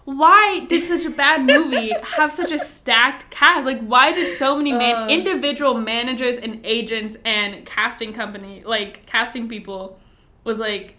[0.05, 3.65] Why did such a bad movie have such a stacked cast?
[3.65, 5.07] Like why did so many man- Uh.
[5.07, 9.97] individual managers and agents and casting company like casting people
[10.43, 10.95] was like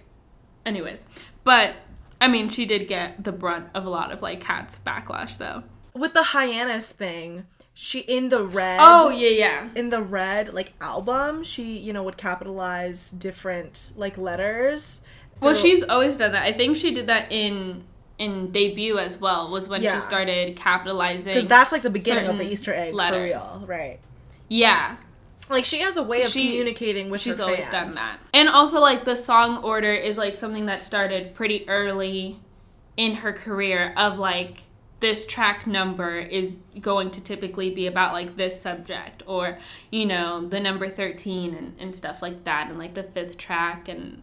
[0.64, 1.04] anyways.
[1.44, 1.74] But
[2.20, 5.64] I mean she did get the brunt of a lot of like Cats backlash though.
[5.94, 8.78] With the Hyannis thing, she in the red.
[8.82, 9.68] Oh yeah, yeah.
[9.76, 15.02] in the red like album, she you know would capitalize different like letters.
[15.40, 16.42] Well, she's always done that.
[16.44, 17.84] I think she did that in
[18.18, 19.50] in debut as well.
[19.50, 19.96] Was when Yeah.
[19.96, 21.34] she started capitalizing.
[21.34, 23.42] because that's like the beginning of the Easter egg letters.
[23.42, 23.98] for real, right?
[24.48, 24.96] yeah,
[25.50, 28.16] Like she has a way of She- communicating with she's always done that.
[28.32, 32.38] And also, like the song order is like something that started pretty early
[32.96, 33.92] in her career.
[33.96, 34.62] Of like
[35.00, 39.58] this track number is going to typically be about like this subject, or
[39.90, 43.86] you know the number thirteen and and stuff like that, and like the fifth track
[43.88, 44.22] and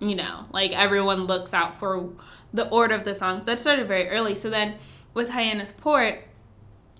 [0.00, 2.10] you know, like everyone looks out for
[2.52, 3.44] the order of the songs.
[3.44, 4.34] That started very early.
[4.34, 4.76] So then
[5.14, 6.24] with Hyannis Port,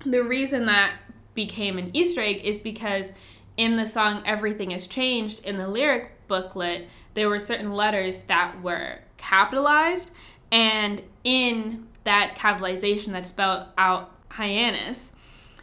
[0.05, 0.95] the reason that
[1.35, 3.11] became an Easter egg is because
[3.57, 8.61] in the song Everything Has Changed, in the lyric booklet, there were certain letters that
[8.63, 10.13] were capitalized.
[10.51, 15.13] And in that capitalization that spelled out Hyannis,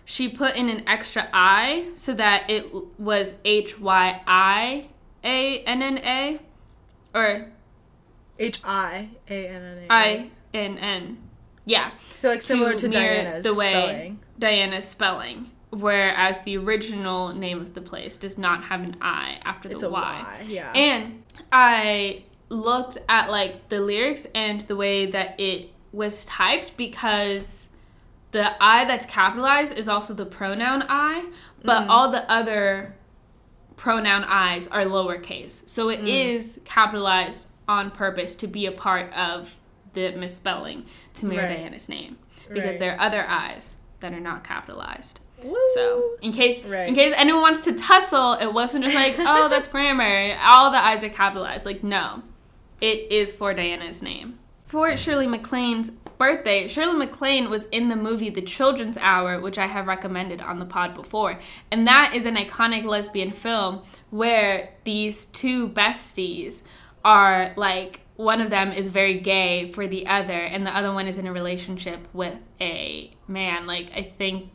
[0.03, 4.87] she put in an extra I so that it was H Y I
[5.23, 6.39] A N N A
[7.13, 7.51] or
[8.39, 9.93] H I A N N A.
[9.93, 11.17] I N N.
[11.65, 11.91] Yeah.
[12.13, 14.19] So like similar to, mirror Diana's the way spelling.
[14.39, 15.51] Diana's spelling.
[15.71, 19.83] Whereas the original name of the place does not have an I after the It's
[19.83, 20.01] a Y.
[20.23, 20.45] Y.
[20.47, 20.71] Yeah.
[20.73, 27.67] And I looked at like the lyrics and the way that it was typed because
[28.31, 31.29] the I that's capitalized is also the pronoun I,
[31.63, 31.89] but mm.
[31.89, 32.95] all the other
[33.75, 35.67] pronoun I's are lowercase.
[35.67, 36.07] So it mm.
[36.07, 39.55] is capitalized on purpose to be a part of
[39.93, 40.85] the misspelling
[41.15, 41.57] to right.
[41.57, 42.17] Diana's name
[42.49, 42.79] because right.
[42.79, 45.19] there are other I's that are not capitalized.
[45.43, 45.55] Woo.
[45.73, 46.87] So in case right.
[46.87, 50.35] in case anyone wants to tussle, it wasn't just like, oh, that's grammar.
[50.41, 51.65] All the I's are capitalized.
[51.65, 52.21] Like, no.
[52.81, 54.37] It is for Diana's name.
[54.65, 59.67] For Shirley MacLaine's birthday, Shirley MacLaine was in the movie The Children's Hour, which I
[59.67, 61.39] have recommended on the pod before.
[61.71, 66.61] And that is an iconic lesbian film where these two besties
[67.05, 71.07] are like one of them is very gay for the other and the other one
[71.07, 73.67] is in a relationship with a man.
[73.67, 74.49] Like i think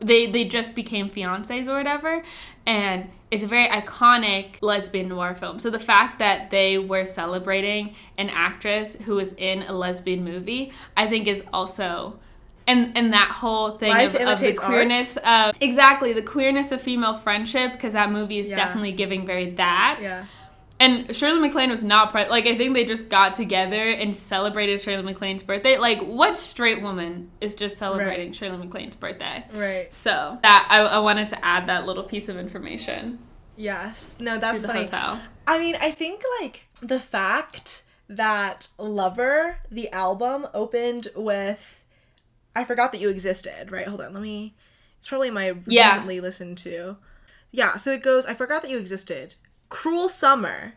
[0.00, 2.24] they they just became fiancés or whatever
[2.66, 5.58] and it's a very iconic lesbian noir film.
[5.58, 10.72] So the fact that they were celebrating an actress who was in a lesbian movie
[10.96, 12.18] i think is also
[12.66, 17.16] and and that whole thing of, of, the queerness of exactly the queerness of female
[17.16, 18.56] friendship because that movie is yeah.
[18.56, 19.98] definitely giving very that.
[20.00, 20.24] Yeah
[20.82, 24.80] and Shirley MacLaine was not pre- like I think they just got together and celebrated
[24.80, 25.78] Shirley MacLaine's birthday.
[25.78, 28.36] Like what straight woman is just celebrating right.
[28.36, 29.44] Shirley MacLaine's birthday?
[29.52, 29.92] Right.
[29.92, 33.20] So that I, I wanted to add that little piece of information.
[33.56, 34.16] Yes.
[34.18, 34.80] No, that's funny.
[34.80, 35.20] Hotel.
[35.46, 41.84] I mean, I think like the fact that Lover, the album, opened with
[42.56, 43.86] I forgot that you existed, right?
[43.86, 44.56] Hold on, let me
[44.98, 45.90] it's probably my yeah.
[45.90, 46.96] recently listened to.
[47.52, 49.34] Yeah, so it goes, I forgot that you existed.
[49.72, 50.74] Cruel Summer,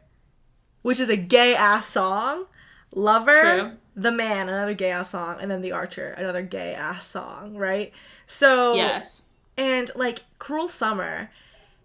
[0.81, 2.45] which is a gay ass song.
[2.93, 3.71] Lover, True.
[3.93, 7.91] The Man, another gay ass song, and then The Archer, another gay ass song, right?
[8.25, 9.23] So Yes.
[9.57, 11.29] And like Cruel Summer,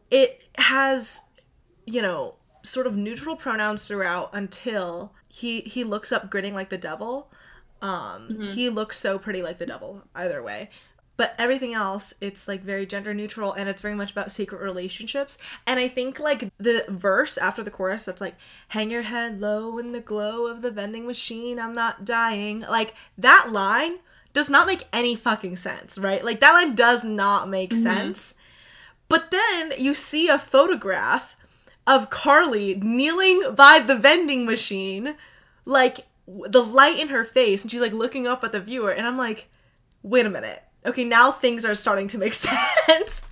[0.09, 1.23] it has,
[1.85, 6.79] you know, sort of neutral pronouns throughout until he he looks up grinning like the
[6.79, 7.33] devil.
[7.83, 8.45] Um mm-hmm.
[8.45, 10.71] he looks so pretty like the devil either way
[11.21, 15.37] but everything else it's like very gender neutral and it's very much about secret relationships.
[15.67, 18.37] And i think like the verse after the chorus that's like
[18.69, 22.95] hang your head low in the glow of the vending machine i'm not dying like
[23.19, 23.99] that line
[24.33, 26.25] does not make any fucking sense right?
[26.25, 27.83] Like that line does not make mm-hmm.
[27.83, 28.35] sense.
[29.11, 31.37] But then you see a photograph
[31.87, 35.17] of karlie kneeling by the vending machine
[35.67, 39.07] like the light in her face and she's like looking up at the viewer and
[39.07, 39.49] i'm like
[40.03, 43.23] wait a minute okay, now things are starting to make sense.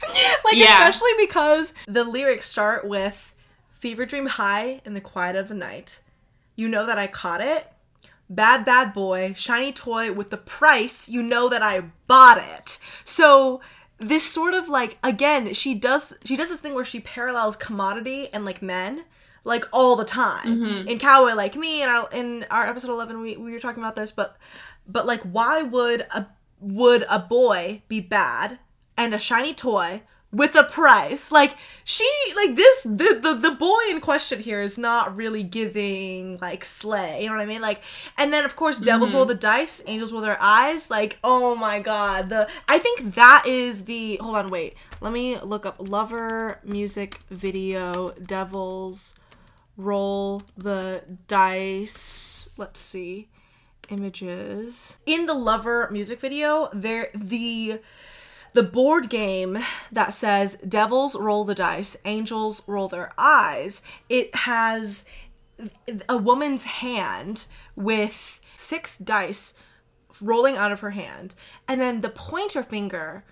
[0.44, 0.88] like, yeah.
[0.88, 3.34] especially because the lyrics start with
[3.70, 6.00] Fever Dream High in the quiet of the night.
[6.56, 7.72] You know that I caught it.
[8.30, 11.08] Bad, bad boy, shiny toy with the price.
[11.08, 12.78] You know that I bought it.
[13.04, 13.60] So,
[13.98, 18.28] this sort of like again she does she does this thing where she parallels commodity
[18.32, 19.04] and like men
[19.42, 20.88] like all the time mm-hmm.
[20.88, 23.96] in cowboy like me and our, in our episode 11 we, we were talking about
[23.96, 24.36] this but
[24.86, 26.26] but like why would a
[26.60, 28.58] would a boy be bad
[28.96, 31.32] and a shiny toy with a price?
[31.32, 36.38] Like she like this the, the the boy in question here is not really giving
[36.38, 37.62] like slay you know what i mean?
[37.62, 37.80] Like
[38.18, 39.16] and then of course devils mm-hmm.
[39.16, 43.44] roll the dice angels roll their eyes like oh my god the i think that
[43.46, 49.14] is the hold on wait let me look up lover music video devils
[49.78, 53.28] roll the dice let's see
[53.88, 54.96] images.
[55.06, 57.80] In the Lover music video, there the
[58.54, 59.58] the board game
[59.92, 65.04] that says devils roll the dice, angels roll their eyes, it has
[66.08, 67.46] a woman's hand
[67.76, 69.54] with six dice
[70.20, 71.34] rolling out of her hand,
[71.66, 73.24] and then the pointer finger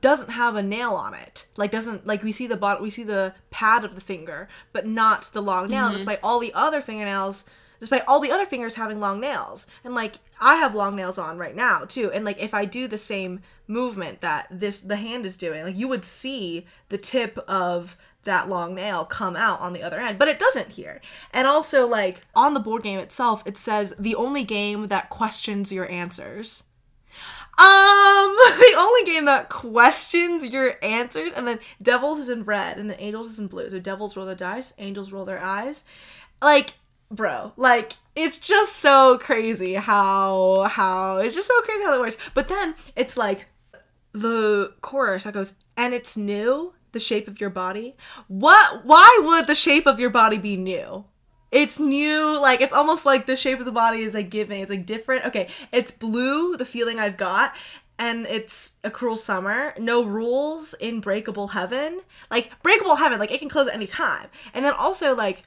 [0.00, 1.46] doesn't have a nail on it.
[1.56, 4.86] Like doesn't like we see the bot we see the pad of the finger, but
[4.86, 5.94] not the long nail, mm-hmm.
[5.94, 7.44] despite all the other fingernails
[7.82, 9.66] despite all the other fingers having long nails.
[9.82, 12.12] And like I have long nails on right now too.
[12.12, 15.76] And like if I do the same movement that this the hand is doing, like
[15.76, 20.16] you would see the tip of that long nail come out on the other end,
[20.16, 21.00] but it doesn't here.
[21.32, 25.72] And also like on the board game itself, it says the only game that questions
[25.72, 26.62] your answers.
[27.58, 32.88] Um, the only game that questions your answers, and then Devils is in red, and
[32.88, 33.68] the Angels is in blue.
[33.68, 35.84] So Devils roll the dice, Angels roll their eyes.
[36.40, 36.74] Like
[37.12, 42.18] bro like it's just so crazy how how it's just so crazy how that works.
[42.34, 43.46] But then it's like
[44.12, 47.96] the chorus that goes and it's new the shape of your body.
[48.28, 51.06] What why would the shape of your body be new?
[51.50, 54.70] It's new like it's almost like the shape of the body is like giving it's
[54.70, 55.24] like different.
[55.26, 57.54] Okay it's blue the feeling i've got
[57.98, 62.02] and it's a cruel summer no rules in breakable heaven.
[62.30, 64.28] Like breakable heaven like it can close at any time.
[64.52, 65.44] And then also like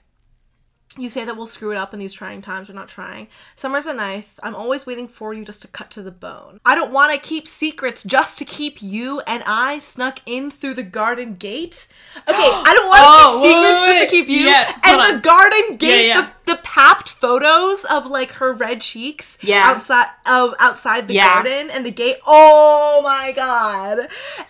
[0.98, 2.70] You say that we'll screw it up in these trying times.
[2.70, 3.28] We're not trying.
[3.58, 4.40] Summer's a knife.
[4.42, 6.62] I'm always waiting for you just to cut to the bone.
[6.66, 10.76] I don't want to keep secrets just to keep you and I snuck in through
[10.76, 11.88] the garden gate.
[12.20, 14.46] Okay, I don't want to Oh, keep secrets wait, just to keep you.
[14.48, 15.22] yeah, and the on.
[15.22, 16.30] garden gate, yeah.
[16.45, 19.64] the the papped photos of like her red cheeks Yeah.
[19.66, 21.34] outside of outside the Yeah.
[21.34, 22.18] garden and the gate.
[22.26, 24.00] Oh my god!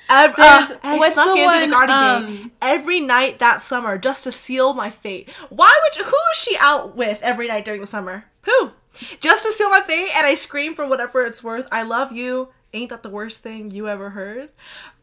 [0.10, 3.62] Ev- uh, and I snuck the in through the garden um, gate every night that
[3.62, 5.30] summer just to seal my fate.
[5.50, 8.26] Why would who is she out with every night during the summer?
[8.42, 8.72] Who?
[9.20, 11.68] Just to seal my fate, and I scream for whatever it's worth.
[11.72, 12.50] I love you.
[12.74, 14.50] Ain't that the worst thing you ever heard,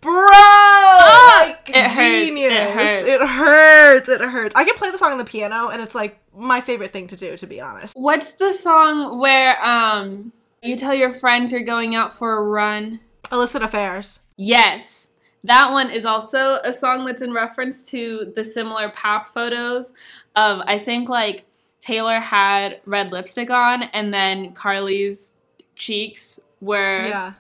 [0.03, 0.13] bro?
[0.13, 2.33] like, It hurts.
[2.37, 3.03] It hurts.
[3.05, 4.09] It hurts.
[4.09, 4.55] It hurts.
[4.55, 7.17] I can play the song on the piano, and it's like my favorite thing to
[7.17, 7.95] do, to be honest.
[7.97, 13.01] What's the song where um you tell your friends you're going out for a run?
[13.31, 14.21] Illicit affairs.
[14.37, 15.09] Yes.
[15.45, 19.93] That one is also a song that's in reference to the similar pop photos
[20.37, 21.45] of I think like
[21.81, 25.35] Taylor had red lipstick on and then Karlie's
[25.75, 27.33] cheeks were Yeah.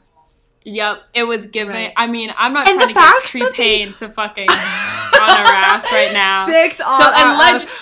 [0.65, 1.75] Yep, it was giving.
[1.75, 1.93] Right.
[1.97, 4.57] I mean, I'm not And trying to get that they- to fucking on
[5.31, 6.47] our ass right now.
[6.47, 7.79] Sicked on So our alleg- ass.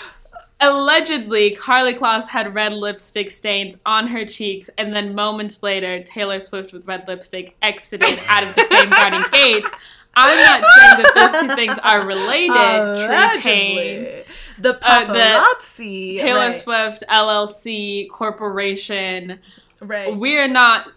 [0.61, 6.41] allegedly, Karlie Kloss had red lipstick stains on her cheeks, and then moments later, Taylor
[6.41, 9.71] Swift with red lipstick exited out of the same garden gates.
[10.15, 12.51] I'm not saying that those two things are related.
[12.51, 14.25] Allegedly.
[14.59, 16.17] The Uh, the paparazzi.
[16.17, 16.55] Taylor right.
[16.55, 19.39] Swift LLC corporation.
[19.81, 20.15] Right.
[20.15, 20.89] We're not.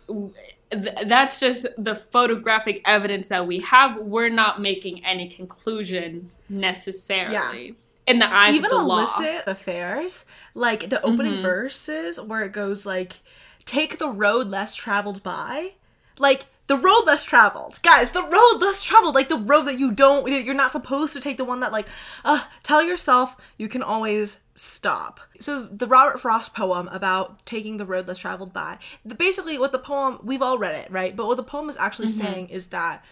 [0.75, 3.97] Th- That's just the photographic evidence that we have.
[3.97, 7.73] We're not making any conclusions necessarily Yeah
[8.05, 8.97] in the eyes even of the law.
[8.97, 11.41] illicit affairs like the opening Mhm.
[11.41, 13.13] verses where it goes like
[13.63, 15.71] take the road less traveled by
[16.19, 19.89] like the road less traveled guys the road less traveled like the road that you
[19.89, 21.87] don't that you're not supposed to take the one that like
[22.25, 27.85] uh tell yourself you can always stop so the robert frost poem about taking the
[27.85, 31.25] road less traveled by the, basically what the poem we've all read it right but
[31.25, 32.25] what the poem is actually mm-hmm.
[32.25, 33.03] saying is that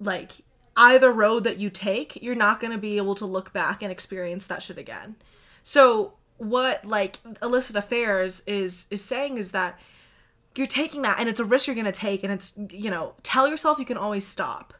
[0.00, 0.32] like
[0.76, 3.92] either road that you take, you're not going to be able to look back and
[3.92, 5.16] experience that shit again.
[5.62, 9.78] So what like illicit affairs is is saying is that
[10.56, 13.14] you're taking that and it's a risk you're going to take and it's you know,
[13.22, 14.74] tell yourself you can always stop.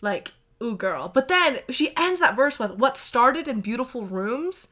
[0.00, 1.08] Like, ooh girl.
[1.08, 4.68] But then she ends that verse with what started in beautiful rooms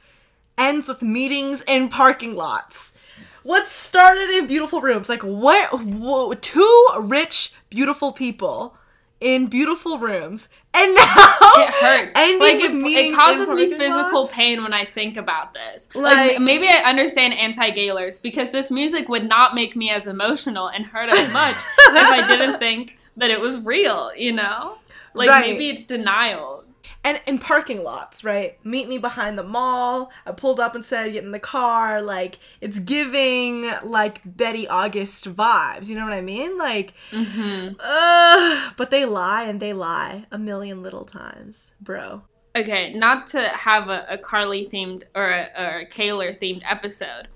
[0.59, 2.95] ends with meetings in parking lots.
[3.43, 5.09] What started in beautiful rooms?
[5.09, 5.71] Like what?
[5.83, 8.77] whoa, two rich, beautiful people
[9.21, 12.13] in beautiful rooms, and now It hurts.
[12.15, 14.35] like it, it causes me physical lots?
[14.35, 15.87] pain when I think about this.
[15.95, 20.69] Like- Like, maybe I understand anti-gaylers because this music would not make me as emotional
[20.69, 24.11] and hurt as much if I didn't think that it was real.
[24.17, 24.79] You know,
[25.13, 25.51] like Right.
[25.51, 26.60] maybe it's denial.
[27.03, 28.59] And in parking lots, right?
[28.65, 30.11] Meet me behind the mall.
[30.27, 35.35] I pulled up and said, "Get in the car." Like it's giving like Betty August
[35.35, 35.89] vibes.
[35.89, 36.59] You know what I mean?
[36.59, 37.75] Like, mm-hmm.
[37.81, 42.23] uh, but they lie and they lie a million little times, bro.
[42.57, 47.29] Okay, not to have a, a Karlie themed or a, or a Kaylor themed episode,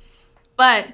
[0.57, 0.89] but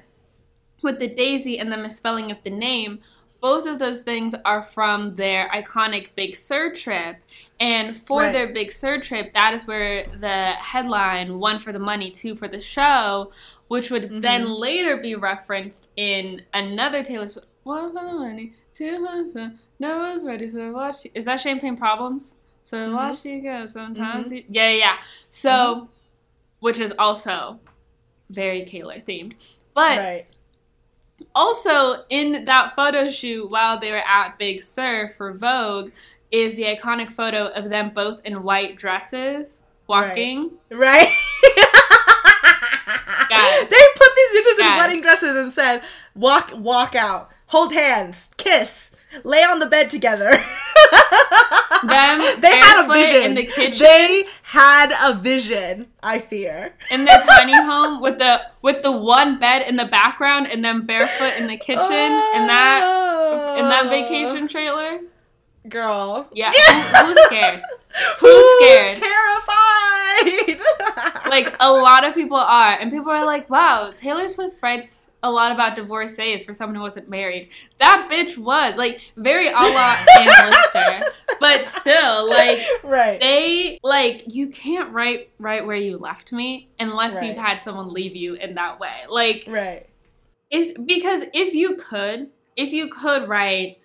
[0.83, 2.99] with the Daisy and the misspelling of the name,
[3.41, 7.17] both of those things are from their iconic Big Sur trip.
[7.59, 8.31] And for Right.
[8.33, 12.47] their Big Sur trip, that is where the headline, one for the money, two for
[12.47, 13.31] the show,
[13.67, 14.59] which would then Mhm.
[14.59, 19.51] later be referenced in another Taylor Swift, one for the money, two for the show,
[19.79, 21.07] no one's ready, so watch.
[21.15, 22.35] Is that Champagne Problems?
[22.63, 22.93] So Mhm.
[22.93, 23.65] watch you go.
[23.65, 24.97] Sometimes, you, yeah, yeah.
[25.29, 25.85] So, Mm-hmm.
[26.59, 27.59] which is also
[28.29, 29.33] very Kaylor themed,
[29.73, 30.27] but right.
[31.35, 35.91] Also in that photo shoot while they were at Big Sur for Vogue
[36.31, 40.51] is the iconic photo of them both in white dresses walking.
[40.69, 41.13] Right?
[43.29, 43.69] Guys.
[43.69, 45.83] They put these bitches in wedding dresses and said,
[46.15, 48.91] walk walk out, hold hands, kiss,
[49.23, 50.31] lay on the bed together.
[51.83, 53.23] Them they had a vision.
[53.23, 56.75] in the kitchen They had a vision, I fear.
[56.91, 60.85] in their tiny home with the with the one bed in the background and them
[60.85, 64.99] barefoot in the kitchen in that in that vacation trailer.
[65.69, 66.27] Girl.
[66.33, 67.61] Yeah, who, who's scared?
[68.19, 68.97] Who's scared?
[68.97, 70.61] terrified?
[71.29, 75.31] Like a lot of people are, and people are like, "Wow, Taylor Swift writes a
[75.31, 79.97] lot about divorcees for someone who wasn't married." That bitch was like very a la
[80.19, 81.03] Ann
[81.41, 83.19] but still, like right.
[83.19, 87.27] they like you can't write right where you left me unless Right.
[87.29, 88.93] you've had someone leave you in that way.
[89.09, 89.87] Like right.
[90.51, 93.79] it's because if you could, if you could write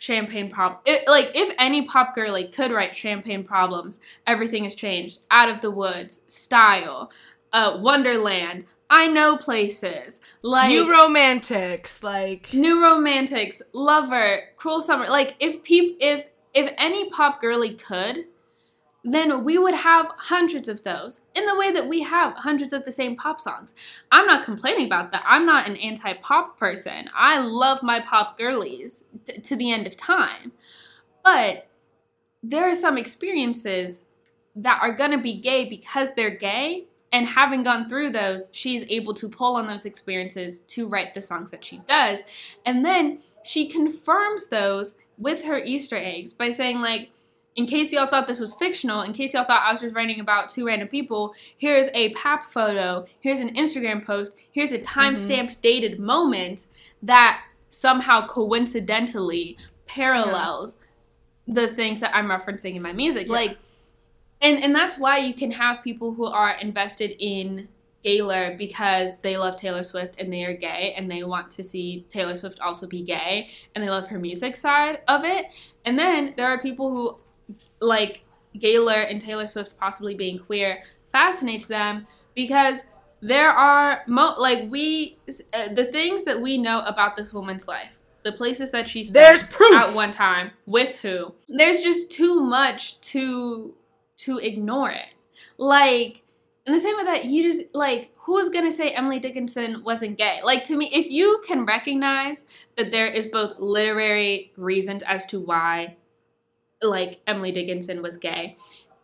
[0.00, 5.48] champagne problem like if any pop girly could write champagne problems everything has changed out
[5.48, 7.10] of the woods style
[7.52, 8.64] uh, Wonderland.
[8.88, 15.08] I know places like New romantics, like New Romantics, Lover, Cruel Summer.
[15.08, 16.24] Like if peop if
[16.54, 18.24] if any pop girly could,
[19.04, 22.84] then we would have hundreds of those in the way that we have hundreds of
[22.84, 23.74] the same pop songs.
[24.10, 25.22] I'm not complaining about that.
[25.24, 27.08] I'm not an anti-pop person.
[27.14, 30.52] I love my pop girlies t- to the end of time.
[31.24, 31.68] But
[32.42, 34.04] there are some experiences
[34.56, 38.84] that are going to be gay because they're gay and having gone through those, she's
[38.88, 42.20] able to pull on those experiences to write the songs that she does.
[42.66, 47.10] And then she confirms those with her Easter eggs by saying, like,
[47.56, 50.20] in case y'all thought this was fictional, in case y'all thought I was just writing
[50.20, 55.16] about two random people, here's a pap photo, here's an Instagram post, here's a time
[55.16, 55.60] stamped mm-hmm.
[55.62, 56.66] dated moment
[57.02, 59.56] that somehow coincidentally
[59.86, 60.76] parallels
[61.46, 61.66] yeah.
[61.66, 63.26] the things that I'm referencing in my music.
[63.26, 63.32] Yeah.
[63.32, 63.58] Like,
[64.42, 67.68] and and that's why you can have people who are invested in
[68.02, 72.06] Gaylor because they love Taylor Swift and they are gay and they want to see
[72.10, 75.46] Taylor Swift also be gay and they love her music side of it.
[75.84, 78.22] And then there are people who like
[78.58, 80.82] Gaylor and Taylor Swift possibly being queer
[81.12, 82.80] fascinates them because
[83.20, 85.18] there are mo- like we
[85.52, 89.42] uh, the things that we know about this woman's life the places that she's there's
[89.44, 93.74] proof at one time with who there's just too much to
[94.20, 95.14] to ignore it.
[95.56, 96.22] Like,
[96.66, 100.18] in the same way that you just like, who is gonna say Emily Dickinson wasn't
[100.18, 100.40] gay?
[100.44, 102.44] Like to me, if you can recognize
[102.76, 105.96] that there is both literary reasons as to why,
[106.82, 108.56] like Emily Dickinson was gay,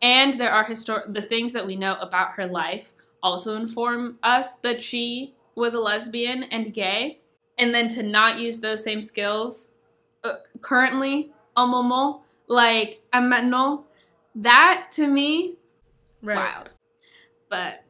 [0.02, 4.56] and there are histor- the things that we know about her life also inform us
[4.56, 7.20] that she was a lesbian and gay,
[7.58, 9.74] and then to not use those same skills
[10.24, 13.80] uh, currently, moment, like maintenant,
[14.34, 15.54] that to me,
[16.22, 16.36] right.
[16.36, 16.70] wild.
[17.48, 17.84] But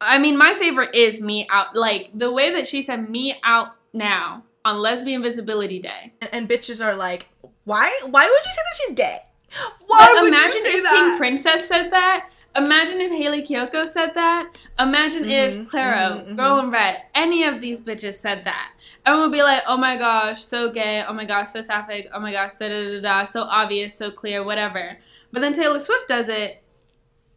[0.00, 1.74] I mean, my favorite is me out.
[1.74, 6.48] Like the way that she said "me out now" on Lesbian Visibility Day, and, and
[6.48, 7.28] bitches are like,
[7.64, 7.98] "Why?
[8.02, 9.18] Why would you say that she's gay?
[9.86, 10.92] Why but would imagine you say if that?
[10.92, 12.28] King Princess said that.
[12.56, 14.56] Imagine if Hayley Kiyoko said that.
[14.78, 16.36] Imagine mm-hmm, if Clairo, mm-hmm, mm-hmm.
[16.36, 18.72] Girl in Red, any of these bitches said that.
[19.04, 21.04] Everyone would be like, oh my gosh, so gay.
[21.06, 22.08] Oh my gosh, so sapphic.
[22.12, 23.24] Oh my gosh, da da da da.
[23.24, 24.96] So obvious, so clear, whatever.
[25.32, 26.62] But then Taylor Swift does it,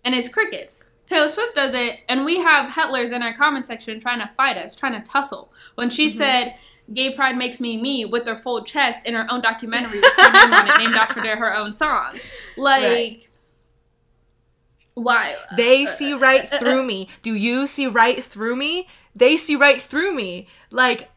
[0.05, 0.91] and it's crickets.
[1.07, 4.57] Taylor Swift does it, and we have Hetlers in our comment section trying to fight
[4.57, 5.51] us, trying to tussle.
[5.75, 6.17] When she mm-hmm.
[6.17, 6.55] said,
[6.93, 10.31] Gay Pride Makes Me Me with their full chest in her own documentary with her
[10.31, 12.19] name on it, named after her own song.
[12.57, 13.27] Like, right.
[14.97, 15.35] Why?
[15.55, 17.07] They uh, see uh, right uh, through me.
[17.21, 18.87] Do you see right through me?
[19.15, 20.47] They see right through me.
[20.71, 21.09] Like,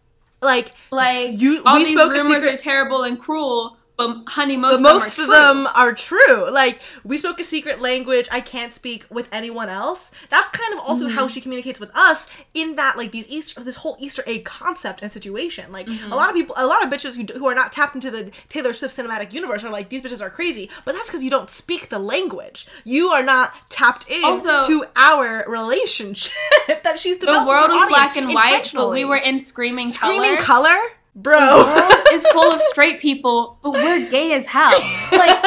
[0.43, 1.63] like, like you.
[1.65, 5.19] All we these spoke rumors secret- are terrible and cruel but honey, most, but most
[5.19, 6.51] of, them, of them are true.
[6.51, 8.29] Like we spoke a secret language.
[8.33, 10.11] I can't speak with anyone else.
[10.31, 11.17] That's kind of also mm-hmm.
[11.17, 12.27] how she communicates with us.
[12.55, 15.71] In that, like these Easter, this whole Easter egg concept and situation.
[15.71, 16.11] Like mm-hmm.
[16.11, 18.31] a lot of people, a lot of bitches who, who are not tapped into the
[18.49, 20.71] Taylor Swift cinematic universe are like these bitches are crazy.
[20.87, 22.67] But that's because you don't speak the language.
[22.85, 26.33] You are not tapped in also, to our relationship
[26.85, 27.45] that she's developed.
[27.45, 30.71] The world was black and white, but we were in screaming, screaming color.
[30.71, 30.81] color?
[31.15, 31.39] Bro.
[31.39, 34.71] The world is full of straight people, but we're gay as hell.
[35.13, 35.45] Like,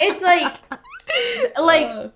[0.00, 0.56] it's like,
[1.58, 2.08] like, uh.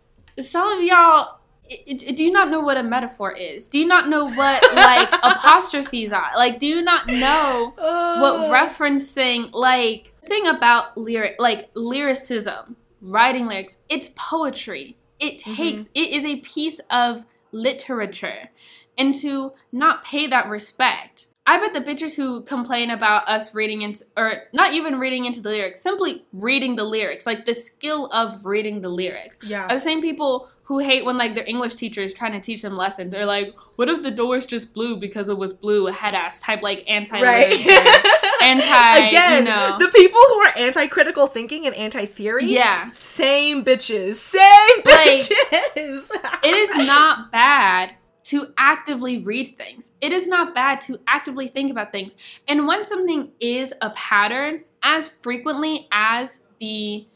[0.43, 1.39] some of y'all
[1.87, 3.69] do you not know what a metaphor is?
[3.69, 6.31] Do you not know what like apostrophes are?
[6.37, 8.49] Like, do you not know what uh.
[8.51, 13.79] referencing like thing about lyric like lyricism, writing lyrics?
[13.89, 14.97] It's poetry.
[15.19, 15.55] It mm-hmm.
[15.55, 16.03] takes mm-hmm.
[16.03, 18.51] it is a piece of literature,
[18.97, 23.81] and to not pay that respect I bet the bitches who complain about us reading
[23.81, 28.09] into, or not even reading into the lyrics, simply reading the lyrics, like the skill
[28.09, 29.39] of reading the lyrics.
[29.43, 29.65] Yeah.
[29.65, 32.61] Are the same people who hate when like their English teacher is trying to teach
[32.61, 33.11] them lessons.
[33.11, 36.61] They're like, what if the doors just blew because it was blue, head ass type
[36.61, 37.51] like anti right.
[38.43, 39.77] anti Again, you know.
[39.79, 42.45] the people who are anti critical thinking and anti theory.
[42.45, 42.91] Yeah.
[42.91, 44.17] Same bitches.
[44.17, 46.11] Same bitches.
[46.11, 47.95] Like, it is not bad
[48.29, 49.93] to actively read things.
[50.01, 52.15] It is not bad to actively think about things.
[52.47, 57.07] And when something is a pattern, as frequently as the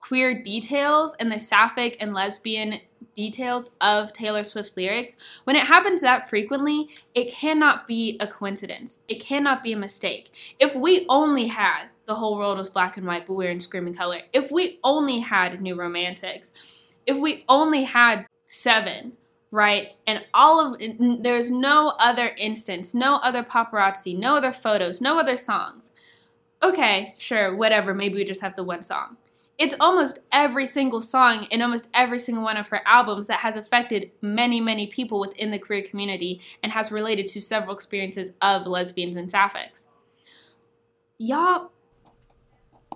[0.00, 2.78] queer details and the sapphic and lesbian
[3.16, 9.00] details of Taylor Swift lyrics, when it happens that frequently, it cannot be a coincidence.
[9.08, 10.54] It cannot be a mistake.
[10.60, 13.60] If we only had the whole world was black and white, but we we're in
[13.60, 16.50] screaming color, if we only had New Romantics,
[17.06, 19.14] if we only had Seven,
[19.54, 19.92] right?
[20.08, 20.82] And all of
[21.22, 25.92] there's no other instance, no other paparazzi, no other photos, no other songs.
[26.60, 29.16] Okay, sure, whatever, maybe we just have the one song.
[29.56, 33.54] it's almost every single song in almost every single one of her albums that has
[33.56, 38.66] affected many, many people within the queer community and has related to several experiences of
[38.66, 39.86] lesbians and sapphics.
[41.18, 41.70] Y'all,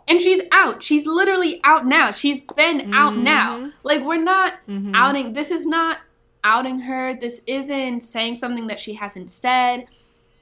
[0.09, 0.83] and she's out.
[0.83, 2.11] She's literally out now.
[2.11, 2.95] She's been mm-hmm.
[2.95, 3.71] out now.
[3.85, 4.95] Like, we're not mm-hmm.
[4.95, 5.99] outing, this is not
[6.45, 7.15] outing her.
[7.15, 9.87] This isn't saying something that she hasn't said.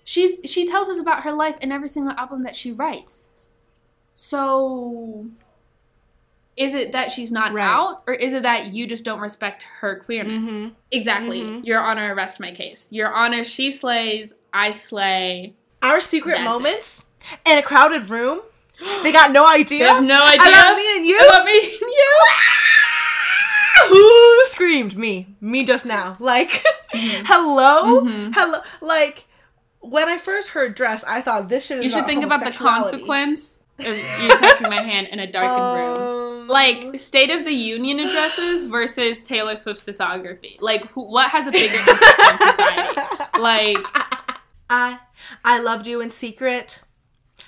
[0.05, 3.28] She's she tells us about her life in every single album that she writes.
[4.14, 5.27] So
[6.56, 7.64] is it that she's not right.
[7.64, 10.73] out or is it that you just don't respect her queerness mm-hmm.
[10.90, 11.64] exactly mm-hmm.
[11.64, 17.05] your honor arrest my case your honor she slays i slay our secret moments
[17.44, 17.52] it.
[17.52, 18.40] in a crowded room
[19.02, 22.20] they got no idea they have no idea me and you about me and you
[23.88, 26.48] who screamed me me just now like
[26.94, 27.24] mm-hmm.
[27.26, 28.32] hello mm-hmm.
[28.32, 29.26] hello like
[29.80, 33.60] when i first heard dress i thought this should you should think about the consequence
[33.80, 36.48] of you touching my hand in a darkened um, room.
[36.48, 40.56] Like State of the Union addresses versus Taylor Swift's discography.
[40.60, 43.40] Like who, what has a bigger impact on society?
[43.40, 43.86] Like
[44.70, 44.98] I
[45.44, 46.82] I loved you in secret.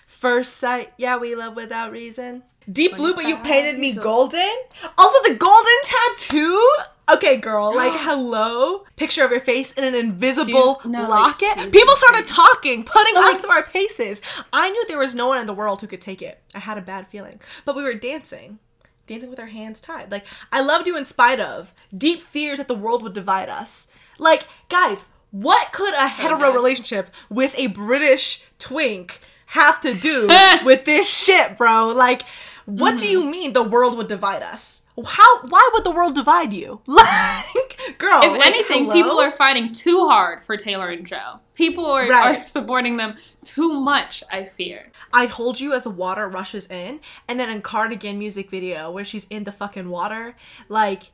[0.09, 2.43] First sight, yeah, we love without reason.
[2.73, 4.49] Deep blue, but you painted me golden.
[4.97, 6.67] Also, the golden tattoo.
[7.13, 8.85] Okay, girl, like hello.
[8.97, 11.71] Picture of your face in an invisible she, no, locket.
[11.71, 14.23] People started talking, putting us like, through our paces.
[14.51, 16.41] I knew there was no one in the world who could take it.
[16.55, 17.39] I had a bad feeling.
[17.67, 18.61] But we were dancing.
[19.07, 20.11] Dancing with our hands tied.
[20.11, 23.89] Like, I loved you in spite of deep fears that the world would divide us.
[24.19, 30.29] Like, guys, what could a hetero relationship with a British twink have to do
[30.65, 31.89] with this shit, bro?
[31.89, 32.23] Like,
[32.65, 33.01] what mm.
[33.01, 34.83] do you mean the world would divide us?
[35.07, 35.43] How?
[35.43, 36.81] Why would the world divide you?
[36.87, 38.20] Like, girl.
[38.23, 38.95] If like, anything, hello?
[38.95, 41.37] people are fighting too hard for Taylor and Joe.
[41.55, 42.41] People are, right.
[42.41, 44.23] are supporting them too much.
[44.31, 44.91] I fear.
[45.12, 49.05] I'd hold you as the water rushes in, and then in Cardigan music video where
[49.05, 50.37] she's in the fucking water,
[50.69, 51.12] like.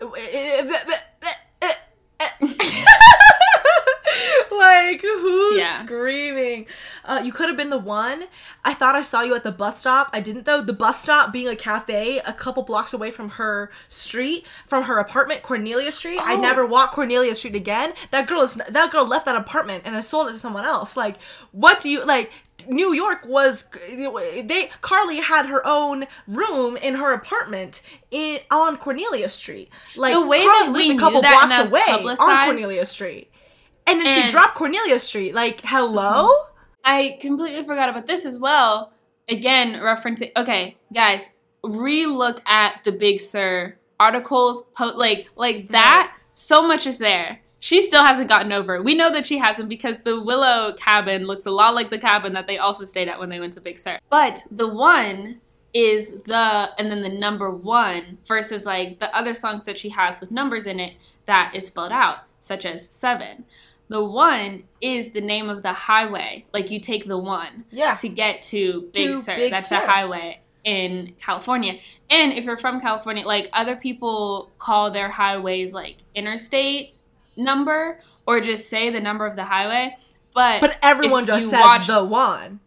[4.58, 5.72] like who's yeah.
[5.74, 6.66] screaming?
[7.04, 8.24] Uh, you could have been the one.
[8.64, 10.10] I thought I saw you at the bus stop.
[10.12, 10.62] I didn't though.
[10.62, 14.98] The bus stop being a cafe a couple blocks away from her street, from her
[14.98, 16.18] apartment, Cornelia Street.
[16.20, 16.24] Oh.
[16.24, 17.92] I never walked Cornelia Street again.
[18.10, 20.96] That girl is that girl left that apartment and I sold it to someone else.
[20.96, 21.20] Like,
[21.52, 22.32] what do you like?
[22.68, 29.28] New York was they Karlie had her own room in her apartment in on Cornelia
[29.28, 29.70] Street.
[29.96, 33.29] Like the way Karlie that lived a couple blocks away on Cornelia Street.
[33.90, 35.34] And then and she dropped Cornelia Street.
[35.34, 36.28] Like, hello?
[36.28, 36.50] Mm-hmm.
[36.84, 38.92] I completely forgot about this as well.
[39.28, 40.32] Again, referencing.
[40.36, 41.26] Okay, guys,
[41.62, 44.64] re-look at the Big Sur articles.
[44.74, 46.16] Po- like, like that.
[46.32, 47.40] So much is there.
[47.58, 48.84] She still hasn't gotten over it.
[48.84, 52.32] We know that she hasn't because the Willow cabin looks a lot like the cabin
[52.32, 53.98] that they also stayed at when they went to Big Sur.
[54.08, 55.40] But the one
[55.74, 60.20] is the and then the number one versus like the other songs that she has
[60.20, 60.94] with numbers in it
[61.26, 63.44] that is spelled out, such as seven.
[63.90, 66.46] The one is the name of the highway.
[66.54, 67.96] Like you take the one yeah.
[67.96, 69.36] to get to Big to Sur.
[69.36, 69.80] Big That's Sur.
[69.80, 71.80] the highway in California.
[72.08, 76.94] And if you're from California, like other people call their highways like interstate
[77.36, 79.96] number or just say the number of the highway.
[80.34, 82.60] But But everyone just says watch, the one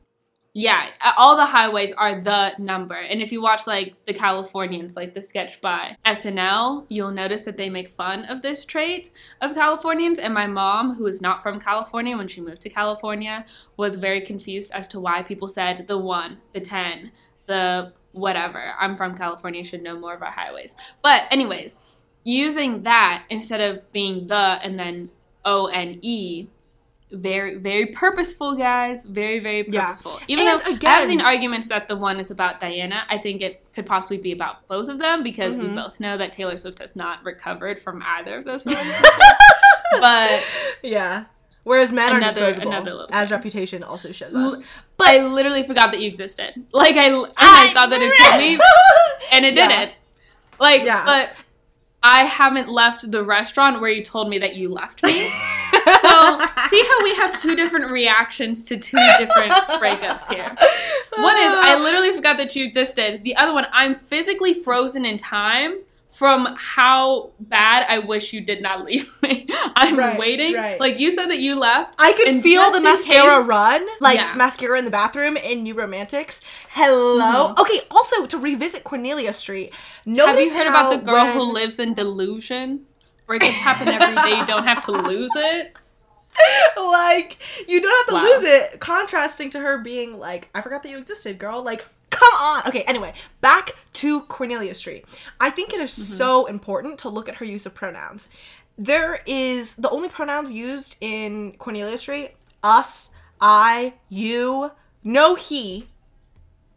[0.55, 2.93] yeah, all the highways are the number.
[2.95, 7.57] And if you watch like the Californians, like the sketch by SNL, you'll notice that
[7.57, 9.09] they make fun of this trait
[9.41, 10.19] of Californians.
[10.19, 13.45] And my mom, who is not from California when she moved to California,
[13.77, 17.11] was very confused as to why people said the one, the 10,
[17.47, 18.75] the whatever.
[18.79, 20.75] I'm from California, should know more about highways.
[21.01, 21.73] But, anyways,
[22.23, 25.09] using that instead of being the and then
[25.45, 26.47] O N E
[27.13, 30.25] very very purposeful guys very very purposeful yeah.
[30.27, 33.41] even and though again, i've seen arguments that the one is about diana i think
[33.41, 35.69] it could possibly be about both of them because mm-hmm.
[35.69, 39.09] we both know that taylor swift has not recovered from either of those relationships
[39.99, 40.43] but
[40.81, 41.25] yeah
[41.63, 44.57] Whereas men another, are disposable, as reputation also shows us.
[44.97, 46.61] But I literally forgot that you existed.
[46.73, 48.59] Like I, and I, I thought that it told me,
[49.31, 49.67] and it yeah.
[49.69, 49.95] didn't.
[50.59, 51.05] Like, yeah.
[51.05, 51.31] but
[52.03, 55.31] I haven't left the restaurant where you told me that you left me.
[56.01, 56.39] so
[56.69, 59.51] see how we have two different reactions to two different
[59.81, 60.47] breakups here.
[61.17, 63.23] One is I literally forgot that you existed.
[63.23, 65.79] The other one, I'm physically frozen in time
[66.13, 69.47] from how bad I wish you did not leave me.
[69.75, 70.53] I'm right, waiting.
[70.53, 70.79] Right.
[70.79, 71.95] Like you said that you left.
[71.97, 74.35] I could feel the mascara case, run, like yeah.
[74.35, 76.41] mascara in the bathroom in New Romantics.
[76.69, 77.49] Hello.
[77.49, 77.61] Mm-hmm.
[77.61, 77.81] Okay.
[77.89, 79.73] Also, to revisit Cornelia Street.
[80.05, 81.33] Have you heard about the girl when...
[81.33, 82.85] who lives in delusion?
[83.27, 84.37] Breakups happen every day.
[84.37, 85.75] You don't have to lose it.
[86.77, 87.37] like
[87.67, 88.33] you don't have to wow.
[88.33, 88.79] lose it.
[88.79, 91.63] Contrasting to her being like, I forgot that you existed, girl.
[91.63, 92.67] Like, come come on.
[92.67, 95.05] Okay, anyway, back to Cornelia Street.
[95.39, 96.01] I think it is mm-hmm.
[96.01, 98.29] so important to look at her use of pronouns.
[98.77, 102.31] There is the only pronouns used in Cornelia Street
[102.63, 103.11] us,
[103.41, 104.71] I, you,
[105.03, 105.89] no he.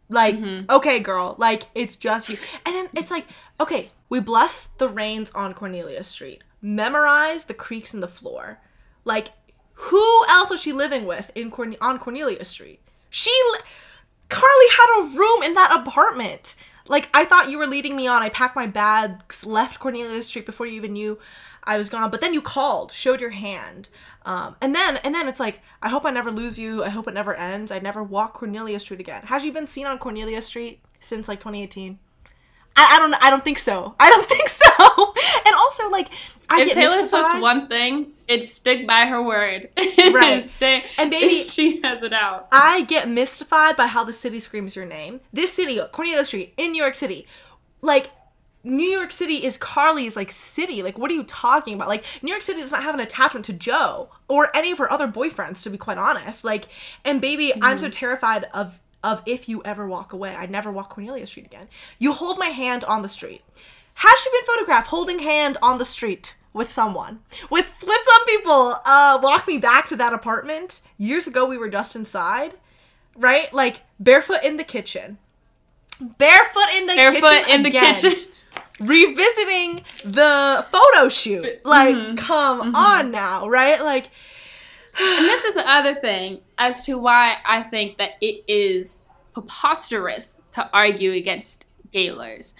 [0.09, 0.69] Like, mm-hmm.
[0.69, 2.37] okay, girl, like it's just you.
[2.65, 3.25] And then it's like,
[3.59, 6.43] okay, we bless the rains on Cornelia Street.
[6.61, 8.59] Memorize the creaks in the floor.
[9.05, 9.29] Like,
[9.77, 12.79] who else was she living with in Corn- on Cornelia Street?
[13.09, 13.31] She,
[14.27, 16.55] Karlie had a room in that apartment.
[16.87, 18.23] Like, I thought you were leading me on.
[18.23, 21.19] I packed my bags, left Cornelia Street before you even knew
[21.63, 22.09] I was gone.
[22.09, 23.89] But then you called, showed your hand,
[24.25, 26.83] um, and then and then it's like, I hope I never lose you.
[26.83, 27.71] I hope it never ends.
[27.71, 29.23] I never walk Cornelia Street again.
[29.27, 31.99] Has she been seen on Cornelia Street since like 2018?
[32.77, 33.95] I, I don't I don't think so.
[33.99, 35.13] I don't think so.
[35.45, 36.09] And also like
[36.49, 37.31] I if Taylor mystified.
[37.31, 39.69] Swift one thing, it's stick by her word.
[39.97, 40.47] Right.
[40.47, 42.47] Stay, And baby- she has it out.
[42.51, 45.19] I get mystified by how the city screams your name.
[45.33, 47.27] This city, Cornelia Street, in New York City,
[47.81, 48.11] like
[48.63, 50.81] New York City is Karlie's like city.
[50.81, 51.87] Like, what are you talking about?
[51.87, 54.91] Like, New York City does not have an attachment to Joe or any of her
[54.91, 56.43] other boyfriends, to be quite honest.
[56.43, 56.67] Like,
[57.03, 57.91] and baby, I'm so mm-hmm.
[57.91, 60.35] terrified of of if you ever walk away.
[60.35, 61.67] I never walk Cornelia Street again.
[61.97, 63.41] You hold my hand on the street.
[63.95, 67.21] Has she been photographed holding hand on the street with someone?
[67.49, 70.81] With with some people uh walk me back to that apartment.
[70.97, 72.55] Years ago we were just inside,
[73.15, 73.51] right?
[73.53, 75.17] Like barefoot in the kitchen.
[75.99, 78.13] Barefoot in the Barefoot kitchen in the kitchen.
[78.79, 81.65] Revisiting the photo shoot.
[81.65, 83.81] Like come on now, right?
[83.81, 84.11] Like
[84.99, 89.03] And this is the other thing as to why I think that it is
[89.33, 92.53] preposterous to argue against Gaylors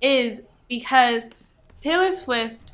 [0.00, 1.24] is because
[1.82, 2.72] Taylor Swift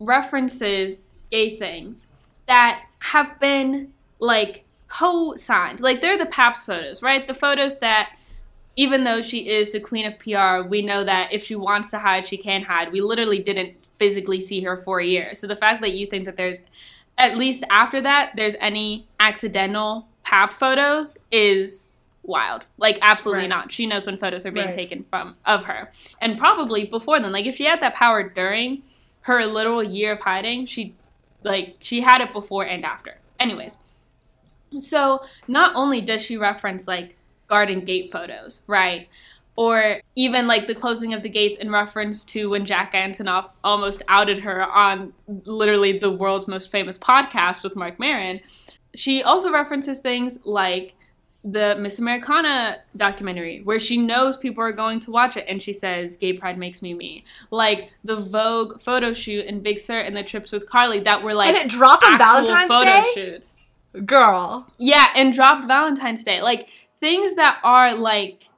[0.00, 2.06] references gay things
[2.46, 5.80] that have been like co-signed.
[5.80, 7.26] Like they're the Paps photos, right?
[7.26, 8.16] The photos that
[8.76, 11.98] even though she is the queen of PR, we know that if she wants to
[11.98, 12.92] hide, she can hide.
[12.92, 15.34] We literally didn't physically see her for a year.
[15.34, 16.58] So the fact that you think that there's
[17.18, 21.92] at least after that there's any accidental pap photos is
[22.22, 22.66] wild.
[22.76, 23.48] Like absolutely Right.
[23.50, 23.72] not.
[23.72, 24.74] She knows when photos are being Right.
[24.76, 25.90] taken from of her.
[26.20, 27.32] And probably before then.
[27.32, 28.82] Like if she had that power during
[29.22, 30.94] her literal year of hiding, she
[31.44, 33.18] like she had it before and after.
[33.40, 33.78] Anyways.
[34.80, 37.16] So not only does she reference like
[37.46, 39.08] garden gate photos, right?
[39.58, 44.04] Or even like the closing of the gates in reference to when Jack Antonoff almost
[44.06, 45.12] outed her on
[45.46, 48.38] literally the world's most famous podcast with Marc Maron.
[48.94, 50.94] She also references things like
[51.42, 55.72] the Miss Americana documentary, where she knows people are going to watch it and she
[55.72, 57.24] says, Gay Pride makes me me.
[57.50, 61.34] Like the Vogue photo shoot in Big Sur and the trips with Karlie that were
[61.34, 63.10] like and it dropped on Valentine's photo Day?
[63.12, 63.56] shoots.
[64.06, 64.72] Girl.
[64.78, 66.42] Yeah, and dropped Valentine's Day.
[66.42, 66.68] Like
[67.00, 68.48] things that are like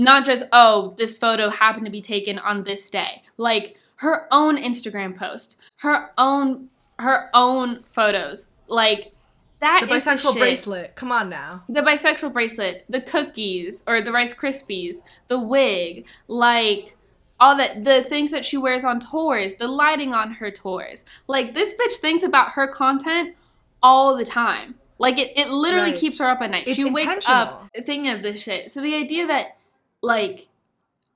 [0.00, 3.22] not just oh, this photo happened to be taken on this day.
[3.36, 6.68] Like her own Instagram post, her own
[6.98, 8.46] her own photos.
[8.68, 9.12] Like
[9.60, 10.38] that The is the bisexual shit.
[10.40, 10.96] bracelet.
[10.96, 11.64] Come on now.
[11.68, 14.98] The bisexual bracelet, the cookies or the Rice Krispies,
[15.28, 16.96] the wig, like
[17.38, 21.04] all that the things that she wears on tours, the lighting on her tours.
[21.26, 23.34] Like this bitch thinks about her content
[23.82, 24.76] all the time.
[24.98, 25.98] Like it, it literally Right.
[26.00, 26.66] keeps her up at night.
[26.68, 28.70] It's she wakes up thinking of this shit.
[28.70, 29.56] So the idea that
[30.02, 30.46] like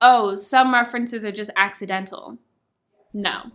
[0.00, 2.36] oh, some references are just accidental.
[3.14, 3.50] No.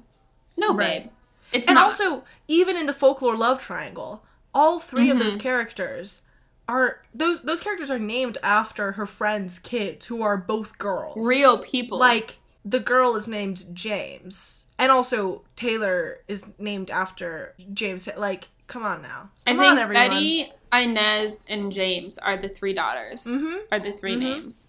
[0.57, 1.03] No, Right.
[1.03, 1.11] babe.
[1.51, 1.85] It's and not.
[1.85, 4.23] also, even in the folklore love triangle,
[4.53, 5.41] all 3 of those Mhm.
[5.41, 6.22] characters
[6.68, 11.26] are those those characters are named after her friends' kids who are both girls.
[11.26, 11.97] real people.
[11.99, 18.07] Like the girl is named James, and also Taylor is named after James.
[18.18, 20.10] Like, come on now, I think on, everyone.
[20.10, 23.26] Betty, Inez, and James are the three daughters.
[23.26, 23.61] Mhm.
[23.72, 24.19] Are the 3 Mhm.
[24.19, 24.68] names.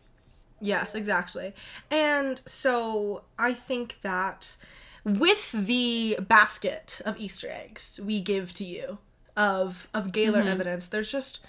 [0.61, 1.55] Yes, exactly.
[1.91, 4.57] And so I think that
[5.05, 8.99] with the basket of Easter eggs we give to you
[9.37, 11.41] of of Gaylor evidence, there's just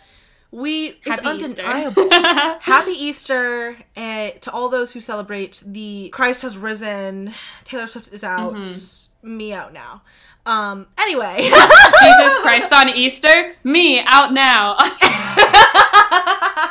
[0.52, 1.44] we it's Mm-hmm.
[1.46, 1.62] Easter.
[1.64, 2.10] undeniable.
[2.62, 7.34] Happy Easter uh, to all those who celebrate the Christ has risen,
[7.66, 9.38] Taylor Swift is out, Mm-hmm.
[9.38, 10.02] me out now.
[10.46, 11.38] Um anyway.
[11.42, 14.78] Jesus Christ on Easter, me out now.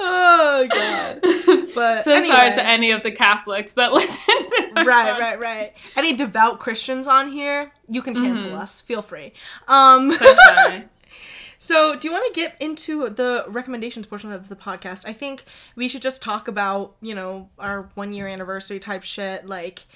[0.00, 1.20] oh god.
[1.74, 4.34] But so sorry to any of the Catholics that listen
[4.74, 5.72] to right, right, right.
[5.96, 8.80] Any devout Christians on here, you can cancel us.
[8.80, 9.32] Feel free.
[9.68, 10.84] Um, So sorry.
[11.58, 15.06] so do you want to get into the recommendations portion of the podcast?
[15.06, 15.44] I think
[15.76, 19.86] we should just talk about you know our one year anniversary type shit, like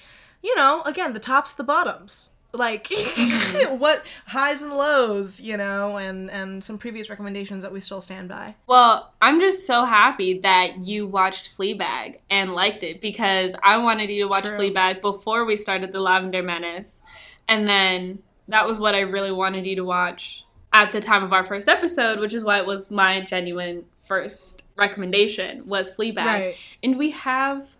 [0.41, 2.29] you know, again the tops, the bottoms.
[2.55, 3.77] Like Mm-hmm.
[3.79, 8.29] what highs and lows, you know, and and some previous recommendations that we still stand
[8.29, 8.55] by.
[8.67, 14.09] Well, I'm just so happy that you watched Fleabag and liked it because I wanted
[14.09, 14.57] you to watch True.
[14.57, 17.01] Fleabag before we started The Lavender Menace.
[17.47, 21.31] And then that was what I really wanted you to watch at the time of
[21.33, 26.25] our first episode, which is why it was my genuine first recommendation was Fleabag.
[26.25, 26.57] Right.
[26.83, 27.77] And we have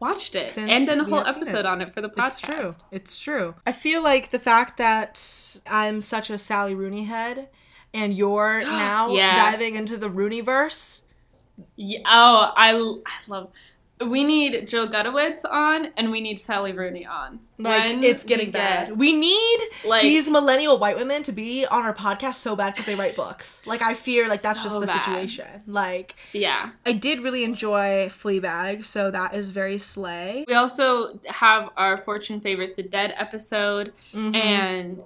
[0.00, 1.66] watched it Since and done a whole episode it.
[1.66, 2.26] on it for the podcast.
[2.26, 2.70] It's true.
[2.92, 3.54] It's true.
[3.66, 7.48] I feel like the fact that I'm such a Sally Rooney head
[7.92, 9.34] and you're now Yeah.
[9.50, 11.02] diving into the Rooneyverse.
[11.76, 12.72] Yeah, oh, I,
[13.06, 13.50] I love.
[14.06, 17.40] We need Jill Gutowitz on, and we need Sally Rooney on.
[17.58, 18.52] Like When it's we getting get-
[18.88, 18.98] bad.
[18.98, 22.86] We need Like- these millennial white women to be on our podcast so bad because
[22.86, 23.66] they write books.
[23.66, 25.04] Like I fear like that's just the bad.
[25.04, 25.62] situation.
[25.66, 26.70] Like Yeah.
[26.86, 30.44] I did really enjoy Fleabag, so that is very slay.
[30.46, 33.92] We also have our Fortune Favors the Dead episode.
[34.14, 34.36] Mhm.
[34.36, 35.02] And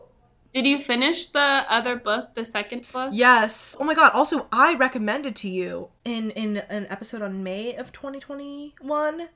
[0.54, 3.10] did you finish the other book, the second book?
[3.12, 3.76] Yes.
[3.80, 4.12] Oh my god.
[4.12, 9.28] Also, I recommended to you in in an episode on May of 2021,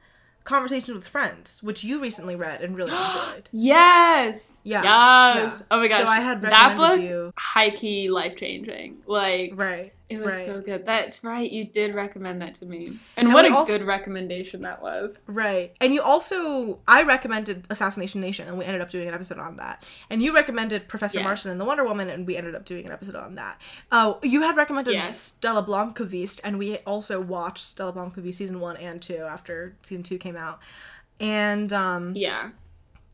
[0.44, 3.48] Conversations with Friends, which you recently read and really enjoyed.
[3.52, 4.60] Yes.
[4.64, 5.59] Yeah, Yes.
[5.60, 5.66] yeah.
[5.70, 6.01] Oh my gosh.
[6.02, 8.98] So I had that recommended book, you- high key life changing.
[9.06, 9.93] Like Right.
[10.09, 10.45] It was right.
[10.47, 10.87] so good.
[10.87, 11.51] That's right.
[11.51, 15.23] You did recommend that to me, and, And what a also- good recommendation that was.
[15.27, 15.74] Right.
[15.81, 19.57] And you also I recommended Assassination Nation and we ended up doing an episode on
[19.57, 19.83] that.
[20.09, 21.24] And you recommended Professor Yes.
[21.24, 23.61] Marston and the Wonder Woman and we ended up doing an episode on that.
[23.91, 25.19] Oh, you had recommended Yes.
[25.20, 30.19] Stella Blomkvist and we also watched Stella Blomkvist season 1 and 2 after season 2
[30.19, 30.61] came out.
[31.19, 32.51] And um Yeah.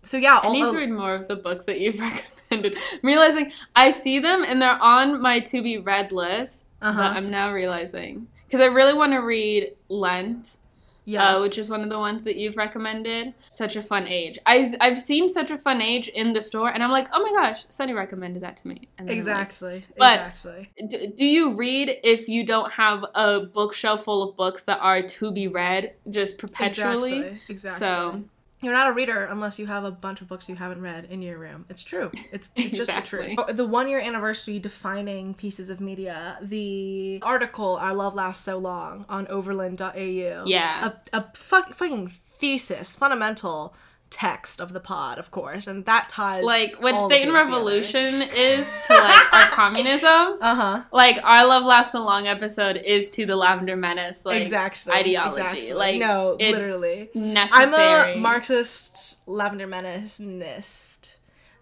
[0.02, 1.98] so yeah, I need to read more of the books that you've
[2.50, 2.76] recommended.
[2.92, 7.00] I'm realizing I see them and they're on my to be read list, Uh-huh.
[7.00, 10.58] but I'm now realizing because I really want to read Lent,
[11.06, 11.38] yes.
[11.38, 13.32] uh, which is one of the ones that you've recommended.
[13.48, 14.38] Such a fun age.
[14.44, 17.32] I, I've seen Such a Fun Age in the store, and I'm like, oh my
[17.32, 18.88] gosh, Sunny recommended that to me.
[19.00, 19.84] Like, Exactly.
[19.96, 20.70] But- exactly.
[20.88, 25.02] D- do you read if you don't have a bookshelf full of books that are
[25.02, 27.18] to be read just perpetually?
[27.20, 27.40] Exactly.
[27.48, 27.86] Exactly.
[27.86, 28.24] So
[28.62, 31.20] You're not a reader unless you have a bunch of books you haven't read in
[31.20, 31.66] your room.
[31.68, 32.10] It's true.
[32.32, 33.34] It's, it's just the Exactly.
[33.36, 33.56] truth.
[33.56, 39.04] The one year anniversary defining pieces of media, the article Our Love Lasts So Long
[39.08, 40.44] on overland.au.
[40.46, 40.90] Yeah.
[41.12, 43.74] A, a fuck, fucking thesis, fundamental
[44.12, 45.66] text of the pod, of course.
[45.66, 46.44] And that ties.
[46.44, 47.54] like what state and things together.
[47.54, 50.82] revolution is to like our communism Uh huh.
[50.92, 54.92] like our love lasts a long episode is to the lavender menace like exactly.
[54.92, 55.72] ideology Exactly.
[55.72, 57.08] like no, it's literally.
[57.16, 61.16] I'm a Marxist lavender menaceist.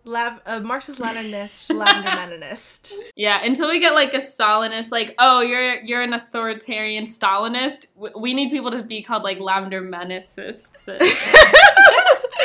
[0.04, 2.94] Lav- a Marxist Leninist lavender meninist.
[3.16, 8.14] yeah until we get like a stalinist like oh you're you're an authoritarian stalinist W-
[8.18, 10.88] we need people to be called like lavender menicists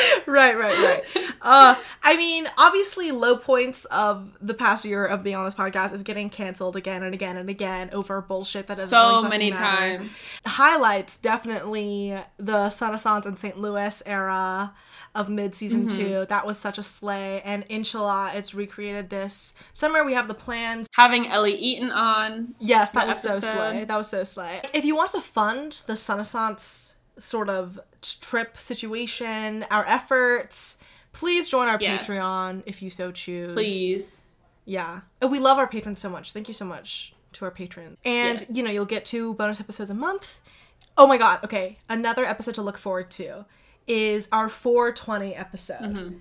[0.26, 1.02] right, right, right.
[1.42, 5.92] Uh, I mean, obviously, low points of the past year of being on this podcast
[5.92, 9.50] is getting canceled again and again and again over bullshit that doesn't so really many
[9.50, 9.98] matter.
[9.98, 13.58] times Highlights definitely the Renaissance and St.
[13.58, 14.74] Louis era
[15.14, 15.96] of mid season Mm-hmm.
[15.98, 16.26] two.
[16.28, 20.04] That was such a slay, and inshallah, it's recreated this summer.
[20.04, 23.52] We have the plans having ellie eaton on Yes, that was so episode.
[23.54, 23.84] slay.
[23.84, 24.60] That was so slay.
[24.74, 30.78] If you want to fund the Renaissance sort of trip situation, our efforts,
[31.12, 32.06] please join our Yes.
[32.06, 33.52] Patreon if you so choose.
[33.52, 34.22] please
[34.64, 35.00] Yeah.
[35.20, 36.32] And we love our patrons so much.
[36.32, 37.96] Thank you so much to our patrons.
[38.04, 38.50] And, Yes.
[38.52, 40.40] you know, you'll get two bonus episodes a month.
[40.98, 41.78] Oh my god, okay.
[41.88, 43.44] Another episode to look forward to
[43.86, 45.80] is our 420 episode.
[45.82, 46.16] Mm-hmm.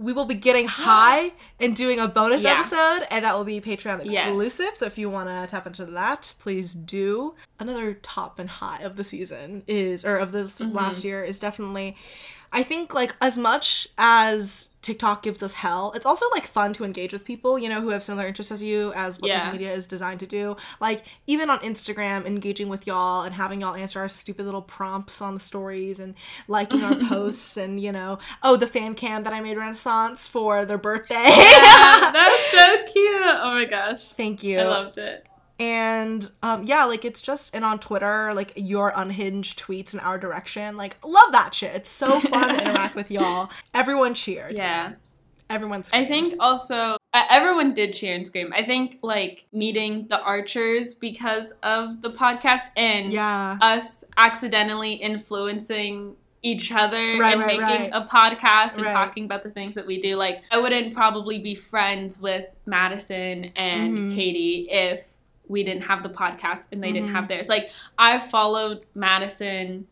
[0.00, 2.52] We will be getting high and doing a bonus Yeah.
[2.58, 4.28] episode, and that will be Patreon Yes.
[4.28, 4.70] exclusive.
[4.74, 7.34] So if you want to tap into that, please do.
[7.58, 10.74] Another top and high of the season is, or of this Mm-hmm.
[10.76, 11.96] last year, is definitely.
[12.52, 16.84] I think like as much as TikTok gives us hell, it's also like fun to
[16.84, 19.38] engage with people, you know, who have similar interests as you, as what Yeah.
[19.40, 20.56] social media is designed to do.
[20.80, 25.20] Like even on Instagram, engaging with y'all and having y'all answer our stupid little prompts
[25.22, 26.14] on the stories and
[26.48, 30.64] liking our posts and you know, oh the fan cam that I made Renaissance for
[30.64, 31.14] their birthday.
[31.14, 31.22] yeah,
[32.12, 34.58] that was so cute oh my gosh Thank you.
[34.60, 35.26] i loved it
[35.60, 40.18] and um yeah like it's just and on twitter like your unhinged tweets in our
[40.18, 44.92] direction like love that shit it's so fun to interact with y'all everyone cheered yeah
[45.50, 48.52] everyone's I think also uh, everyone did cheer and scream.
[48.54, 56.14] I think like meeting the Archers because of the podcast and yeah us accidentally influencing
[56.42, 57.90] each other Right, and right, making right.
[57.92, 60.14] a podcast and talking about the things that we do.
[60.14, 64.14] Like I wouldn't probably be friends with Madison and Mhm.
[64.14, 65.09] Katie if
[65.50, 67.14] we didn't have the podcast and they didn't Mhm.
[67.14, 67.48] have theirs.
[67.48, 69.86] Like I followed Madison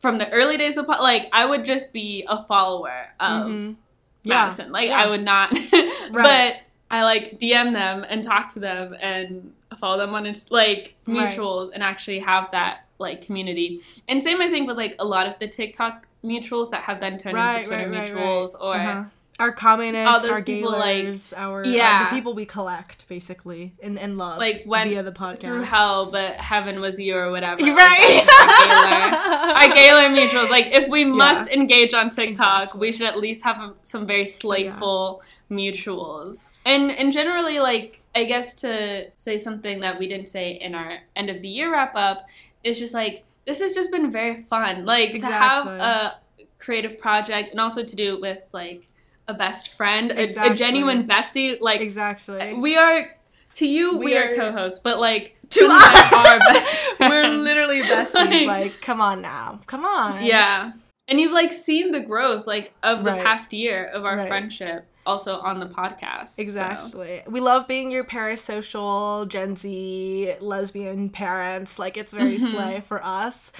[0.00, 1.02] from the early days of the pod.
[1.02, 3.76] Like I would just be a follower of Mhm.
[4.22, 4.34] Yeah.
[4.44, 4.72] Madison.
[4.72, 5.02] Like Yeah.
[5.02, 6.12] I would not, Right.
[6.12, 6.56] but
[6.90, 11.28] I like DM them and talk to them and follow them on its like Right.
[11.36, 13.80] mutuals and actually have that like community.
[14.08, 17.18] And same I think with like a lot of the TikTok mutuals that have then
[17.18, 18.60] turned right, into Twitter right, mutuals right.
[18.60, 19.04] or Uh-huh.
[19.38, 22.04] Our communists, all those our people, like- gaylers, our uh, Yeah.
[22.08, 25.40] the people we collect basically and, and love like went via the podcast.
[25.40, 27.60] through hell, but heaven was you or whatever.
[27.60, 29.52] You're Like, right.
[29.68, 30.48] our Gaylor mutuals.
[30.50, 32.80] Like, if we must engage on TikTok, Exactly.
[32.80, 36.48] we should at least have um, some very slayful mutuals.
[36.64, 40.98] And and generally, like, I guess to say something that we didn't say in our
[41.14, 42.26] end of the year wrap up
[42.64, 44.84] is just like this has just been very fun.
[44.84, 46.18] Like to have a
[46.58, 48.88] creative project and also to do it with like
[49.28, 51.58] a best friend, a- a, genuine bestie.
[51.60, 52.54] Like exactly.
[52.54, 53.10] we are.
[53.56, 56.12] To you, we, We are, are- co-hosts, but like To us.
[56.12, 58.14] Are best We're literally besties.
[58.46, 60.22] Like- Like, come on now, come on.
[60.24, 60.72] Yeah.
[61.08, 63.22] And you've like seen the growth like of the Right.
[63.24, 64.28] past year of our Right.
[64.28, 66.30] friendship also on the podcast.
[66.30, 67.22] so- Exactly.
[67.28, 71.78] We love being your parasocial Gen Z lesbian parents.
[71.78, 72.50] Like it's very Mhm.
[72.50, 73.52] slay for us,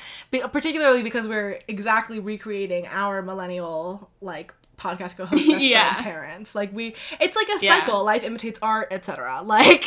[0.52, 5.94] particularly because we're exactly recreating our millennial like podcast co-host best Yeah.
[5.94, 6.54] friend parents.
[6.54, 7.80] Like we, it's like a Yeah.
[7.80, 8.04] cycle.
[8.04, 9.42] Life imitates art, etc.
[9.44, 9.84] Like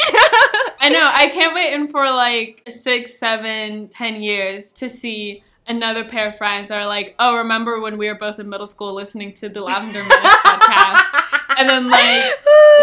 [0.81, 6.03] I know, I can't wait in for like six, seven, ten years to see another
[6.03, 8.93] pair of friends that are like, oh, remember when we were both in middle school
[8.93, 11.23] listening to the Lavender Menace podcast?
[11.57, 12.23] And then like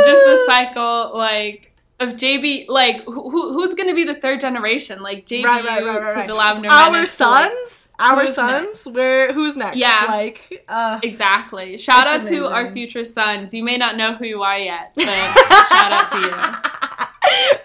[0.04, 5.02] just the cycle like of JB like who, who- who's gonna be the third generation?
[5.02, 8.26] Like JB Right, right, right, right, to the Lavender our Menace to, like- sons, our
[8.28, 8.86] sons.
[8.86, 9.78] Where who's next?
[9.78, 10.04] Yeah.
[10.08, 11.78] Like uh, Exactly.
[11.78, 13.54] Shout out to our future sons.
[13.54, 15.04] You may not know who you are yet, but
[15.70, 16.32] shout out to you.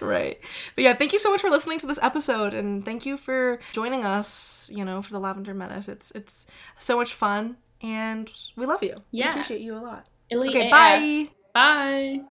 [0.06, 0.38] right.
[0.74, 3.58] But yeah, thank you so much for listening to this episode and thank you for
[3.72, 5.88] joining us, you know, for the Lavender Menace.
[5.88, 6.46] It's it's
[6.78, 8.94] so much fun and we love you.
[9.12, 9.32] We Yeah.
[9.32, 10.06] appreciate you a lot.
[10.30, 10.70] Elite Okay, AF.
[10.70, 11.28] bye.
[11.54, 12.20] Bye.